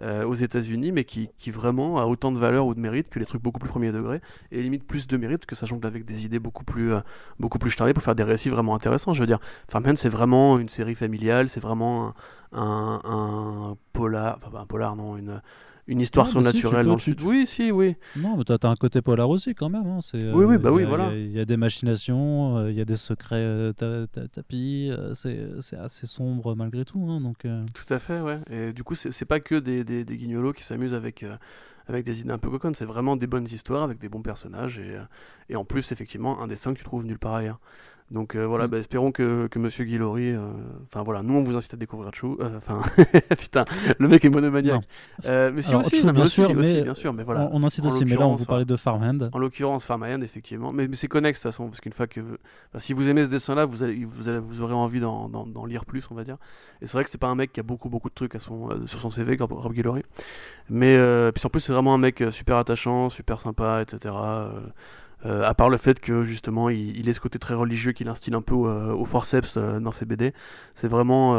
euh, 0.00 0.24
aux 0.24 0.34
États-Unis, 0.34 0.92
mais 0.92 1.04
qui, 1.04 1.28
qui, 1.38 1.50
vraiment 1.50 1.98
a 1.98 2.06
autant 2.06 2.32
de 2.32 2.38
valeur 2.38 2.66
ou 2.66 2.74
de 2.74 2.80
mérite 2.80 3.08
que 3.08 3.18
les 3.18 3.26
trucs 3.26 3.42
beaucoup 3.42 3.58
plus 3.58 3.68
premier 3.68 3.92
degré 3.92 4.20
et 4.50 4.62
limite 4.62 4.84
plus 4.84 5.06
de 5.06 5.16
mérite 5.16 5.46
que 5.46 5.54
ça 5.54 5.66
jongle 5.66 5.86
avec 5.86 6.04
des 6.04 6.24
idées 6.24 6.38
beaucoup 6.38 6.64
plus, 6.64 6.92
beaucoup 7.38 7.58
plus 7.58 7.70
chargées 7.70 7.92
pour 7.92 8.02
faire 8.02 8.14
des 8.14 8.22
récits 8.22 8.48
vraiment 8.48 8.74
intéressants. 8.74 9.14
Je 9.14 9.20
veux 9.20 9.26
dire, 9.26 9.40
Farmland 9.68 9.96
c'est 9.96 10.08
vraiment 10.08 10.58
une 10.58 10.68
série 10.68 10.94
familiale, 10.94 11.48
c'est 11.48 11.60
vraiment 11.60 12.14
un, 12.52 13.00
un, 13.04 13.76
polar, 13.92 14.36
enfin 14.36 14.58
un 14.58 14.66
polar, 14.66 14.96
non, 14.96 15.16
une 15.16 15.42
une 15.88 16.00
histoire 16.00 16.28
surnaturelle 16.28 16.86
dans 16.86 16.94
le 16.94 17.00
sud. 17.00 17.20
Oui, 17.22 17.46
si, 17.46 17.70
oui. 17.70 17.96
Non, 18.16 18.36
mais 18.36 18.44
toi, 18.44 18.56
as 18.62 18.68
un 18.68 18.76
côté 18.76 19.02
polar 19.02 19.28
aussi 19.28 19.54
quand 19.54 19.68
même. 19.68 19.86
Hein. 19.86 19.98
oui, 20.14 20.44
oui, 20.44 20.58
bah 20.58 20.70
oui, 20.70 20.84
voilà. 20.84 21.12
Il 21.14 21.32
y, 21.32 21.40
a 21.40 21.44
des 21.44 21.56
machinations, 21.56 22.58
euh, 22.58 22.70
il 22.70 22.76
y 22.76 22.80
a 22.80 22.84
des 22.84 22.96
secrets 22.96 23.36
euh, 23.36 23.72
tapis, 23.72 24.90
euh, 24.90 25.14
c'est 25.14 25.76
assez 25.76 26.06
sombre 26.06 26.54
malgré 26.54 26.84
tout. 26.84 27.04
Hein, 27.08 27.20
donc, 27.20 27.46
Tout 27.74 27.92
à 27.92 27.98
fait, 27.98 28.20
ouais. 28.20 28.40
Et 28.50 28.72
du 28.72 28.84
coup, 28.84 28.94
c'est 28.94 29.24
pas 29.24 29.40
que 29.40 29.56
des, 29.56 29.84
des, 29.84 30.04
des, 30.04 30.16
guignolos 30.16 30.52
qui 30.52 30.64
s'amusent 30.64 30.94
avec, 30.94 31.24
avec 31.88 32.04
des 32.04 32.20
idées 32.20 32.32
un 32.32 32.38
peu 32.38 32.50
coconnes, 32.50 32.74
c'est 32.74 32.84
vraiment 32.84 33.16
des 33.16 33.26
bonnes 33.26 33.46
histoires 33.46 33.82
avec 33.82 33.98
des 33.98 34.08
bons 34.08 34.22
personnages 34.22 34.78
et, 34.78 34.96
et 35.48 35.56
en 35.56 35.64
plus, 35.64 35.90
effectivement, 35.92 36.40
un 36.40 36.46
dessin 36.46 36.72
que 36.72 36.78
tu 36.78 36.84
trouves 36.84 37.04
nulle 37.04 37.18
part 37.18 37.34
ailleurs. 37.34 37.60
Donc 38.12 38.36
euh, 38.36 38.46
voilà, 38.46 38.66
mm. 38.66 38.70
bah, 38.70 38.78
espérons 38.78 39.10
que, 39.10 39.46
que 39.46 39.58
Monsieur 39.58 39.84
Guillory. 39.84 40.30
Euh, 40.30 40.40
enfin 40.84 41.02
voilà, 41.02 41.22
nous 41.22 41.34
on 41.34 41.42
vous 41.42 41.56
incite 41.56 41.74
à 41.74 41.76
découvrir 41.78 42.12
Chou. 42.14 42.36
Euh, 42.40 42.58
enfin, 42.58 42.82
putain, 43.38 43.64
le 43.98 44.06
mec 44.06 44.24
est 44.24 44.28
monomaniaque. 44.28 44.84
mais 45.24 45.62
si 45.62 45.74
aussi, 45.74 46.02
bien, 46.02 46.26
sûr, 46.26 46.54
mais 46.54 46.82
bien 46.82 46.94
sûr, 46.94 47.14
mais 47.14 47.22
voilà. 47.22 47.48
On, 47.52 47.62
incite 47.62 47.86
aussi, 47.86 48.04
mais 48.04 48.16
là 48.16 48.28
on 48.28 48.36
vous 48.36 48.44
parlait 48.44 48.66
de 48.66 48.76
Farmhand. 48.76 49.30
En 49.32 49.38
l'occurrence, 49.38 49.86
Farmhand, 49.86 50.20
effectivement. 50.20 50.72
Mais, 50.72 50.88
c'est 50.92 51.08
connexe 51.08 51.40
de 51.40 51.42
toute 51.42 51.52
façon, 51.52 51.68
parce 51.68 51.80
qu'une 51.80 51.92
fois 51.92 52.06
que. 52.06 52.20
si 52.76 52.92
vous 52.92 53.08
aimez 53.08 53.24
ce 53.24 53.30
dessin-là, 53.30 53.64
vous, 53.64 53.82
allez, 53.82 54.04
vous, 54.04 54.28
allez, 54.28 54.38
vous 54.38 54.60
aurez 54.60 54.74
envie 54.74 55.00
d'en 55.00 55.64
lire 55.66 55.86
plus, 55.86 56.06
on 56.10 56.14
va 56.14 56.24
dire. 56.24 56.36
Et 56.82 56.86
c'est 56.86 56.92
vrai 56.92 57.04
que 57.04 57.10
c'est 57.10 57.18
pas 57.18 57.28
un 57.28 57.34
mec 57.34 57.52
qui 57.52 57.60
a 57.60 57.62
beaucoup, 57.62 57.88
beaucoup 57.88 58.10
de 58.10 58.14
trucs 58.14 58.34
à 58.34 58.38
son, 58.38 58.68
sur 58.86 59.00
son 59.00 59.08
CV, 59.08 59.36
Rob 59.40 59.72
Guillory. 59.72 60.02
Mais 60.68 60.98
puis 61.32 61.46
en 61.46 61.48
plus, 61.48 61.60
c'est 61.60 61.72
vraiment 61.72 61.94
un 61.94 61.98
mec 61.98 62.22
super 62.30 62.58
attachant, 62.58 63.08
super 63.08 63.40
sympa, 63.40 63.80
etc. 63.80 64.14
à 65.24 65.54
part 65.54 65.68
le 65.68 65.76
fait 65.76 66.00
que 66.00 66.24
justement 66.24 66.68
il, 66.68 66.96
il 66.96 67.08
ait 67.08 67.12
ce 67.12 67.20
côté 67.20 67.38
très 67.38 67.54
religieux 67.54 67.92
qu'il 67.92 68.08
instille 68.08 68.34
un 68.34 68.42
peu 68.42 68.54
au, 68.54 69.04
forceps 69.04 69.56
dans 69.56 69.92
ses 69.92 70.04
BD, 70.04 70.32
c'est 70.74 70.88
vraiment, 70.88 71.34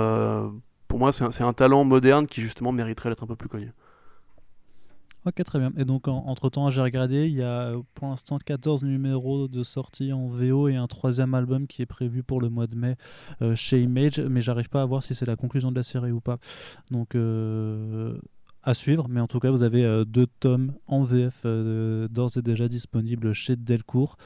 pour 0.87 0.99
moi, 0.99 1.11
c'est 1.11 1.43
un, 1.43 1.53
talent 1.53 1.83
moderne 1.83 2.27
qui 2.27 2.41
justement 2.41 2.71
mériterait 2.71 3.09
d'être 3.09 3.23
un 3.23 3.27
peu 3.27 3.35
plus 3.35 3.49
connu. 3.49 3.71
Ok, 5.25 5.41
très 5.43 5.57
bien. 5.57 5.71
Et 5.77 5.85
donc, 5.85 6.09
entre-temps, 6.09 6.69
j'ai 6.69 6.81
regardé, 6.81 7.27
il 7.27 7.33
y 7.33 7.43
a 7.43 7.73
pour 7.93 8.09
l'instant 8.09 8.37
14 8.37 8.83
numéros 8.83 9.47
de 9.47 9.63
sortie 9.63 10.11
en 10.11 10.27
VO 10.27 10.67
et 10.67 10.75
un 10.75 10.87
troisième 10.87 11.33
album 11.33 11.65
qui 11.65 11.81
est 11.81 11.85
prévu 11.85 12.23
pour 12.23 12.41
le 12.41 12.49
mois 12.49 12.67
de 12.67 12.75
mai 12.75 12.95
chez 13.55 13.81
Image, 13.81 14.19
mais 14.19 14.41
j'arrive 14.41 14.69
pas 14.69 14.81
à 14.81 14.85
voir 14.85 15.01
si 15.01 15.15
c'est 15.15 15.25
la 15.25 15.37
conclusion 15.37 15.71
de 15.71 15.75
la 15.77 15.83
série 15.83 16.11
ou 16.11 16.19
pas. 16.19 16.39
Donc, 16.91 17.15
à 18.63 18.73
suivre, 18.73 19.07
mais 19.09 19.19
en 19.19 19.27
tout 19.27 19.39
cas, 19.39 19.51
vous 19.51 19.63
avez 19.63 19.83
euh, 19.83 20.05
deux 20.05 20.27
tomes 20.39 20.73
en 20.87 21.03
VF 21.03 21.41
euh, 21.45 22.07
d'ores 22.07 22.37
et 22.37 22.41
déjà 22.41 22.67
disponibles 22.67 23.33
chez 23.33 23.55
Delcourt. 23.55 24.17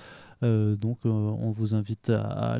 Euh, 0.43 0.75
donc, 0.75 0.99
on 1.05 1.49
vous 1.51 1.73
invite 1.73 2.11
à, 2.11 2.57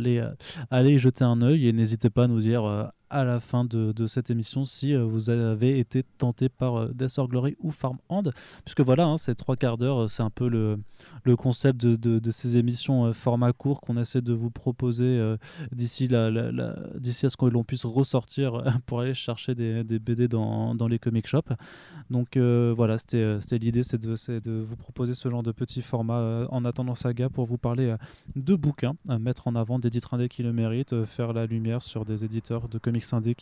aller, 0.71 0.97
jeter 0.97 1.23
un 1.23 1.41
œil 1.41 1.67
et 1.67 1.73
n'hésitez 1.73 2.09
pas 2.09 2.23
à 2.23 2.27
nous 2.27 2.39
dire 2.39 2.91
à 3.09 3.23
la 3.23 3.39
fin 3.39 3.63
de, 3.65 4.07
cette 4.07 4.29
émission 4.29 4.65
si 4.65 4.93
euh, 4.93 5.03
vous 5.03 5.29
avez 5.29 5.79
été 5.79 6.03
tenté 6.17 6.49
par 6.49 6.75
euh, 6.75 6.91
Death 6.93 7.17
or 7.17 7.27
Glory 7.27 7.57
ou 7.61 7.71
Farmhand. 7.71 8.23
Puisque 8.63 8.81
voilà, 8.81 9.05
hein, 9.05 9.17
ces 9.17 9.35
trois 9.35 9.55
quarts 9.55 9.77
d'heure, 9.77 10.03
euh, 10.03 10.07
c'est 10.07 10.23
un 10.23 10.29
peu 10.29 10.47
le, 10.47 10.79
le 11.23 11.35
concept 11.35 11.85
de, 11.85 12.31
ces 12.31 12.57
émissions 12.57 13.11
format 13.13 13.53
court 13.53 13.81
qu'on 13.81 13.97
essaie 13.97 14.21
de 14.21 14.33
vous 14.33 14.51
proposer 14.51 15.35
d'ici 15.71 16.07
d'ici 16.07 17.25
à 17.25 17.29
ce 17.29 17.37
que 17.37 17.45
l'on 17.45 17.63
puisse 17.63 17.85
ressortir 17.85 18.63
pour 18.85 19.01
aller 19.01 19.13
chercher 19.13 19.55
des, 19.55 19.83
des 19.83 19.99
BD 19.99 20.27
dans, 20.27 20.75
dans, 20.75 20.87
les 20.87 20.99
comic 20.99 21.27
shops. 21.27 21.53
Donc 22.09 22.37
voilà, 22.37 22.97
c'était, 22.97 23.57
l'idée, 23.57 23.83
c'est 23.83 23.97
de, 23.97 24.39
de 24.39 24.59
vous 24.59 24.75
proposer 24.75 25.13
ce 25.13 25.29
genre 25.29 25.43
de 25.43 25.51
petit 25.51 25.81
format 25.81 26.47
en 26.51 26.65
attendant 26.65 26.95
saga 26.95 27.29
pour 27.29 27.45
vous 27.45 27.57
parler 27.57 27.95
de 28.35 28.55
bouquins, 28.55 28.95
mettre 29.19 29.47
en 29.47 29.55
avant 29.55 29.79
des 29.79 29.89
titres 29.89 30.13
indés 30.13 30.29
qui 30.29 30.43
le 30.43 30.53
méritent, 30.53 31.05
faire 31.05 31.33
la 31.33 31.45
lumière 31.45 31.81
sur 31.81 32.05
des 32.05 32.25
éditeurs 32.25 32.67
de 32.67 32.77
comics 32.77 32.96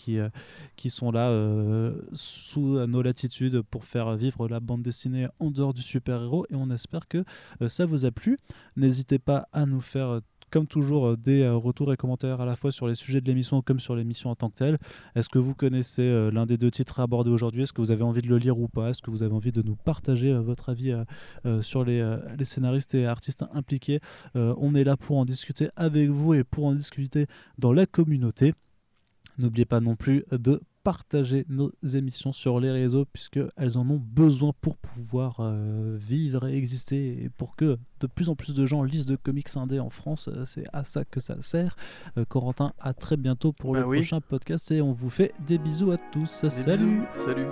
euh, 0.10 0.30
qui 0.76 0.90
sont 0.90 1.12
là 1.12 1.30
euh, 1.30 1.94
sous 2.14 2.86
nos 2.88 3.02
latitudes 3.02 3.62
pour 3.62 3.86
faire 3.86 4.16
vivre 4.16 4.48
la 4.48 4.60
bande 4.60 4.82
dessinée 4.82 5.28
en 5.40 5.52
dehors 5.52 5.74
du 5.74 5.82
super-héros. 5.82 6.46
Et 6.50 6.56
on 6.56 6.70
espère 6.70 7.08
que 7.08 7.24
euh, 7.62 7.70
ça 7.70 7.86
vous 7.86 8.06
a 8.06 8.12
plu. 8.12 8.38
N'hésitez 8.76 9.20
pas 9.20 9.48
à 9.54 9.66
nous 9.66 9.82
faire 9.82 10.22
comme 10.52 10.68
toujours, 10.68 11.18
des 11.18 11.50
retours 11.50 11.92
et 11.92 11.98
commentaires 11.98 12.40
à 12.40 12.46
la 12.46 12.56
fois 12.56 12.72
sur 12.72 12.88
les 12.88 12.96
sujets 12.96 13.20
de 13.20 13.26
l'émission 13.26 13.62
comme 13.62 13.80
sur 13.80 13.94
l'émission 13.94 14.30
en 14.30 14.36
tant 14.36 14.50
que 14.50 14.56
telle. 14.56 14.78
Est-ce 15.16 15.28
que 15.28 15.40
vous 15.40 15.54
connaissez 15.54 16.30
l'un 16.32 16.46
des 16.46 16.58
deux 16.58 16.72
titres 16.72 17.02
abordés 17.02 17.32
aujourd'hui? 17.32 17.64
Est-ce 17.64 17.74
que 17.74 17.82
vous 17.82 17.92
avez 17.92 18.04
envie 18.04 18.22
de 18.22 18.28
le 18.28 18.38
lire 18.38 18.58
ou 18.58 18.70
pas? 18.70 18.92
Est-ce 18.92 19.02
que 19.02 19.12
vous 19.12 19.24
avez 19.24 19.34
envie 19.34 19.52
de 19.52 19.62
nous 19.64 19.76
partager 19.76 20.32
votre 20.34 20.70
avis 20.70 20.96
sur 21.62 21.84
les, 21.84 22.06
scénaristes 22.46 22.96
et 22.96 23.06
artistes 23.06 23.44
impliqués? 23.52 24.00
On 24.36 24.76
est 24.76 24.86
là 24.86 24.96
pour 24.96 25.18
en 25.18 25.26
discuter 25.26 25.70
avec 25.76 26.10
vous 26.10 26.36
et 26.36 26.46
pour 26.46 26.66
en 26.66 26.76
discuter 26.76 27.26
dans 27.58 27.74
la 27.74 27.86
communauté. 27.86 28.54
N'oubliez 29.38 29.66
pas 29.66 29.80
non 29.80 29.96
plus 29.96 30.24
de 30.32 30.62
partager 30.86 31.48
nos 31.50 31.72
émissions 31.96 32.32
sur 32.32 32.60
les 32.60 32.70
réseaux 32.70 33.06
puisqu'elles 33.06 33.78
en 33.78 33.90
ont 33.90 34.00
besoin 34.00 34.54
pour 34.62 34.78
pouvoir 34.78 35.38
euh, 35.40 35.98
vivre 36.00 36.48
et 36.48 36.56
exister 36.56 37.24
et 37.24 37.30
pour 37.30 37.56
que 37.56 37.80
de 38.02 38.08
plus 38.08 38.30
en 38.30 38.36
plus 38.36 38.54
de 38.54 38.68
gens 38.68 38.84
lisent 38.84 39.08
de 39.08 39.16
comics 39.16 39.50
indés 39.56 39.80
en 39.80 39.90
France. 39.90 40.30
Euh, 40.32 40.46
c'est 40.46 40.66
à 40.74 40.84
ça 40.84 41.04
que 41.04 41.20
ça 41.20 41.42
sert. 41.42 41.76
Euh, 42.18 42.26
Corentin, 42.26 42.74
à 42.80 42.94
très 42.94 43.18
bientôt 43.18 43.52
pour 43.52 43.74
le 43.74 43.82
bah 43.82 43.88
prochain 43.88 44.22
podcast 44.22 44.70
et 44.72 44.82
on 44.82 44.92
vous 44.92 45.10
fait 45.10 45.34
des 45.48 45.58
bisous 45.58 45.92
à 45.92 45.98
tous. 45.98 46.48
Salut. 46.50 47.02
Salut. 47.16 47.48